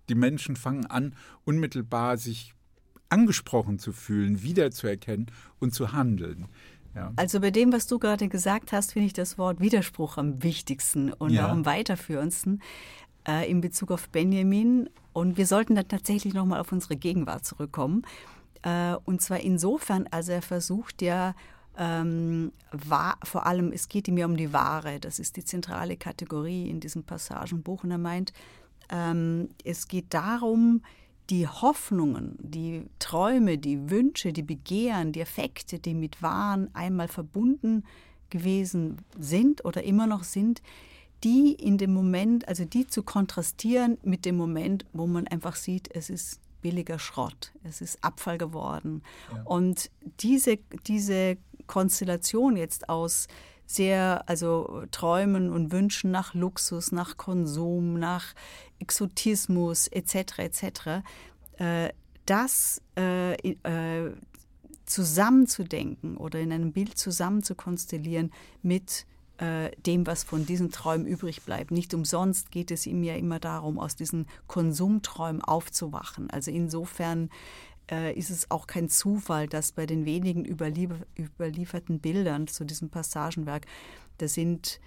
die 0.07 0.15
Menschen 0.15 0.55
fangen 0.55 0.85
an, 0.85 1.15
unmittelbar 1.45 2.17
sich 2.17 2.53
angesprochen 3.09 3.79
zu 3.79 3.91
fühlen, 3.91 4.43
wiederzuerkennen 4.43 5.31
und 5.59 5.73
zu 5.73 5.91
handeln. 5.91 6.47
Ja. 6.99 7.13
Also 7.15 7.39
bei 7.39 7.51
dem, 7.51 7.71
was 7.71 7.87
du 7.87 7.97
gerade 7.97 8.27
gesagt 8.27 8.71
hast, 8.73 8.93
finde 8.93 9.07
ich 9.07 9.13
das 9.13 9.37
Wort 9.37 9.61
Widerspruch 9.61 10.17
am 10.17 10.43
wichtigsten 10.43 11.13
und 11.13 11.31
ja. 11.31 11.45
auch 11.45 11.51
am 11.51 11.65
weiterführendsten 11.65 12.61
äh, 13.27 13.49
in 13.49 13.61
Bezug 13.61 13.91
auf 13.91 14.09
Benjamin. 14.09 14.89
Und 15.13 15.37
wir 15.37 15.47
sollten 15.47 15.75
dann 15.75 15.87
tatsächlich 15.87 16.33
nochmal 16.33 16.59
auf 16.59 16.71
unsere 16.71 16.97
Gegenwart 16.97 17.45
zurückkommen. 17.45 18.03
Äh, 18.63 18.95
und 19.05 19.21
zwar 19.21 19.39
insofern, 19.39 20.07
also 20.11 20.33
er 20.33 20.41
versucht 20.41 21.01
ja, 21.01 21.35
ähm, 21.77 22.51
war, 22.71 23.17
vor 23.23 23.45
allem, 23.45 23.71
es 23.71 23.87
geht 23.87 24.09
ihm 24.09 24.17
ja 24.17 24.25
um 24.25 24.35
die 24.35 24.51
Ware, 24.51 24.99
das 24.99 25.19
ist 25.19 25.37
die 25.37 25.45
zentrale 25.45 25.95
Kategorie 25.95 26.69
in 26.69 26.81
diesem 26.81 27.03
Passagenbuch. 27.03 27.85
Und 27.85 27.91
er 27.91 27.97
meint, 27.97 28.33
ähm, 28.89 29.49
es 29.63 29.87
geht 29.87 30.13
darum, 30.13 30.81
die 31.29 31.47
Hoffnungen, 31.47 32.35
die 32.39 32.85
Träume, 32.97 33.57
die 33.57 33.89
Wünsche, 33.89 34.33
die 34.33 34.43
Begehren, 34.43 35.11
die 35.11 35.21
Effekte, 35.21 35.79
die 35.79 35.93
mit 35.93 36.21
Waren 36.21 36.73
einmal 36.73 37.07
verbunden 37.07 37.83
gewesen 38.29 38.97
sind 39.17 39.65
oder 39.65 39.83
immer 39.83 40.07
noch 40.07 40.23
sind, 40.23 40.61
die 41.23 41.53
in 41.53 41.77
dem 41.77 41.93
Moment, 41.93 42.47
also 42.47 42.65
die 42.65 42.87
zu 42.87 43.03
kontrastieren 43.03 43.97
mit 44.03 44.25
dem 44.25 44.37
Moment, 44.37 44.85
wo 44.93 45.05
man 45.05 45.27
einfach 45.27 45.55
sieht, 45.55 45.93
es 45.93 46.09
ist 46.09 46.39
billiger 46.61 46.99
Schrott, 46.99 47.51
es 47.63 47.81
ist 47.81 48.03
Abfall 48.03 48.37
geworden. 48.37 49.03
Ja. 49.33 49.41
Und 49.43 49.91
diese, 50.21 50.57
diese 50.87 51.37
Konstellation 51.67 52.57
jetzt 52.57 52.89
aus 52.89 53.27
sehr, 53.69 54.23
also 54.27 54.83
Träumen 54.89 55.51
und 55.51 55.71
Wünschen 55.71 56.09
nach 56.09 56.33
Luxus, 56.33 56.91
nach 56.91 57.17
Konsum, 57.17 57.99
nach 57.99 58.33
Exotismus 58.79 59.87
etc. 59.87 60.39
etc. 60.39 60.63
Äh, 61.59 61.89
das 62.25 62.81
äh, 62.97 63.33
äh, 63.33 64.11
zusammenzudenken 64.87 66.17
oder 66.17 66.39
in 66.39 66.51
einem 66.51 66.71
Bild 66.71 66.97
zusammen 66.97 67.43
zu 67.43 67.53
konstellieren 67.53 68.31
mit 68.63 69.05
dem, 69.85 70.05
was 70.05 70.25
von 70.25 70.45
diesen 70.45 70.69
Träumen 70.69 71.07
übrig 71.07 71.43
bleibt. 71.43 71.71
Nicht 71.71 71.93
umsonst 71.93 72.51
geht 72.51 72.71
es 72.71 72.85
ihm 72.85 73.03
ja 73.03 73.15
immer 73.15 73.39
darum, 73.39 73.79
aus 73.79 73.95
diesen 73.95 74.27
Konsumträumen 74.47 75.41
aufzuwachen. 75.41 76.29
Also 76.29 76.51
insofern 76.51 77.29
äh, 77.89 78.13
ist 78.13 78.29
es 78.29 78.49
auch 78.51 78.67
kein 78.67 78.89
Zufall, 78.89 79.47
dass 79.47 79.71
bei 79.71 79.85
den 79.85 80.05
wenigen 80.05 80.45
überlieferten 80.45 81.99
Bildern 81.99 82.47
zu 82.47 82.65
diesem 82.65 82.89
Passagenwerk, 82.89 83.65
da 84.17 84.27
sind 84.27 84.79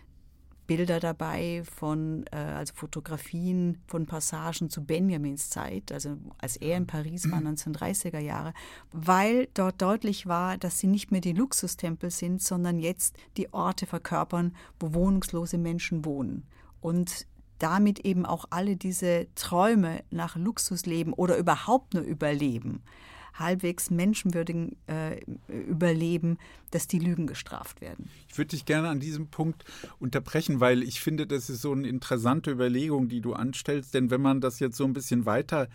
Bilder 0.67 1.01
dabei 1.01 1.63
von, 1.65 2.25
äh, 2.31 2.37
also 2.37 2.73
Fotografien 2.75 3.79
von 3.87 4.07
Passagen 4.07 4.71
zu 4.71 4.85
Benjamins 4.85 5.51
Zeit, 5.51 5.91
also 5.93 6.17
als 6.39 6.57
er 6.57 6.77
in 6.77 6.87
Paris 6.87 7.31
war, 7.31 7.39
1930er 7.41 8.21
Jahre, 8.21 8.55
weil 8.93 9.49
dort 9.55 9.83
deutlich 9.83 10.27
war, 10.27 10.57
dass 10.59 10.79
sie 10.79 10.87
nicht 10.87 11.11
mehr 11.11 11.21
die 11.21 11.33
Luxustempel 11.33 12.11
sind, 12.11 12.43
sondern 12.43 12.79
jetzt 12.79 13.17
die 13.37 13.53
Orte 13.53 13.87
verkörpern, 13.87 14.55
wo 14.79 14.95
wohnungslose 14.95 15.59
Menschen 15.59 16.05
wohnen. 16.05 16.45
Und 16.81 17.27
damit 17.63 18.01
eben 18.01 18.27
auch 18.27 18.47
alle 18.51 18.77
diese 18.77 19.27
Träume 19.35 20.03
nach 20.11 20.37
Luxusleben 20.37 21.13
oder 21.13 21.37
überhaupt 21.37 21.95
nur 21.95 22.03
Überleben 22.03 22.83
halbwegs 23.35 23.91
menschenwürdigen 23.91 24.77
äh, 24.87 25.21
Überleben, 25.49 26.39
dass 26.71 26.87
die 26.87 26.99
Lügen 26.99 27.27
gestraft 27.27 27.81
werden. 27.81 28.11
Ich 28.29 28.37
würde 28.37 28.51
dich 28.51 28.65
gerne 28.65 28.89
an 28.89 29.01
diesem 29.01 29.29
Punkt 29.29 29.65
unterbrechen, 29.99 30.61
weil 30.61 30.83
ich 30.83 31.01
finde, 31.01 31.27
das 31.27 31.49
ist 31.49 31.63
so 31.63 31.73
eine 31.73 31.89
interessante 31.89 32.51
Überlegung, 32.51 33.09
die 33.09 33.21
du 33.21 33.33
anstellst. 33.33 33.95
Denn 33.95 34.11
wenn 34.11 34.21
man 34.21 34.41
das 34.41 34.61
jetzt 34.61 34.77
so 34.77 34.85
ein 34.85 34.93
bisschen 34.93 35.25
weiter 35.25 35.69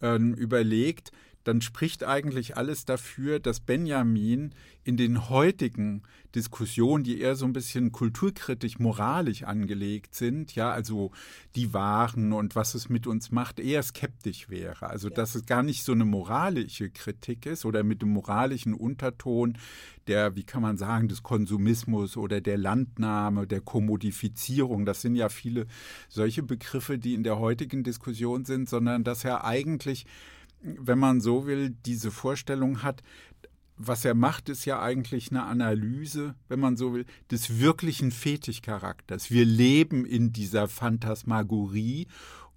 äh, 0.00 0.16
überlegt, 0.16 1.10
dann 1.44 1.60
spricht 1.62 2.04
eigentlich 2.04 2.56
alles 2.56 2.84
dafür, 2.84 3.40
dass 3.40 3.60
Benjamin 3.60 4.54
in 4.84 4.96
den 4.96 5.28
heutigen 5.28 6.02
Diskussionen, 6.34 7.02
die 7.02 7.20
eher 7.20 7.34
so 7.34 7.44
ein 7.44 7.52
bisschen 7.52 7.92
kulturkritisch, 7.92 8.78
moralisch 8.78 9.42
angelegt 9.42 10.14
sind, 10.14 10.54
ja, 10.54 10.70
also 10.70 11.10
die 11.56 11.72
Waren 11.72 12.32
und 12.32 12.56
was 12.56 12.74
es 12.74 12.88
mit 12.88 13.06
uns 13.06 13.30
macht, 13.30 13.58
eher 13.58 13.82
skeptisch 13.82 14.48
wäre. 14.48 14.88
Also, 14.88 15.08
ja. 15.08 15.14
dass 15.14 15.34
es 15.34 15.46
gar 15.46 15.62
nicht 15.62 15.82
so 15.82 15.92
eine 15.92 16.04
moralische 16.04 16.90
Kritik 16.90 17.46
ist 17.46 17.64
oder 17.64 17.82
mit 17.82 18.02
dem 18.02 18.10
moralischen 18.10 18.74
Unterton 18.74 19.58
der, 20.06 20.34
wie 20.34 20.42
kann 20.42 20.62
man 20.62 20.76
sagen, 20.76 21.08
des 21.08 21.22
Konsumismus 21.22 22.16
oder 22.16 22.40
der 22.40 22.58
Landnahme, 22.58 23.46
der 23.46 23.60
Kommodifizierung. 23.60 24.84
Das 24.84 25.02
sind 25.02 25.14
ja 25.14 25.28
viele 25.28 25.66
solche 26.08 26.42
Begriffe, 26.42 26.98
die 26.98 27.14
in 27.14 27.22
der 27.22 27.38
heutigen 27.38 27.84
Diskussion 27.84 28.44
sind, 28.44 28.68
sondern 28.68 29.04
dass 29.04 29.24
er 29.24 29.44
eigentlich 29.44 30.06
wenn 30.62 30.98
man 30.98 31.20
so 31.20 31.46
will, 31.46 31.70
diese 31.86 32.10
Vorstellung 32.10 32.82
hat, 32.82 33.02
was 33.76 34.04
er 34.04 34.14
macht, 34.14 34.50
ist 34.50 34.66
ja 34.66 34.80
eigentlich 34.82 35.30
eine 35.30 35.44
Analyse, 35.44 36.34
wenn 36.48 36.60
man 36.60 36.76
so 36.76 36.92
will, 36.92 37.06
des 37.30 37.60
wirklichen 37.60 38.10
Fetischcharakters. 38.10 39.30
Wir 39.30 39.46
leben 39.46 40.04
in 40.04 40.32
dieser 40.32 40.68
Phantasmagorie 40.68 42.06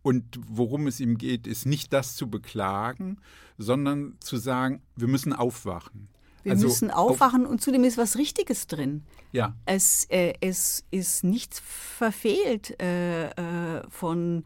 und 0.02 0.38
worum 0.46 0.86
es 0.88 1.00
ihm 1.00 1.18
geht, 1.18 1.48
ist 1.48 1.66
nicht 1.66 1.94
das 1.94 2.16
zu 2.16 2.30
beklagen, 2.30 3.20
sondern 3.58 4.18
zu 4.20 4.36
sagen, 4.36 4.82
wir 4.98 5.08
müssen 5.08 5.32
aufwachen. 5.32 6.10
Wir 6.44 6.52
also, 6.52 6.68
müssen 6.68 6.92
aufwachen 6.92 7.46
auf 7.46 7.52
und 7.52 7.62
zudem 7.62 7.86
ist 7.86 7.98
was 7.98 8.18
Richtiges 8.18 8.68
drin. 8.68 9.04
Ja. 9.32 9.56
Es, 9.66 10.06
äh, 10.10 10.34
es 10.42 10.84
ist 10.92 11.24
nichts 11.24 11.62
verfehlt 11.62 12.80
äh, 12.82 13.30
äh, 13.30 13.84
von 13.90 14.44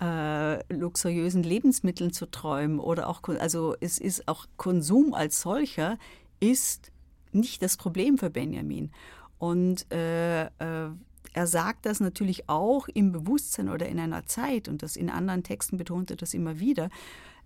äh, 0.00 0.72
luxuriösen 0.72 1.42
Lebensmitteln 1.42 2.12
zu 2.12 2.26
träumen 2.26 2.78
oder 2.78 3.08
auch, 3.08 3.22
also 3.38 3.76
es 3.80 3.98
ist 3.98 4.28
auch 4.28 4.46
Konsum 4.56 5.14
als 5.14 5.40
solcher 5.40 5.98
ist 6.40 6.90
nicht 7.32 7.62
das 7.62 7.76
Problem 7.76 8.18
für 8.18 8.30
Benjamin. 8.30 8.90
Und 9.38 9.90
äh, 9.92 10.44
äh, 10.46 10.90
er 11.32 11.46
sagt 11.46 11.86
das 11.86 12.00
natürlich 12.00 12.48
auch 12.48 12.88
im 12.88 13.12
Bewusstsein 13.12 13.68
oder 13.68 13.88
in 13.88 14.00
einer 14.00 14.26
Zeit, 14.26 14.68
und 14.68 14.82
das 14.82 14.96
in 14.96 15.10
anderen 15.10 15.42
Texten 15.42 15.76
betonte 15.76 16.16
das 16.16 16.34
immer 16.34 16.58
wieder, 16.58 16.88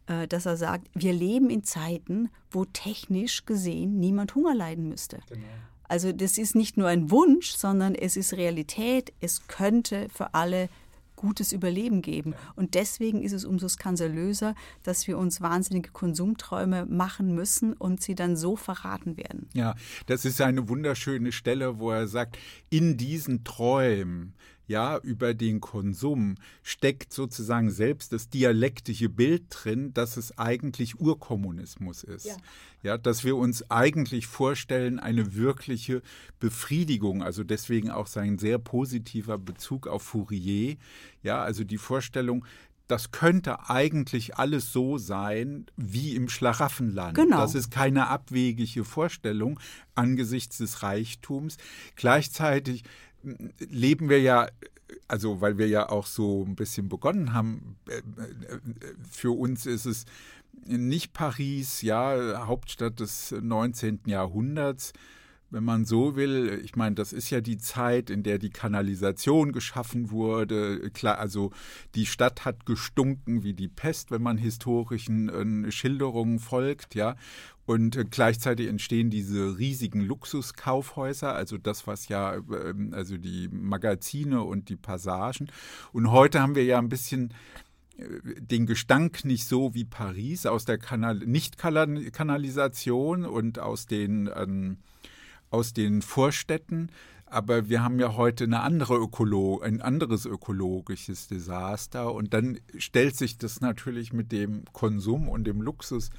äh, 0.07 0.26
dass 0.26 0.46
er 0.46 0.57
sagt, 0.57 0.88
wir 0.94 1.12
leben 1.12 1.50
in 1.50 1.64
Zeiten, 1.64 2.30
wo 2.50 2.64
technisch 2.64 3.46
gesehen 3.46 3.98
niemand 3.98 4.34
Hunger 4.34 4.55
leiden 4.55 4.88
müsste. 4.88 5.20
Genau. 5.28 5.42
Also 5.86 6.12
das 6.12 6.38
ist 6.38 6.55
nicht 6.55 6.76
nur 6.76 6.88
ein 6.88 7.11
Wunsch, 7.11 7.50
sondern 7.50 7.94
es 7.94 8.16
ist 8.16 8.32
Realität. 8.34 9.12
Es 9.20 9.46
könnte 9.48 10.09
für 10.09 10.34
alle 10.34 10.68
gutes 11.17 11.53
Überleben 11.53 12.03
geben. 12.03 12.35
Und 12.57 12.75
deswegen 12.75 13.23
ist 13.23 13.33
es 13.33 13.45
umso 13.45 13.69
skandalöser, 13.69 14.55
dass 14.83 15.07
wir 15.07 15.19
uns 15.19 15.41
wahnsinnige 15.41 15.91
Konsumträume 15.91 16.87
machen 16.87 17.35
müssen 17.35 17.73
und 17.73 18.03
sie 18.03 18.15
dann 18.15 18.37
so 18.37 18.57
verraten 18.57 19.17
werden. 19.17 19.49
Ja, 19.55 19.75
das 20.07 20.25
ist 20.25 20.41
eine 20.41 20.69
wunderschöne 20.69 21.33
Stelle, 21.33 21.79
wo 21.79 21.91
er 21.91 22.07
sagt, 22.09 22.39
in 22.71 22.97
diesen 22.97 23.45
Träumen 23.45 24.35
ja, 24.67 24.99
über 24.99 25.35
den 25.35 25.61
Konsum 25.61 26.37
steckt 26.62 27.12
sozusagen 27.12 27.71
selbst 27.71 28.12
das 28.12 28.29
dialektische 28.29 29.09
Bild 29.09 29.45
drin, 29.51 29.93
dass 29.93 30.17
es 30.17 30.39
eigentlich 30.39 31.01
Urkommunismus 31.01 32.03
ist. 32.03 32.27
Ja. 32.27 32.37
ja, 32.83 32.99
dass 32.99 33.25
wir 33.25 33.37
uns 33.37 33.71
eigentlich 33.71 34.27
vorstellen, 34.27 34.99
eine 34.99 35.35
wirkliche 35.35 36.03
Befriedigung, 36.41 37.23
also 37.23 37.45
deswegen 37.45 37.91
auch 37.91 38.07
sein 38.07 38.39
sehr 38.39 38.59
positiver 38.59 39.39
Bezug 39.39 39.87
auf 39.87 40.03
Fourier, 40.03 40.77
ja, 41.23 41.43
also 41.43 41.65
die 41.65 41.79
Vorstellung, 41.79 42.45
das 42.87 43.12
könnte 43.12 43.71
eigentlich 43.71 44.37
alles 44.37 44.73
so 44.73 44.99
sein 44.99 45.67
wie 45.77 46.15
im 46.15 46.29
Schlaraffenland. 46.29 47.15
Genau. 47.15 47.39
Das 47.39 47.55
ist 47.55 47.71
keine 47.71 48.09
abwegige 48.09 48.85
Vorstellung 48.85 49.59
angesichts 49.95 50.59
des 50.59 50.83
Reichtums. 50.83 51.57
Gleichzeitig 51.97 52.85
leben 53.59 54.09
wir 54.09 54.20
ja, 54.20 54.49
also 55.09 55.41
weil 55.41 55.59
wir 55.59 55.68
ja 55.68 55.89
auch 55.89 56.07
so 56.07 56.45
ein 56.45 56.57
bisschen 56.57 56.89
begonnen 56.89 57.33
haben, 57.33 57.77
äh, 57.89 57.99
äh, 57.99 58.03
für 59.11 59.33
uns 59.33 59.66
ist 59.66 59.87
es 59.87 60.05
nicht 60.66 61.12
Paris, 61.12 61.83
ja, 61.83 62.47
Hauptstadt 62.47 63.01
des 63.01 63.33
19. 63.33 64.01
Jahrhunderts, 64.07 64.93
wenn 65.51 65.64
man 65.64 65.84
so 65.84 66.16
will. 66.16 66.61
Ich 66.64 66.76
meine, 66.76 66.95
das 66.95 67.12
ist 67.12 67.30
ja 67.30 67.40
die 67.40 67.59
Zeit, 67.59 68.11
in 68.11 68.22
der 68.22 68.38
die 68.38 68.51
Kanalisation 68.51 69.53
geschaffen 69.53 70.11
wurde. 70.11 70.90
Klar, 70.90 71.18
also 71.18 71.53
die 71.95 72.07
Stadt 72.07 72.45
hat 72.45 72.66
gestunken 72.66 73.42
wie 73.42 73.55
die 73.55 73.68
Pest, 73.68 74.11
wenn 74.11 74.22
man 74.22 74.36
historischen 74.36 75.66
äh, 75.66 75.70
Schilderungen 75.70 76.38
folgt, 76.38 76.95
ja. 76.95 77.16
Und 77.66 77.97
äh, 77.97 78.05
gleichzeitig 78.05 78.68
entstehen 78.68 79.11
diese 79.11 79.59
riesigen 79.59 80.01
Luxuskaufhäuser, 80.01 81.34
also 81.34 81.57
das, 81.57 81.86
was 81.86 82.09
ja, 82.09 82.34
ähm, 82.34 82.90
also 82.92 83.16
die 83.16 83.49
Magazine 83.51 84.42
und 84.42 84.68
die 84.68 84.76
Passagen. 84.76 85.51
Und 85.92 86.11
heute 86.11 86.40
haben 86.40 86.55
wir 86.55 86.64
ja 86.64 86.78
ein 86.78 86.90
bisschen 86.90 87.32
äh, 87.97 88.40
den 88.40 88.66
Gestank 88.66 89.24
nicht 89.24 89.47
so 89.47 89.74
wie 89.74 89.84
Paris 89.84 90.47
aus 90.47 90.64
der 90.64 90.78
Kanal 90.78 91.16
Nicht-Kanalisation 91.16 93.24
und 93.24 93.59
aus 93.59 93.86
den, 93.86 94.30
ähm, 94.34 94.78
aus 95.55 95.72
den 95.72 96.02
Vorstädten. 96.02 96.90
Aber 97.26 97.68
wir 97.68 97.82
haben 97.82 97.98
ja 97.98 98.16
heute 98.16 98.44
eine 98.44 98.61
andere 98.61 98.96
Ökolo 98.96 99.61
ein 99.61 99.80
anderes 99.80 100.26
ökologisches 100.26 101.28
Desaster. 101.28 102.12
Und 102.12 102.34
dann 102.34 102.59
stellt 102.76 103.16
sich 103.16 103.38
das 103.38 103.61
natürlich 103.61 104.12
mit 104.12 104.32
dem 104.32 104.64
Konsum 104.72 105.28
und 105.28 105.44
dem 105.44 105.62
Luxus 105.62 106.11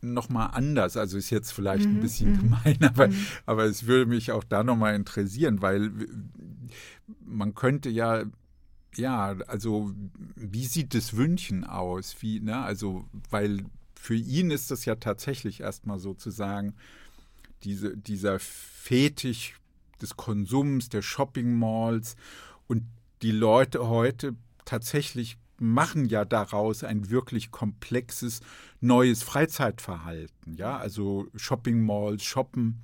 nochmal 0.00 0.50
anders. 0.52 0.96
Also 0.96 1.18
ist 1.18 1.30
jetzt 1.30 1.52
vielleicht 1.52 1.88
mhm. 1.88 1.96
ein 1.96 2.00
bisschen 2.00 2.32
mhm. 2.32 2.38
gemein, 2.38 2.78
aber, 2.82 3.08
mhm. 3.08 3.26
aber 3.46 3.64
es 3.64 3.86
würde 3.86 4.06
mich 4.06 4.32
auch 4.32 4.44
da 4.44 4.64
nochmal 4.64 4.94
interessieren, 4.94 5.62
weil 5.62 5.92
man 7.24 7.54
könnte 7.54 7.90
ja, 7.90 8.24
ja, 8.96 9.36
also 9.46 9.92
wie 10.34 10.66
sieht 10.66 10.94
das 10.94 11.16
Wünschen 11.16 11.64
aus? 11.64 12.16
Wie, 12.20 12.40
ne? 12.40 12.58
Also, 12.58 13.04
weil 13.30 13.64
für 13.94 14.16
ihn 14.16 14.50
ist 14.50 14.70
das 14.70 14.84
ja 14.84 14.96
tatsächlich 14.96 15.60
erstmal 15.60 15.98
sozusagen 15.98 16.74
diese, 17.62 17.96
dieser 17.96 18.38
Fetisch 18.80 19.60
des 20.00 20.16
Konsums, 20.16 20.88
der 20.88 21.02
Shopping 21.02 21.58
Malls 21.58 22.16
und 22.66 22.84
die 23.20 23.30
Leute 23.30 23.88
heute 23.88 24.34
tatsächlich 24.64 25.36
machen 25.58 26.06
ja 26.06 26.24
daraus 26.24 26.82
ein 26.82 27.10
wirklich 27.10 27.50
komplexes 27.50 28.40
neues 28.80 29.22
Freizeitverhalten. 29.22 30.54
Ja, 30.54 30.78
also 30.78 31.28
Shopping 31.36 31.84
Malls, 31.84 32.24
Shoppen 32.24 32.80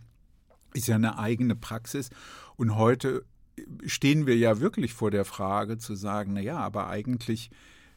ist 0.74 0.86
ja 0.86 0.97
eine 0.97 1.18
eigene 1.18 1.57
Praxis. 1.57 2.11
Und 2.57 2.76
heute 2.76 3.24
stehen 3.86 4.26
wir 4.26 4.36
ja 4.36 4.61
wirklich 4.61 4.92
vor 4.92 5.11
der 5.11 5.24
Frage 5.24 5.78
zu 5.78 5.94
sagen, 5.94 6.34
na 6.34 6.40
ja, 6.40 6.59
aber 6.59 6.88
eigentlich 6.88 7.51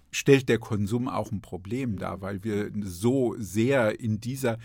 stellt 0.10 0.48
der 0.48 0.60
Konsum 0.60 1.10
auch 1.10 1.34
ein 1.34 1.42
Problem 1.42 2.00
dar, 2.00 2.22
weil 2.22 2.46
wir 2.46 2.72
so 2.82 3.36
sehr 3.38 4.00
in 4.00 4.22
dieser 4.22 4.58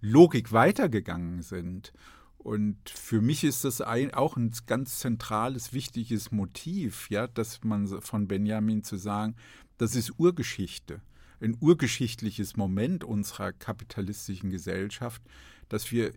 Logik 0.00 0.52
weitergegangen 0.52 1.42
sind. 1.42 1.92
Und 2.38 2.76
für 2.88 3.20
mich 3.20 3.44
ist 3.44 3.64
das 3.64 3.80
ein, 3.80 4.14
auch 4.14 4.36
ein 4.36 4.52
ganz 4.66 5.00
zentrales, 5.00 5.72
wichtiges 5.72 6.30
Motiv, 6.30 7.10
ja, 7.10 7.26
dass 7.26 7.62
man 7.64 7.86
von 8.00 8.28
Benjamin 8.28 8.84
zu 8.84 8.96
sagen, 8.96 9.34
das 9.76 9.94
ist 9.94 10.18
Urgeschichte, 10.18 11.00
ein 11.40 11.56
urgeschichtliches 11.60 12.56
Moment 12.56 13.04
unserer 13.04 13.52
kapitalistischen 13.52 14.50
Gesellschaft, 14.50 15.22
dass 15.68 15.92
wir 15.92 16.12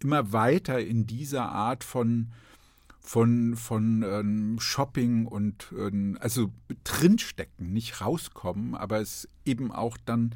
immer 0.00 0.32
weiter 0.32 0.80
in 0.80 1.06
dieser 1.06 1.50
Art 1.50 1.84
von 1.84 2.32
von, 3.06 3.54
von 3.54 4.02
ähm, 4.02 4.56
Shopping 4.58 5.26
und 5.26 5.72
ähm, 5.78 6.18
also 6.20 6.50
drinstecken, 6.82 7.72
nicht 7.72 8.00
rauskommen, 8.00 8.74
aber 8.74 9.00
es 9.00 9.28
eben 9.44 9.70
auch 9.70 9.96
dann 10.04 10.34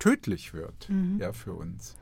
tödlich 0.00 0.52
wird 0.54 0.88
mhm. 0.88 1.18
ja, 1.20 1.32
für 1.32 1.52
uns. 1.54 1.94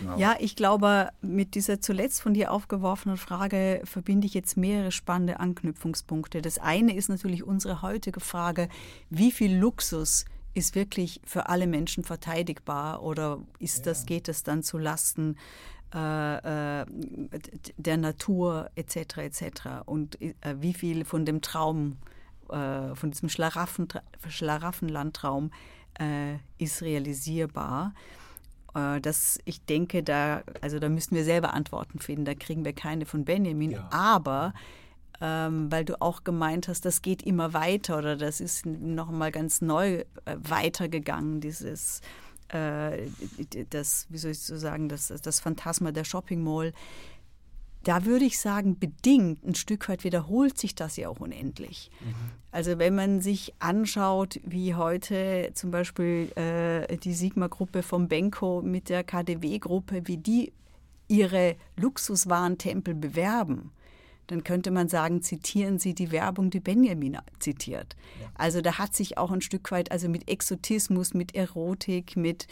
Genau. 0.00 0.18
Ja, 0.18 0.36
ich 0.38 0.56
glaube, 0.56 1.10
mit 1.20 1.54
dieser 1.54 1.80
zuletzt 1.80 2.20
von 2.20 2.34
dir 2.34 2.52
aufgeworfenen 2.52 3.16
Frage 3.16 3.80
verbinde 3.84 4.26
ich 4.26 4.34
jetzt 4.34 4.56
mehrere 4.56 4.92
spannende 4.92 5.40
Anknüpfungspunkte. 5.40 6.42
Das 6.42 6.58
eine 6.58 6.94
ist 6.94 7.08
natürlich 7.08 7.44
unsere 7.44 7.82
heutige 7.82 8.20
Frage, 8.20 8.68
wie 9.10 9.32
viel 9.32 9.56
Luxus 9.56 10.24
ist 10.54 10.74
wirklich 10.74 11.20
für 11.24 11.48
alle 11.48 11.66
Menschen 11.66 12.02
verteidigbar 12.02 13.02
oder 13.02 13.40
ist 13.58 13.78
ja. 13.78 13.84
das, 13.84 14.06
geht 14.06 14.28
es 14.28 14.42
dann 14.42 14.62
zu 14.62 14.78
Lasten 14.78 15.36
äh, 15.94 16.80
äh 16.80 16.86
der 17.76 17.96
Natur 17.98 18.70
etc. 18.74 19.18
etc. 19.18 19.42
Und 19.84 20.20
äh, 20.20 20.32
wie 20.60 20.72
viel 20.72 21.04
von 21.04 21.26
dem 21.26 21.42
Traum, 21.42 21.98
äh, 22.48 22.94
von 22.94 23.10
diesem 23.10 23.28
Schlaraffen, 23.28 23.88
Schlaraffenlandtraum 24.28 25.50
äh, 26.00 26.36
ist 26.56 26.80
realisierbar? 26.80 27.92
Äh, 28.76 29.00
das, 29.00 29.38
ich 29.44 29.64
denke, 29.64 30.02
da, 30.02 30.42
also 30.60 30.78
da 30.78 30.88
müssen 30.88 31.16
wir 31.16 31.24
selber 31.24 31.54
Antworten 31.54 31.98
finden. 31.98 32.24
Da 32.24 32.34
kriegen 32.34 32.64
wir 32.64 32.72
keine 32.72 33.06
von 33.06 33.24
Benjamin. 33.24 33.72
Ja. 33.72 33.88
Aber 33.90 34.52
ähm, 35.20 35.72
weil 35.72 35.84
du 35.84 36.00
auch 36.00 36.24
gemeint 36.24 36.68
hast, 36.68 36.84
das 36.84 37.00
geht 37.00 37.22
immer 37.22 37.54
weiter 37.54 37.98
oder 37.98 38.16
das 38.16 38.40
ist 38.40 38.66
noch 38.66 39.10
mal 39.10 39.32
ganz 39.32 39.62
neu 39.62 40.04
äh, 40.26 40.36
weitergegangen, 40.42 41.40
dieses 41.40 42.02
äh, 42.48 43.08
das, 43.70 44.06
wie 44.10 44.18
soll 44.18 44.32
ich 44.32 44.40
so 44.40 44.56
sagen, 44.56 44.88
das, 44.90 45.08
das 45.08 45.40
Phantasma 45.40 45.90
der 45.90 46.04
Shopping 46.04 46.44
Mall 46.44 46.74
da 47.86 48.04
würde 48.04 48.24
ich 48.24 48.40
sagen, 48.40 48.80
bedingt 48.80 49.44
ein 49.44 49.54
Stück 49.54 49.88
weit 49.88 50.02
wiederholt 50.02 50.58
sich 50.58 50.74
das 50.74 50.96
ja 50.96 51.08
auch 51.08 51.20
unendlich. 51.20 51.90
Mhm. 52.00 52.14
Also 52.50 52.78
wenn 52.78 52.96
man 52.96 53.20
sich 53.20 53.54
anschaut, 53.60 54.40
wie 54.44 54.74
heute 54.74 55.52
zum 55.54 55.70
Beispiel 55.70 56.32
äh, 56.34 56.96
die 56.96 57.12
Sigma-Gruppe 57.12 57.84
vom 57.84 58.08
Benko 58.08 58.60
mit 58.60 58.88
der 58.88 59.04
KDW-Gruppe, 59.04 60.02
wie 60.06 60.16
die 60.16 60.52
ihre 61.06 61.54
Luxuswarentempel 61.76 62.94
bewerben, 62.94 63.70
dann 64.26 64.42
könnte 64.42 64.72
man 64.72 64.88
sagen, 64.88 65.22
zitieren 65.22 65.78
Sie 65.78 65.94
die 65.94 66.10
Werbung, 66.10 66.50
die 66.50 66.58
Benjamin 66.58 67.18
zitiert. 67.38 67.94
Ja. 68.20 68.26
Also 68.34 68.62
da 68.62 68.78
hat 68.78 68.96
sich 68.96 69.16
auch 69.16 69.30
ein 69.30 69.42
Stück 69.42 69.70
weit, 69.70 69.92
also 69.92 70.08
mit 70.08 70.28
Exotismus, 70.28 71.14
mit 71.14 71.36
Erotik, 71.36 72.16
mit 72.16 72.48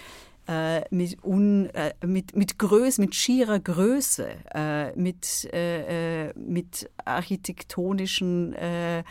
äh, 0.47 0.83
mit, 0.95 1.23
un, 1.25 1.67
äh, 1.71 1.95
mit, 2.05 2.37
mit 2.37 2.59
Größe, 2.59 3.01
mit 3.01 3.15
schierer 3.15 3.59
Größe, 3.59 4.29
äh, 4.55 4.93
mit, 4.97 5.49
äh, 5.53 6.29
äh, 6.29 6.33
mit 6.37 6.91
architektonischen 7.05 8.55
äh, 8.55 9.05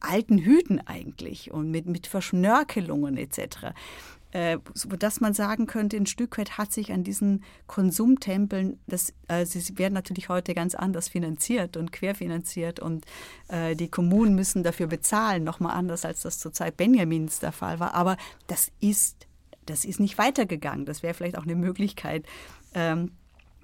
alten 0.00 0.38
Hüten 0.38 0.80
eigentlich 0.80 1.52
und 1.52 1.70
mit, 1.70 1.86
mit 1.86 2.06
Verschnörkelungen 2.06 3.16
etc. 3.16 3.74
Äh, 4.32 4.58
sodass 4.72 5.20
man 5.20 5.34
sagen 5.34 5.66
könnte, 5.66 5.98
ein 5.98 6.06
Stück 6.06 6.38
weit 6.38 6.56
hat 6.56 6.72
sich 6.72 6.90
an 6.90 7.04
diesen 7.04 7.44
Konsumtempeln, 7.66 8.78
das, 8.86 9.12
äh, 9.28 9.44
sie 9.44 9.76
werden 9.76 9.92
natürlich 9.92 10.30
heute 10.30 10.54
ganz 10.54 10.74
anders 10.74 11.08
finanziert 11.10 11.76
und 11.76 11.92
querfinanziert 11.92 12.80
und 12.80 13.04
äh, 13.48 13.76
die 13.76 13.90
Kommunen 13.90 14.34
müssen 14.34 14.62
dafür 14.62 14.86
bezahlen, 14.86 15.44
nochmal 15.44 15.76
anders 15.76 16.06
als 16.06 16.22
das 16.22 16.38
zur 16.38 16.52
Zeit 16.54 16.78
Benjamins 16.78 17.40
der 17.40 17.52
Fall 17.52 17.78
war. 17.78 17.92
Aber 17.92 18.16
das 18.46 18.72
ist 18.80 19.26
das 19.66 19.84
ist 19.84 20.00
nicht 20.00 20.18
weitergegangen. 20.18 20.86
Das 20.86 21.02
wäre 21.02 21.14
vielleicht 21.14 21.38
auch 21.38 21.44
eine 21.44 21.56
Möglichkeit. 21.56 22.26
Ähm, 22.74 23.12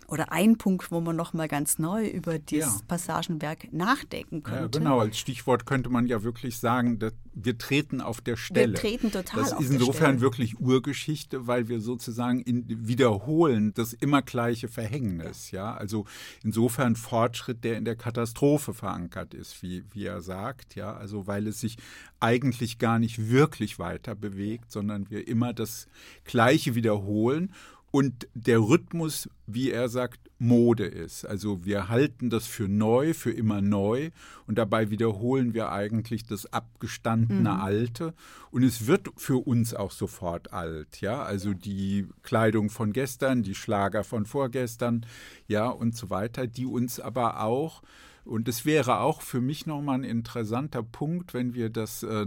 oder 0.09 0.32
ein 0.32 0.56
Punkt, 0.56 0.90
wo 0.90 1.00
man 1.00 1.16
noch 1.16 1.34
mal 1.34 1.48
ganz 1.48 1.78
neu 1.78 2.06
über 2.06 2.38
dieses 2.38 2.76
ja. 2.76 2.80
Passagenwerk 2.88 3.70
nachdenken 3.72 4.42
könnte. 4.42 4.78
Ja, 4.78 4.84
genau, 4.84 5.00
als 5.00 5.18
Stichwort 5.18 5.66
könnte 5.66 5.90
man 5.90 6.06
ja 6.06 6.22
wirklich 6.22 6.59
sagen, 6.59 6.98
dass 6.98 7.12
wir 7.34 7.59
treten 7.59 8.00
auf 8.00 8.22
der 8.22 8.36
Stelle. 8.36 8.72
Wir 8.72 8.80
treten 8.80 9.12
total 9.12 9.40
Das 9.42 9.52
ist 9.52 9.70
insofern 9.70 10.22
wirklich 10.22 10.59
Urgeschichte, 10.59 11.46
weil 11.46 11.68
wir 11.68 11.80
sozusagen 11.80 12.40
in, 12.40 12.64
wiederholen 12.88 13.74
das 13.74 13.92
immer 13.92 14.22
gleiche 14.22 14.68
Verhängnis. 14.68 15.50
Ja, 15.50 15.74
also 15.74 16.06
insofern 16.42 16.96
Fortschritt, 16.96 17.62
der 17.62 17.76
in 17.76 17.84
der 17.84 17.96
Katastrophe 17.96 18.72
verankert 18.72 19.34
ist, 19.34 19.62
wie, 19.62 19.84
wie 19.92 20.06
er 20.06 20.22
sagt. 20.22 20.74
Ja, 20.74 20.96
also 20.96 21.26
weil 21.26 21.46
es 21.46 21.61
sich 21.61 21.76
eigentlich 22.18 22.78
gar 22.78 22.98
nicht 22.98 23.30
wirklich 23.30 23.78
weiter 23.78 24.14
bewegt, 24.14 24.72
sondern 24.72 25.11
wir 25.11 25.28
immer 25.28 25.52
das 25.52 25.86
Gleiche 26.24 26.74
wiederholen 26.74 27.52
und 27.91 28.28
der 28.34 28.61
Rhythmus, 28.61 29.30
wie 29.47 29.70
er 29.70 29.89
sagt, 29.89 30.28
Mode 30.39 30.84
ist. 30.84 31.24
Also 31.24 31.64
wir 31.64 31.89
halten 31.89 32.30
das 32.30 32.47
für 32.47 32.68
neu, 32.68 33.12
für 33.12 33.32
immer 33.32 33.61
neu 33.61 34.11
und 34.47 34.57
dabei 34.57 34.91
wiederholen 34.91 35.53
wir 35.53 35.72
eigentlich 35.72 36.24
das 36.26 36.53
abgestandene 36.53 37.41
mhm. 37.41 37.61
Alte 37.61 38.14
und 38.51 38.62
es 38.62 38.86
wird 38.86 39.09
für 39.16 39.45
uns 39.45 39.74
auch 39.74 39.91
sofort 39.91 40.53
alt, 40.53 41.01
ja? 41.01 41.22
Also 41.22 41.55
die 41.55 42.07
Kleidung 42.22 42.70
von 42.70 42.93
gestern, 42.93 43.43
die 43.43 43.55
Schlager 43.55 44.05
von 44.05 44.26
vorgestern, 44.26 45.05
ja 45.49 45.68
und 45.68 45.97
so 45.97 46.11
weiter, 46.11 46.47
die 46.47 46.66
uns 46.66 47.01
aber 47.01 47.43
auch 47.43 47.82
und 48.24 48.47
es 48.47 48.64
wäre 48.66 49.01
auch 49.01 49.22
für 49.22 49.41
mich 49.41 49.66
nochmal 49.66 50.01
ein 50.01 50.05
interessanter 50.05 50.82
Punkt, 50.82 51.32
wenn 51.34 51.55
wir 51.55 51.70
das 51.70 52.03
äh, 52.03 52.26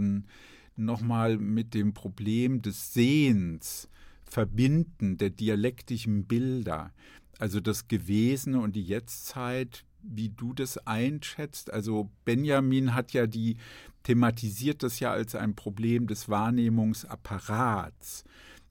nochmal 0.76 1.38
mit 1.38 1.74
dem 1.74 1.94
Problem 1.94 2.60
des 2.60 2.92
Sehens 2.92 3.88
Verbinden 4.32 5.18
der 5.18 5.28
dialektischen 5.28 6.24
Bilder, 6.24 6.94
also 7.38 7.60
das 7.60 7.86
Gewesene 7.86 8.60
und 8.60 8.74
die 8.74 8.82
Jetztzeit, 8.82 9.84
wie 10.02 10.30
du 10.30 10.54
das 10.54 10.78
einschätzt. 10.86 11.70
Also 11.70 12.10
Benjamin 12.24 12.94
hat 12.94 13.12
ja 13.12 13.26
die 13.26 13.58
thematisiert 14.04 14.82
das 14.82 15.00
ja 15.00 15.12
als 15.12 15.34
ein 15.34 15.54
Problem 15.54 16.06
des 16.06 16.30
Wahrnehmungsapparats. 16.30 18.24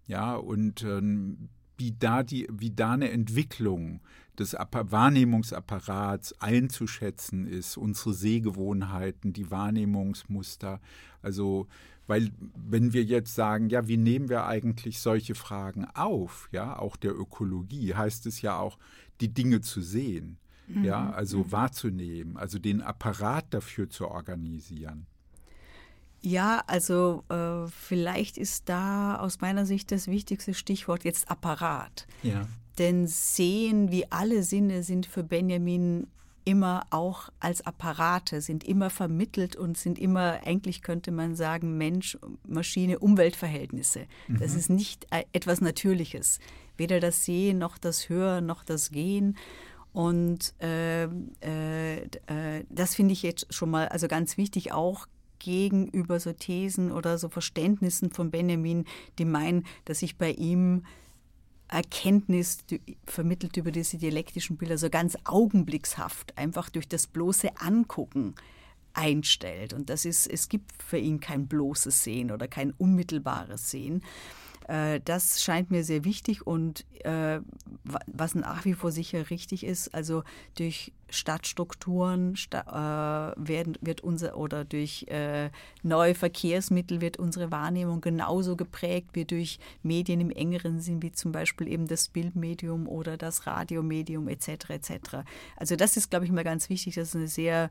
Ja, 0.07 0.33
und 0.35 0.81
ähm, 0.83 1.49
wie 1.77 1.91
da 1.91 2.23
die, 2.23 2.47
wie 2.51 2.71
da 2.71 2.93
eine 2.93 3.11
Entwicklung 3.11 4.01
des 4.39 4.53
Wahrnehmungsapparats 4.53 6.41
einzuschätzen 6.41 7.45
ist, 7.45 7.77
unsere 7.77 8.13
Sehgewohnheiten, 8.13 9.31
die 9.31 9.51
Wahrnehmungsmuster. 9.51 10.81
Also 11.21 11.67
weil 12.07 12.31
wenn 12.55 12.93
wir 12.93 13.03
jetzt 13.03 13.35
sagen, 13.35 13.69
ja, 13.69 13.87
wie 13.87 13.97
nehmen 13.97 14.29
wir 14.29 14.45
eigentlich 14.45 14.99
solche 14.99 15.35
Fragen 15.35 15.85
auf, 15.93 16.49
ja, 16.51 16.77
auch 16.77 16.95
der 16.95 17.17
Ökologie, 17.17 17.93
heißt 17.93 18.25
es 18.25 18.41
ja 18.41 18.57
auch, 18.57 18.77
die 19.21 19.33
Dinge 19.33 19.61
zu 19.61 19.81
sehen, 19.81 20.37
mhm. 20.67 20.83
ja, 20.83 21.11
also 21.11 21.39
mhm. 21.39 21.51
wahrzunehmen, 21.51 22.37
also 22.37 22.59
den 22.59 22.81
Apparat 22.81 23.45
dafür 23.51 23.89
zu 23.89 24.07
organisieren. 24.07 25.05
Ja, 26.21 26.63
also 26.67 27.23
äh, 27.29 27.67
vielleicht 27.67 28.37
ist 28.37 28.69
da 28.69 29.15
aus 29.15 29.41
meiner 29.41 29.65
Sicht 29.65 29.91
das 29.91 30.07
wichtigste 30.07 30.53
Stichwort 30.53 31.03
jetzt 31.03 31.31
Apparat. 31.31 32.05
Ja. 32.21 32.47
Denn 32.77 33.07
Sehen 33.07 33.91
wie 33.91 34.11
alle 34.11 34.43
Sinne 34.43 34.83
sind 34.83 35.05
für 35.07 35.23
Benjamin 35.23 36.07
immer 36.43 36.85
auch 36.89 37.29
als 37.39 37.65
Apparate, 37.65 38.41
sind 38.41 38.63
immer 38.63 38.89
vermittelt 38.89 39.55
und 39.55 39.77
sind 39.77 39.99
immer, 39.99 40.39
eigentlich 40.45 40.81
könnte 40.81 41.11
man 41.11 41.35
sagen, 41.35 41.77
Mensch, 41.77 42.17
Maschine, 42.47 42.99
Umweltverhältnisse. 42.99 44.07
Mhm. 44.27 44.39
Das 44.39 44.55
ist 44.55 44.69
nicht 44.69 45.07
äh, 45.11 45.23
etwas 45.33 45.61
Natürliches. 45.61 46.39
Weder 46.77 46.99
das 46.99 47.25
Sehen 47.25 47.57
noch 47.57 47.77
das 47.77 48.09
Hören 48.09 48.45
noch 48.45 48.63
das 48.63 48.91
Gehen. 48.91 49.37
Und 49.93 50.53
äh, 50.61 51.03
äh, 51.05 52.03
äh, 52.03 52.63
das 52.69 52.95
finde 52.95 53.13
ich 53.13 53.23
jetzt 53.23 53.53
schon 53.53 53.69
mal 53.69 53.87
also 53.89 54.07
ganz 54.07 54.37
wichtig, 54.37 54.71
auch 54.71 55.07
gegenüber 55.39 56.19
so 56.19 56.33
Thesen 56.33 56.91
oder 56.91 57.17
so 57.17 57.27
Verständnissen 57.27 58.11
von 58.11 58.31
Benjamin, 58.31 58.85
die 59.17 59.25
meinen, 59.25 59.65
dass 59.85 59.99
sich 59.99 60.17
bei 60.17 60.31
ihm 60.31 60.83
Erkenntnis 61.71 62.59
vermittelt 63.05 63.57
über 63.57 63.71
diese 63.71 63.97
dialektischen 63.97 64.57
Bilder 64.57 64.77
so 64.77 64.89
ganz 64.89 65.17
augenblickshaft, 65.23 66.37
einfach 66.37 66.69
durch 66.69 66.87
das 66.87 67.07
bloße 67.07 67.49
Angucken 67.59 68.35
einstellt. 68.93 69.73
Und 69.73 69.89
das 69.89 70.05
ist, 70.05 70.27
es 70.27 70.49
gibt 70.49 70.83
für 70.83 70.97
ihn 70.97 71.19
kein 71.21 71.47
bloßes 71.47 72.03
Sehen 72.03 72.31
oder 72.31 72.47
kein 72.47 72.71
unmittelbares 72.71 73.71
Sehen. 73.71 74.03
Äh, 74.71 75.01
das 75.03 75.43
scheint 75.43 75.69
mir 75.69 75.83
sehr 75.83 76.05
wichtig 76.05 76.47
und 76.47 76.85
äh, 77.03 77.41
was 77.83 78.35
nach 78.35 78.63
wie 78.63 78.73
vor 78.73 78.91
sicher 78.91 79.29
richtig 79.29 79.65
ist, 79.65 79.93
also 79.93 80.23
durch 80.57 80.93
Stadtstrukturen 81.09 82.37
sta 82.37 83.33
äh, 83.35 83.47
werden, 83.47 83.77
wird 83.81 83.99
unser 83.99 84.37
oder 84.37 84.63
durch 84.63 85.07
neue 85.83 86.15
Verkehrsmittel 86.15 87.01
wird 87.01 87.17
unsere 87.17 87.51
Wahrnehmung 87.51 87.99
genauso 87.99 88.55
geprägt 88.55 89.09
wie 89.13 89.25
durch 89.25 89.59
Medien 89.83 90.21
im 90.21 90.29
engeren 90.29 90.79
Sinn, 90.79 91.01
wie 91.01 91.11
zum 91.11 91.33
Beispiel 91.33 91.67
eben 91.67 91.87
das 91.87 92.07
Bildmedium 92.07 92.87
oder 92.87 93.17
das 93.17 93.45
Radiomedium 93.45 94.29
etc. 94.29 94.69
etc. 94.69 94.91
Also 95.57 95.75
das 95.75 95.97
ist, 95.97 96.09
glaube 96.11 96.25
ich, 96.25 96.31
mal 96.31 96.45
ganz 96.45 96.69
wichtig. 96.69 96.95
Das 96.95 97.09
ist 97.09 97.15
eine 97.15 97.27
sehr 97.27 97.69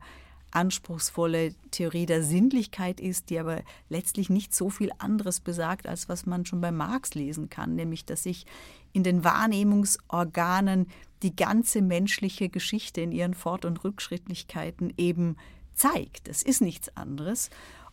anspruchsvolle 0.51 1.53
Theorie 1.71 2.05
der 2.05 2.23
Sinnlichkeit 2.23 2.99
ist, 2.99 3.29
die 3.29 3.39
aber 3.39 3.61
letztlich 3.89 4.29
nicht 4.29 4.53
so 4.53 4.69
viel 4.69 4.91
anderes 4.97 5.39
besagt, 5.39 5.87
als 5.87 6.09
was 6.09 6.25
man 6.25 6.45
schon 6.45 6.61
bei 6.61 6.71
Marx 6.71 7.13
lesen 7.13 7.49
kann, 7.49 7.75
nämlich 7.75 8.05
dass 8.05 8.23
sich 8.23 8.45
in 8.93 9.03
den 9.03 9.23
Wahrnehmungsorganen 9.23 10.87
die 11.23 11.35
ganze 11.35 11.81
menschliche 11.81 12.49
Geschichte 12.49 13.01
in 13.01 13.11
ihren 13.11 13.33
Fort- 13.33 13.65
und 13.65 13.83
Rückschrittlichkeiten 13.83 14.93
eben 14.97 15.37
zeigt. 15.73 16.27
Das 16.27 16.43
ist 16.43 16.61
nichts 16.61 16.95
anderes. 16.97 17.49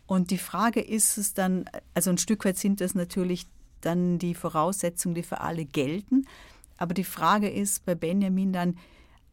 Und 0.06 0.30
die 0.30 0.38
Frage 0.38 0.80
ist 0.80 1.18
es 1.18 1.34
dann, 1.34 1.66
also 1.94 2.10
ein 2.10 2.18
Stück 2.18 2.44
weit 2.44 2.56
sind 2.56 2.80
das 2.80 2.94
natürlich 2.94 3.46
dann 3.80 4.18
die 4.18 4.34
Voraussetzungen, 4.34 5.14
die 5.14 5.22
für 5.22 5.40
alle 5.40 5.64
gelten. 5.64 6.26
Aber 6.78 6.94
die 6.94 7.04
Frage 7.04 7.48
ist 7.48 7.84
bei 7.84 7.94
Benjamin 7.94 8.52
dann, 8.52 8.78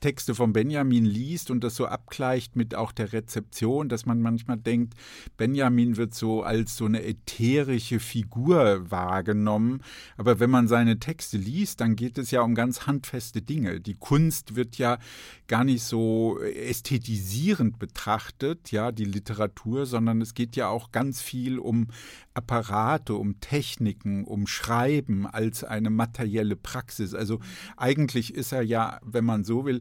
Texte 0.00 0.34
von 0.34 0.52
Benjamin 0.52 1.04
liest 1.04 1.50
und 1.50 1.64
das 1.64 1.76
so 1.76 1.86
abgleicht 1.86 2.56
mit 2.56 2.74
auch 2.74 2.92
der 2.92 3.12
Rezeption, 3.12 3.88
dass 3.88 4.06
man 4.06 4.20
manchmal 4.20 4.58
denkt, 4.58 4.94
Benjamin 5.36 5.96
wird 5.96 6.14
so 6.14 6.42
als 6.42 6.76
so 6.76 6.84
eine 6.84 7.04
ätherische 7.04 8.00
Figur 8.00 8.90
wahrgenommen. 8.90 9.82
Aber 10.16 10.40
wenn 10.40 10.50
man 10.50 10.68
seine 10.68 10.98
Texte 10.98 11.36
liest, 11.36 11.80
dann 11.80 11.96
geht 11.96 12.18
es 12.18 12.30
ja 12.30 12.42
um 12.42 12.54
ganz 12.54 12.86
handfeste 12.86 13.42
Dinge. 13.42 13.80
Die 13.80 13.94
Kunst 13.94 14.56
wird 14.56 14.76
ja 14.78 14.98
gar 15.46 15.64
nicht 15.64 15.82
so 15.82 16.38
ästhetisierend 16.40 17.78
betrachtet, 17.78 18.70
ja, 18.70 18.92
die 18.92 19.04
Literatur, 19.04 19.86
sondern 19.86 20.20
es 20.20 20.34
geht 20.34 20.56
ja 20.56 20.68
auch 20.68 20.92
ganz 20.92 21.20
viel 21.20 21.58
um 21.58 21.88
Apparate, 22.34 23.14
um 23.14 23.40
Techniken, 23.40 24.24
um 24.24 24.46
Schreiben 24.46 25.26
als 25.26 25.64
eine 25.64 25.90
materielle 25.90 26.56
Praxis. 26.56 26.93
Also 27.00 27.40
eigentlich 27.76 28.34
ist 28.34 28.52
er 28.52 28.62
ja, 28.62 29.00
wenn 29.04 29.24
man 29.24 29.44
so 29.44 29.64
will, 29.64 29.80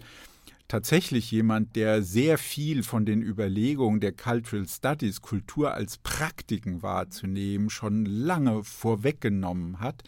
tatsächlich 0.67 1.29
jemand, 1.31 1.75
der 1.75 2.01
sehr 2.01 2.37
viel 2.37 2.83
von 2.83 3.05
den 3.05 3.21
Überlegungen 3.21 3.99
der 3.99 4.11
Cultural 4.11 4.67
Studies, 4.67 5.21
Kultur 5.21 5.73
als 5.73 5.97
Praktiken 5.97 6.81
wahrzunehmen, 6.81 7.69
schon 7.69 8.05
lange 8.05 8.63
vorweggenommen 8.63 9.79
hat. 9.79 10.03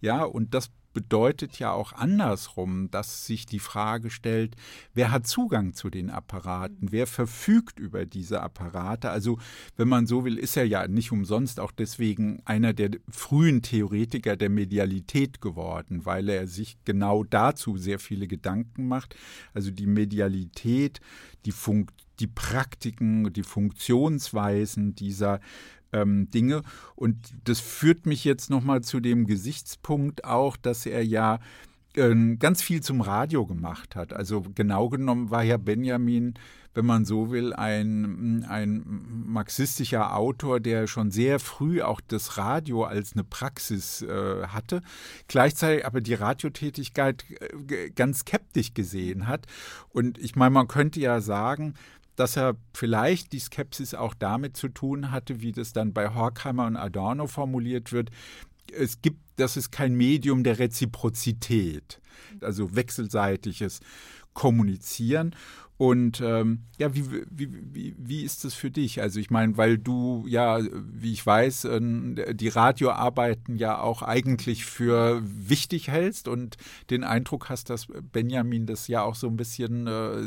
Ja, 0.00 0.24
und 0.24 0.52
das 0.54 0.70
bedeutet 0.92 1.58
ja 1.58 1.72
auch 1.72 1.92
andersrum, 1.92 2.90
dass 2.90 3.26
sich 3.26 3.46
die 3.46 3.58
Frage 3.58 4.10
stellt, 4.10 4.56
wer 4.94 5.10
hat 5.10 5.26
Zugang 5.26 5.74
zu 5.74 5.90
den 5.90 6.10
Apparaten, 6.10 6.92
wer 6.92 7.06
verfügt 7.06 7.78
über 7.78 8.06
diese 8.06 8.40
Apparate. 8.42 9.10
Also 9.10 9.38
wenn 9.76 9.88
man 9.88 10.06
so 10.06 10.24
will, 10.24 10.38
ist 10.38 10.56
er 10.56 10.64
ja 10.64 10.88
nicht 10.88 11.12
umsonst 11.12 11.60
auch 11.60 11.72
deswegen 11.72 12.42
einer 12.44 12.72
der 12.72 12.90
frühen 13.08 13.62
Theoretiker 13.62 14.36
der 14.36 14.50
Medialität 14.50 15.40
geworden, 15.40 16.04
weil 16.04 16.28
er 16.28 16.46
sich 16.46 16.78
genau 16.84 17.24
dazu 17.24 17.76
sehr 17.76 17.98
viele 17.98 18.26
Gedanken 18.26 18.88
macht. 18.88 19.14
Also 19.54 19.70
die 19.70 19.86
Medialität, 19.86 21.00
die 21.44 21.52
Funk 21.52 21.92
die 22.20 22.26
Praktiken, 22.26 23.32
die 23.32 23.42
Funktionsweisen 23.42 24.94
dieser 24.94 25.40
ähm, 25.92 26.30
Dinge. 26.30 26.62
Und 26.94 27.16
das 27.44 27.60
führt 27.60 28.06
mich 28.06 28.24
jetzt 28.24 28.50
nochmal 28.50 28.82
zu 28.82 29.00
dem 29.00 29.26
Gesichtspunkt 29.26 30.24
auch, 30.24 30.56
dass 30.56 30.86
er 30.86 31.04
ja 31.04 31.40
äh, 31.94 32.36
ganz 32.36 32.62
viel 32.62 32.82
zum 32.82 33.00
Radio 33.00 33.46
gemacht 33.46 33.96
hat. 33.96 34.12
Also 34.12 34.42
genau 34.54 34.88
genommen 34.88 35.30
war 35.30 35.42
ja 35.42 35.56
Benjamin, 35.56 36.34
wenn 36.72 36.86
man 36.86 37.04
so 37.04 37.32
will, 37.32 37.52
ein, 37.52 38.44
ein 38.48 38.82
marxistischer 39.26 40.16
Autor, 40.16 40.60
der 40.60 40.86
schon 40.86 41.10
sehr 41.10 41.40
früh 41.40 41.82
auch 41.82 42.00
das 42.00 42.38
Radio 42.38 42.84
als 42.84 43.14
eine 43.14 43.24
Praxis 43.24 44.02
äh, 44.02 44.46
hatte, 44.46 44.80
gleichzeitig 45.26 45.84
aber 45.84 46.00
die 46.00 46.14
Radiotätigkeit 46.14 47.24
äh, 47.68 47.90
ganz 47.90 48.20
skeptisch 48.20 48.72
gesehen 48.72 49.26
hat. 49.26 49.46
Und 49.88 50.18
ich 50.18 50.36
meine, 50.36 50.50
man 50.50 50.68
könnte 50.68 51.00
ja 51.00 51.20
sagen, 51.20 51.74
dass 52.20 52.36
er 52.36 52.54
vielleicht 52.74 53.32
die 53.32 53.38
Skepsis 53.38 53.94
auch 53.94 54.12
damit 54.12 54.54
zu 54.54 54.68
tun 54.68 55.10
hatte, 55.10 55.40
wie 55.40 55.52
das 55.52 55.72
dann 55.72 55.94
bei 55.94 56.14
Horkheimer 56.14 56.66
und 56.66 56.76
Adorno 56.76 57.26
formuliert 57.26 57.92
wird. 57.92 58.10
Es 58.76 59.00
gibt, 59.00 59.20
das 59.36 59.56
ist 59.56 59.72
kein 59.72 59.94
Medium 59.94 60.44
der 60.44 60.58
Reziprozität, 60.58 61.98
also 62.42 62.76
wechselseitiges 62.76 63.80
Kommunizieren. 64.34 65.34
Und 65.80 66.20
ähm, 66.20 66.64
ja, 66.76 66.94
wie, 66.94 67.10
wie, 67.30 67.48
wie, 67.50 67.94
wie 67.96 68.22
ist 68.22 68.44
das 68.44 68.52
für 68.52 68.70
dich? 68.70 69.00
Also 69.00 69.18
ich 69.18 69.30
meine, 69.30 69.56
weil 69.56 69.78
du 69.78 70.26
ja, 70.28 70.60
wie 70.60 71.10
ich 71.10 71.24
weiß, 71.24 71.64
äh, 71.64 72.34
die 72.34 72.48
Radioarbeiten 72.48 73.56
ja 73.56 73.80
auch 73.80 74.02
eigentlich 74.02 74.66
für 74.66 75.22
wichtig 75.24 75.88
hältst 75.88 76.28
und 76.28 76.58
den 76.90 77.02
Eindruck 77.02 77.48
hast, 77.48 77.70
dass 77.70 77.86
Benjamin 78.12 78.66
das 78.66 78.88
ja 78.88 79.02
auch 79.02 79.14
so 79.14 79.26
ein 79.28 79.38
bisschen 79.38 79.86
äh, 79.86 80.18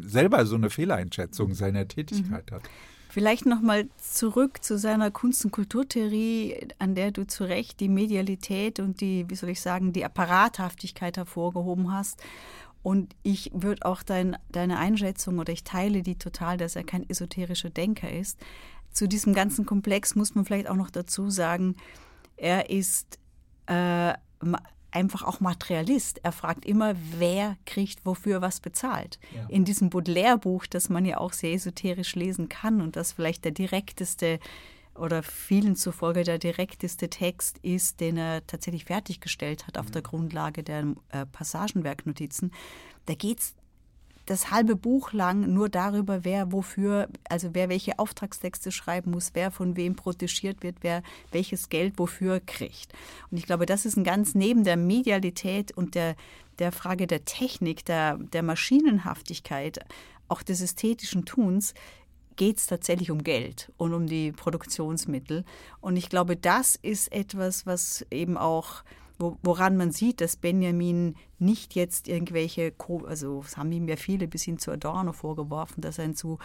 selber 0.00 0.46
so 0.46 0.54
eine 0.54 0.70
Fehleinschätzung 0.70 1.52
seiner 1.52 1.86
Tätigkeit 1.86 2.50
mhm. 2.50 2.54
hat. 2.54 2.62
Vielleicht 3.10 3.44
nochmal 3.44 3.86
zurück 3.98 4.64
zu 4.64 4.78
seiner 4.78 5.10
Kunst- 5.10 5.44
und 5.44 5.50
Kulturtheorie, 5.50 6.68
an 6.78 6.94
der 6.94 7.10
du 7.10 7.26
zu 7.26 7.44
Recht 7.44 7.80
die 7.80 7.88
Medialität 7.88 8.80
und 8.80 9.02
die, 9.02 9.26
wie 9.28 9.34
soll 9.34 9.50
ich 9.50 9.60
sagen, 9.60 9.92
die 9.92 10.06
Apparathaftigkeit 10.06 11.18
hervorgehoben 11.18 11.92
hast. 11.92 12.22
Und 12.82 13.14
ich 13.22 13.50
würde 13.52 13.84
auch 13.84 14.02
dein, 14.02 14.36
deine 14.50 14.78
Einschätzung 14.78 15.38
oder 15.38 15.52
ich 15.52 15.64
teile 15.64 16.02
die 16.02 16.16
total, 16.16 16.56
dass 16.56 16.76
er 16.76 16.84
kein 16.84 17.08
esoterischer 17.08 17.70
Denker 17.70 18.10
ist. 18.10 18.38
Zu 18.92 19.06
diesem 19.06 19.34
ganzen 19.34 19.66
Komplex 19.66 20.14
muss 20.14 20.34
man 20.34 20.44
vielleicht 20.44 20.68
auch 20.68 20.76
noch 20.76 20.90
dazu 20.90 21.30
sagen, 21.30 21.76
er 22.36 22.70
ist 22.70 23.18
äh, 23.66 24.14
einfach 24.90 25.22
auch 25.22 25.40
Materialist. 25.40 26.20
Er 26.22 26.32
fragt 26.32 26.64
immer, 26.64 26.94
wer 27.18 27.56
kriegt 27.66 28.04
wofür 28.04 28.40
was 28.40 28.60
bezahlt. 28.60 29.18
Ja. 29.34 29.46
In 29.48 29.64
diesem 29.64 29.90
Baudelaire-Buch, 29.90 30.66
das 30.66 30.88
man 30.88 31.04
ja 31.04 31.18
auch 31.18 31.32
sehr 31.32 31.52
esoterisch 31.52 32.14
lesen 32.14 32.48
kann 32.48 32.80
und 32.80 32.96
das 32.96 33.12
vielleicht 33.12 33.44
der 33.44 33.52
direkteste 33.52 34.40
oder 35.00 35.22
vielen 35.22 35.76
zufolge 35.76 36.24
der 36.24 36.38
direkteste 36.38 37.08
Text 37.08 37.58
ist, 37.58 38.00
den 38.00 38.16
er 38.16 38.46
tatsächlich 38.46 38.84
fertiggestellt 38.84 39.66
hat 39.66 39.78
auf 39.78 39.88
mhm. 39.88 39.92
der 39.92 40.02
Grundlage 40.02 40.62
der 40.62 40.94
äh, 41.10 41.26
Passagenwerknotizen. 41.26 42.52
Da 43.06 43.14
geht 43.14 43.40
es 43.40 43.54
das 44.26 44.52
halbe 44.52 44.76
Buch 44.76 45.12
lang 45.12 45.52
nur 45.52 45.68
darüber, 45.68 46.24
wer 46.24 46.52
wofür, 46.52 47.08
also 47.28 47.50
wer 47.52 47.68
welche 47.68 47.98
Auftragstexte 47.98 48.70
schreiben 48.70 49.10
muss, 49.10 49.30
wer 49.34 49.50
von 49.50 49.76
wem 49.76 49.96
protegiert 49.96 50.62
wird, 50.62 50.76
wer 50.82 51.02
welches 51.32 51.68
Geld 51.68 51.98
wofür 51.98 52.38
kriegt. 52.38 52.92
Und 53.30 53.38
ich 53.38 53.46
glaube, 53.46 53.66
das 53.66 53.86
ist 53.86 53.96
ein 53.96 54.04
ganz 54.04 54.36
neben 54.36 54.62
der 54.62 54.76
Medialität 54.76 55.72
und 55.72 55.96
der, 55.96 56.14
der 56.60 56.70
Frage 56.70 57.08
der 57.08 57.24
Technik, 57.24 57.84
der, 57.84 58.18
der 58.18 58.44
Maschinenhaftigkeit, 58.44 59.80
auch 60.28 60.42
des 60.42 60.60
ästhetischen 60.60 61.24
Tuns, 61.24 61.74
geht 62.40 62.56
es 62.56 62.64
tatsächlich 62.64 63.10
um 63.10 63.22
Geld 63.22 63.70
und 63.76 63.92
um 63.92 64.06
die 64.06 64.32
Produktionsmittel. 64.32 65.44
Und 65.82 65.96
ich 65.96 66.08
glaube, 66.08 66.36
das 66.36 66.74
ist 66.74 67.12
etwas, 67.12 67.66
was 67.66 68.06
eben 68.10 68.38
auch 68.38 68.82
woran 69.18 69.76
man 69.76 69.90
sieht, 69.92 70.22
dass 70.22 70.36
Benjamin 70.36 71.14
nicht 71.38 71.74
jetzt 71.74 72.08
irgendwelche, 72.08 72.72
also 73.06 73.42
das 73.42 73.58
haben 73.58 73.70
ihm 73.70 73.86
ja 73.86 73.96
viele 73.96 74.26
bis 74.26 74.44
hin 74.44 74.58
zu 74.58 74.70
Adorno 74.70 75.12
vorgeworfen, 75.12 75.82
dass 75.82 75.98
er 75.98 76.04
ein 76.04 76.14
zu, 76.16 76.38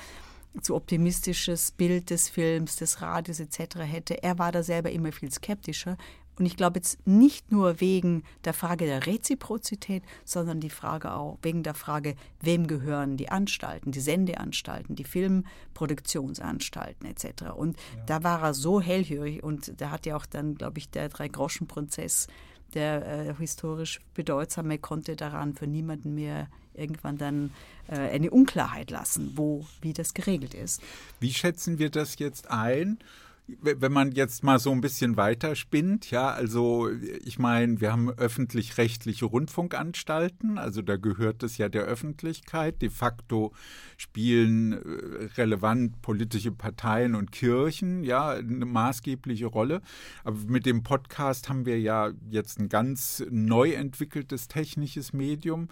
zu 0.61 0.75
optimistisches 0.75 1.71
Bild 1.71 2.09
des 2.09 2.27
Films, 2.27 2.75
des 2.75 3.01
Radios 3.01 3.39
etc. 3.39 3.77
hätte. 3.79 4.21
Er 4.21 4.37
war 4.37 4.51
da 4.51 4.63
selber 4.63 4.91
immer 4.91 5.13
viel 5.13 5.31
skeptischer. 5.31 5.95
Und 6.37 6.45
ich 6.45 6.57
glaube 6.57 6.79
jetzt 6.79 7.05
nicht 7.07 7.51
nur 7.51 7.79
wegen 7.79 8.23
der 8.43 8.53
Frage 8.53 8.85
der 8.85 9.05
Reziprozität, 9.05 10.03
sondern 10.25 10.59
die 10.59 10.69
Frage 10.69 11.13
auch 11.13 11.37
wegen 11.41 11.63
der 11.63 11.73
Frage, 11.73 12.15
wem 12.41 12.67
gehören 12.67 13.17
die 13.17 13.29
Anstalten, 13.29 13.91
die 13.91 14.01
Sendeanstalten, 14.01 14.95
die 14.95 15.05
Filmproduktionsanstalten 15.05 17.07
etc. 17.07 17.51
Und 17.55 17.77
ja. 17.77 18.03
da 18.05 18.23
war 18.23 18.43
er 18.43 18.53
so 18.53 18.81
hellhörig 18.81 19.43
und 19.43 19.79
da 19.79 19.91
hat 19.91 20.05
ja 20.05 20.17
auch 20.17 20.25
dann, 20.25 20.55
glaube 20.55 20.79
ich, 20.79 20.89
der 20.89 21.09
Drei-Groschen-Prozess, 21.09 22.27
der 22.73 23.05
äh, 23.05 23.35
historisch 23.35 24.01
bedeutsame, 24.13 24.77
konnte 24.77 25.15
daran 25.15 25.53
für 25.53 25.67
niemanden 25.67 26.15
mehr 26.15 26.49
irgendwann 26.73 27.17
dann 27.17 27.51
äh, 27.87 27.95
eine 27.95 28.31
Unklarheit 28.31 28.91
lassen, 28.91 29.33
wo, 29.35 29.65
wie 29.81 29.93
das 29.93 30.13
geregelt 30.13 30.53
ist. 30.53 30.81
Wie 31.19 31.33
schätzen 31.33 31.79
wir 31.79 31.89
das 31.89 32.19
jetzt 32.19 32.51
ein? 32.51 32.99
Wenn 33.47 33.91
man 33.91 34.11
jetzt 34.11 34.43
mal 34.43 34.57
so 34.57 34.71
ein 34.71 34.81
bisschen 34.81 35.17
weiterspinnt, 35.17 36.09
ja, 36.09 36.31
also 36.31 36.89
ich 37.23 37.37
meine, 37.37 37.79
wir 37.79 37.91
haben 37.91 38.09
öffentlich-rechtliche 38.09 39.25
Rundfunkanstalten, 39.25 40.57
also 40.57 40.81
da 40.81 40.97
gehört 40.97 41.43
es 41.43 41.59
ja 41.59 41.69
der 41.69 41.83
Öffentlichkeit. 41.83 42.81
De 42.81 42.89
facto 42.89 43.53
spielen 43.97 44.73
äh, 44.73 45.25
relevant 45.37 46.01
politische 46.01 46.51
Parteien 46.51 47.13
und 47.13 47.31
Kirchen 47.31 48.03
ja 48.03 48.31
eine 48.31 48.65
maßgebliche 48.65 49.45
Rolle. 49.45 49.81
Aber 50.23 50.37
mit 50.47 50.65
dem 50.65 50.81
Podcast 50.81 51.47
haben 51.47 51.67
wir 51.67 51.79
ja 51.79 52.11
jetzt 52.29 52.59
ein 52.59 52.67
ganz 52.67 53.23
neu 53.29 53.73
entwickeltes 53.73 54.47
technisches 54.47 55.13
Medium. 55.13 55.67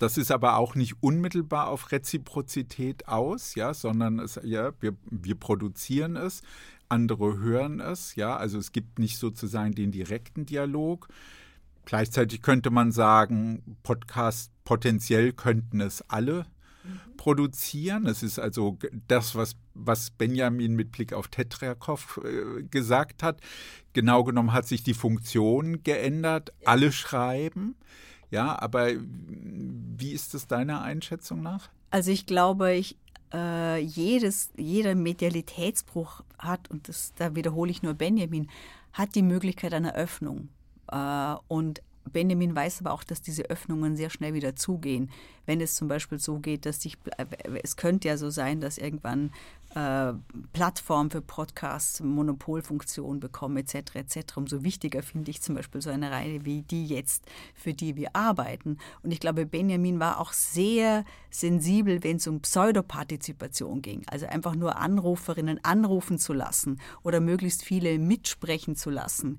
Das 0.00 0.18
ist 0.18 0.32
aber 0.32 0.56
auch 0.56 0.74
nicht 0.74 0.96
unmittelbar 1.00 1.68
auf 1.68 1.92
Reziprozität 1.92 3.06
aus, 3.06 3.54
ja, 3.54 3.74
sondern 3.74 4.18
es, 4.18 4.40
ja, 4.42 4.72
wir, 4.80 4.96
wir 5.08 5.36
produzieren 5.36 6.16
es 6.16 6.42
andere 6.92 7.38
hören 7.38 7.80
es, 7.80 8.14
ja, 8.14 8.36
also 8.36 8.58
es 8.58 8.72
gibt 8.72 8.98
nicht 8.98 9.18
sozusagen 9.18 9.74
den 9.74 9.90
direkten 9.90 10.46
Dialog. 10.46 11.08
Gleichzeitig 11.84 12.42
könnte 12.42 12.70
man 12.70 12.92
sagen, 12.92 13.76
Podcasts 13.82 14.52
potenziell 14.64 15.32
könnten 15.32 15.80
es 15.80 16.02
alle 16.08 16.44
mhm. 16.84 17.16
produzieren. 17.16 18.06
Es 18.06 18.22
ist 18.22 18.38
also 18.38 18.78
das, 19.08 19.34
was, 19.34 19.56
was 19.74 20.10
Benjamin 20.10 20.76
mit 20.76 20.92
Blick 20.92 21.12
auf 21.12 21.28
Tetrakow 21.28 22.20
äh, 22.24 22.62
gesagt 22.64 23.22
hat. 23.22 23.40
Genau 23.94 24.22
genommen 24.22 24.52
hat 24.52 24.68
sich 24.68 24.84
die 24.84 24.94
Funktion 24.94 25.82
geändert. 25.82 26.52
Alle 26.64 26.92
schreiben. 26.92 27.74
Ja, 28.30 28.58
aber 28.60 28.90
wie 28.96 30.12
ist 30.12 30.34
es 30.34 30.46
deiner 30.46 30.82
Einschätzung 30.82 31.42
nach? 31.42 31.68
Also 31.90 32.10
ich 32.10 32.24
glaube, 32.24 32.72
ich, 32.72 32.96
äh, 33.32 33.78
jedes, 33.78 34.50
jeder 34.56 34.94
Medialitätsbruch 34.94 36.22
hat, 36.38 36.70
und 36.70 36.88
das, 36.88 37.12
da 37.16 37.34
wiederhole 37.34 37.70
ich 37.70 37.82
nur 37.82 37.94
Benjamin, 37.94 38.48
hat 38.92 39.14
die 39.14 39.22
Möglichkeit 39.22 39.74
einer 39.74 39.94
Öffnung. 39.94 40.48
Äh, 40.90 41.34
und 41.48 41.82
Benjamin 42.10 42.54
weiß 42.54 42.80
aber 42.80 42.92
auch, 42.92 43.04
dass 43.04 43.22
diese 43.22 43.44
Öffnungen 43.44 43.96
sehr 43.96 44.10
schnell 44.10 44.34
wieder 44.34 44.56
zugehen. 44.56 45.10
Wenn 45.46 45.60
es 45.60 45.74
zum 45.74 45.88
Beispiel 45.88 46.18
so 46.18 46.38
geht, 46.38 46.66
dass 46.66 46.82
sich, 46.82 46.98
äh, 47.16 47.26
es 47.62 47.76
könnte 47.76 48.08
ja 48.08 48.16
so 48.16 48.30
sein, 48.30 48.60
dass 48.60 48.78
irgendwann 48.78 49.32
äh, 49.74 50.12
Plattformen 50.52 51.10
für 51.10 51.22
Podcasts 51.22 52.00
Monopolfunktion 52.00 53.20
bekommen 53.20 53.56
etc. 53.56 53.96
etc. 53.96 54.36
Umso 54.36 54.62
wichtiger 54.64 55.02
finde 55.02 55.30
ich 55.30 55.40
zum 55.40 55.54
Beispiel 55.54 55.80
so 55.80 55.90
eine 55.90 56.10
Reihe 56.10 56.44
wie 56.44 56.62
die 56.62 56.86
jetzt, 56.86 57.24
für 57.54 57.72
die 57.72 57.96
wir 57.96 58.14
arbeiten. 58.14 58.78
Und 59.02 59.12
ich 59.12 59.20
glaube, 59.20 59.46
Benjamin 59.46 60.00
war 60.00 60.20
auch 60.20 60.32
sehr 60.32 61.04
sensibel, 61.30 62.04
wenn 62.04 62.16
es 62.16 62.26
um 62.26 62.40
Pseudopartizipation 62.40 63.82
ging. 63.82 64.02
Also 64.06 64.26
einfach 64.26 64.54
nur 64.54 64.76
Anruferinnen 64.76 65.64
anrufen 65.64 66.18
zu 66.18 66.32
lassen 66.32 66.80
oder 67.02 67.20
möglichst 67.20 67.64
viele 67.64 67.98
mitsprechen 67.98 68.76
zu 68.76 68.90
lassen. 68.90 69.38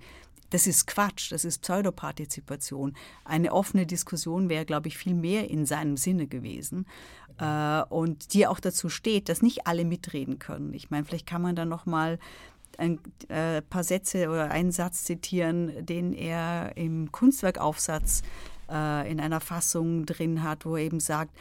Das 0.53 0.67
ist 0.67 0.85
Quatsch, 0.85 1.31
das 1.31 1.45
ist 1.45 1.63
Pseudopartizipation. 1.63 2.93
Eine 3.25 3.53
offene 3.53 3.87
Diskussion 3.87 4.49
wäre, 4.49 4.65
glaube 4.65 4.87
ich, 4.87 4.99
viel 4.99 5.15
mehr 5.15 5.49
in 5.49 5.65
seinem 5.65 5.97
Sinne 5.97 6.27
gewesen. 6.27 6.85
Äh, 7.39 7.81
und 7.89 8.35
die 8.35 8.45
auch 8.45 8.59
dazu 8.59 8.87
steht, 8.87 9.29
dass 9.29 9.41
nicht 9.41 9.65
alle 9.65 9.83
mitreden 9.83 10.37
können. 10.37 10.75
Ich 10.75 10.91
meine, 10.91 11.05
vielleicht 11.05 11.25
kann 11.25 11.41
man 11.41 11.55
dann 11.55 11.69
noch 11.69 11.87
mal 11.87 12.19
ein 12.77 12.99
äh, 13.29 13.63
paar 13.63 13.83
Sätze 13.83 14.29
oder 14.29 14.51
einen 14.51 14.71
Satz 14.71 15.05
zitieren, 15.05 15.87
den 15.87 16.13
er 16.13 16.77
im 16.77 17.11
Kunstwerkaufsatz 17.11 18.21
äh, 18.69 19.11
in 19.11 19.19
einer 19.19 19.39
Fassung 19.39 20.05
drin 20.05 20.43
hat, 20.43 20.67
wo 20.67 20.75
er 20.75 20.83
eben 20.83 20.99
sagt, 20.99 21.35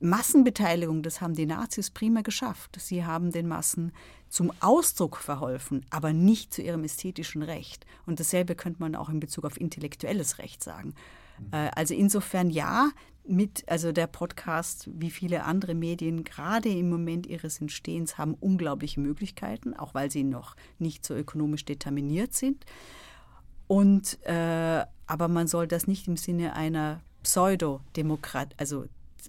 Massenbeteiligung, 0.00 1.02
das 1.02 1.20
haben 1.20 1.34
die 1.34 1.46
Nazis 1.46 1.90
prima 1.90 2.22
geschafft. 2.22 2.76
Sie 2.80 3.04
haben 3.04 3.32
den 3.32 3.48
Massen 3.48 3.92
zum 4.28 4.52
Ausdruck 4.60 5.16
verholfen, 5.16 5.84
aber 5.90 6.12
nicht 6.12 6.52
zu 6.52 6.62
ihrem 6.62 6.84
ästhetischen 6.84 7.42
Recht. 7.42 7.86
Und 8.06 8.20
dasselbe 8.20 8.54
könnte 8.54 8.80
man 8.80 8.94
auch 8.94 9.08
in 9.08 9.20
Bezug 9.20 9.44
auf 9.44 9.60
intellektuelles 9.60 10.38
Recht 10.38 10.62
sagen. 10.62 10.94
Äh, 11.52 11.70
also 11.74 11.94
insofern 11.94 12.50
ja, 12.50 12.90
mit, 13.26 13.64
also 13.68 13.92
der 13.92 14.06
Podcast, 14.06 14.90
wie 14.92 15.10
viele 15.10 15.44
andere 15.44 15.74
Medien, 15.74 16.24
gerade 16.24 16.68
im 16.68 16.90
Moment 16.90 17.26
ihres 17.26 17.60
Entstehens, 17.60 18.18
haben 18.18 18.34
unglaubliche 18.34 19.00
Möglichkeiten, 19.00 19.74
auch 19.74 19.94
weil 19.94 20.10
sie 20.10 20.24
noch 20.24 20.56
nicht 20.78 21.06
so 21.06 21.14
ökonomisch 21.14 21.64
determiniert 21.64 22.34
sind. 22.34 22.64
Und 23.66 24.18
äh, 24.26 24.84
aber 25.06 25.28
man 25.28 25.46
soll 25.46 25.66
das 25.66 25.86
nicht 25.86 26.06
im 26.06 26.16
Sinne 26.16 26.54
einer 26.54 27.00
Pseudodemokrat, 27.22 28.54
also 28.58 28.84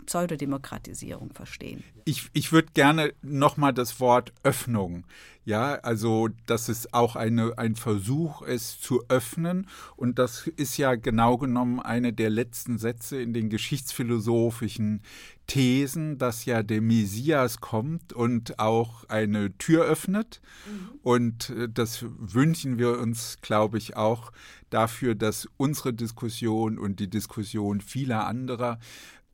Pseudodemokratisierung 0.05 1.31
verstehen. 1.33 1.83
Ich, 2.05 2.29
ich 2.33 2.51
würde 2.51 2.69
gerne 2.73 3.13
nochmal 3.21 3.73
das 3.73 3.99
Wort 3.99 4.33
Öffnung. 4.43 5.05
Ja, 5.45 5.75
also, 5.75 6.29
dass 6.47 6.69
es 6.69 6.91
auch 6.91 7.15
eine, 7.15 7.57
ein 7.59 7.75
Versuch 7.75 8.41
ist 8.41 8.81
zu 8.81 9.03
öffnen. 9.09 9.67
Und 9.95 10.17
das 10.17 10.47
ist 10.47 10.77
ja 10.77 10.95
genau 10.95 11.37
genommen 11.37 11.79
eine 11.79 12.13
der 12.13 12.31
letzten 12.31 12.79
Sätze 12.79 13.21
in 13.21 13.31
den 13.31 13.49
geschichtsphilosophischen 13.49 15.03
Thesen, 15.45 16.17
dass 16.17 16.45
ja 16.45 16.63
der 16.63 16.81
Messias 16.81 17.61
kommt 17.61 18.11
und 18.11 18.57
auch 18.57 19.07
eine 19.07 19.55
Tür 19.59 19.85
öffnet. 19.85 20.41
Mhm. 20.65 20.99
Und 21.03 21.49
äh, 21.51 21.69
das 21.69 22.03
wünschen 22.17 22.79
wir 22.79 22.97
uns, 22.99 23.37
glaube 23.41 23.77
ich, 23.77 23.95
auch 23.95 24.31
dafür, 24.71 25.13
dass 25.13 25.47
unsere 25.57 25.93
Diskussion 25.93 26.79
und 26.79 26.99
die 26.99 27.09
Diskussion 27.09 27.81
vieler 27.81 28.25
anderer 28.25 28.79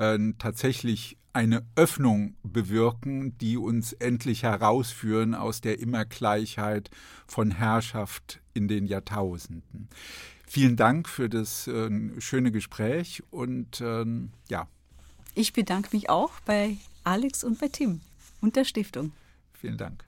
äh, 0.02 0.34
tatsächlich 0.38 1.18
eine 1.34 1.66
Öffnung 1.76 2.36
bewirken, 2.44 3.38
die 3.38 3.58
uns 3.58 3.94
endlich 3.94 4.44
herausführen 4.44 5.34
aus 5.34 5.62
der 5.62 5.80
Immergleichheit 5.80 6.90
von 7.28 7.52
Herrschaft 7.52 8.42
in 8.54 8.68
den 8.68 8.86
Jahrtausenden. 8.86 9.88
Vielen 10.46 10.76
Dank 10.76 11.08
für 11.08 11.30
das 11.30 11.68
äh, 11.68 11.90
schöne 12.20 12.52
Gespräch 12.52 13.24
und 13.30 13.80
äh, 13.80 14.06
ja. 14.50 14.68
Ich 15.34 15.54
bedanke 15.54 15.90
mich 15.94 16.10
auch 16.10 16.32
bei 16.46 16.78
Alex 17.06 17.44
und 17.44 17.60
bei 17.60 17.70
Tim 17.70 18.02
und 18.42 18.58
der 18.58 18.66
Stiftung. 18.66 19.14
Vielen 19.54 19.78
Dank. 19.78 20.04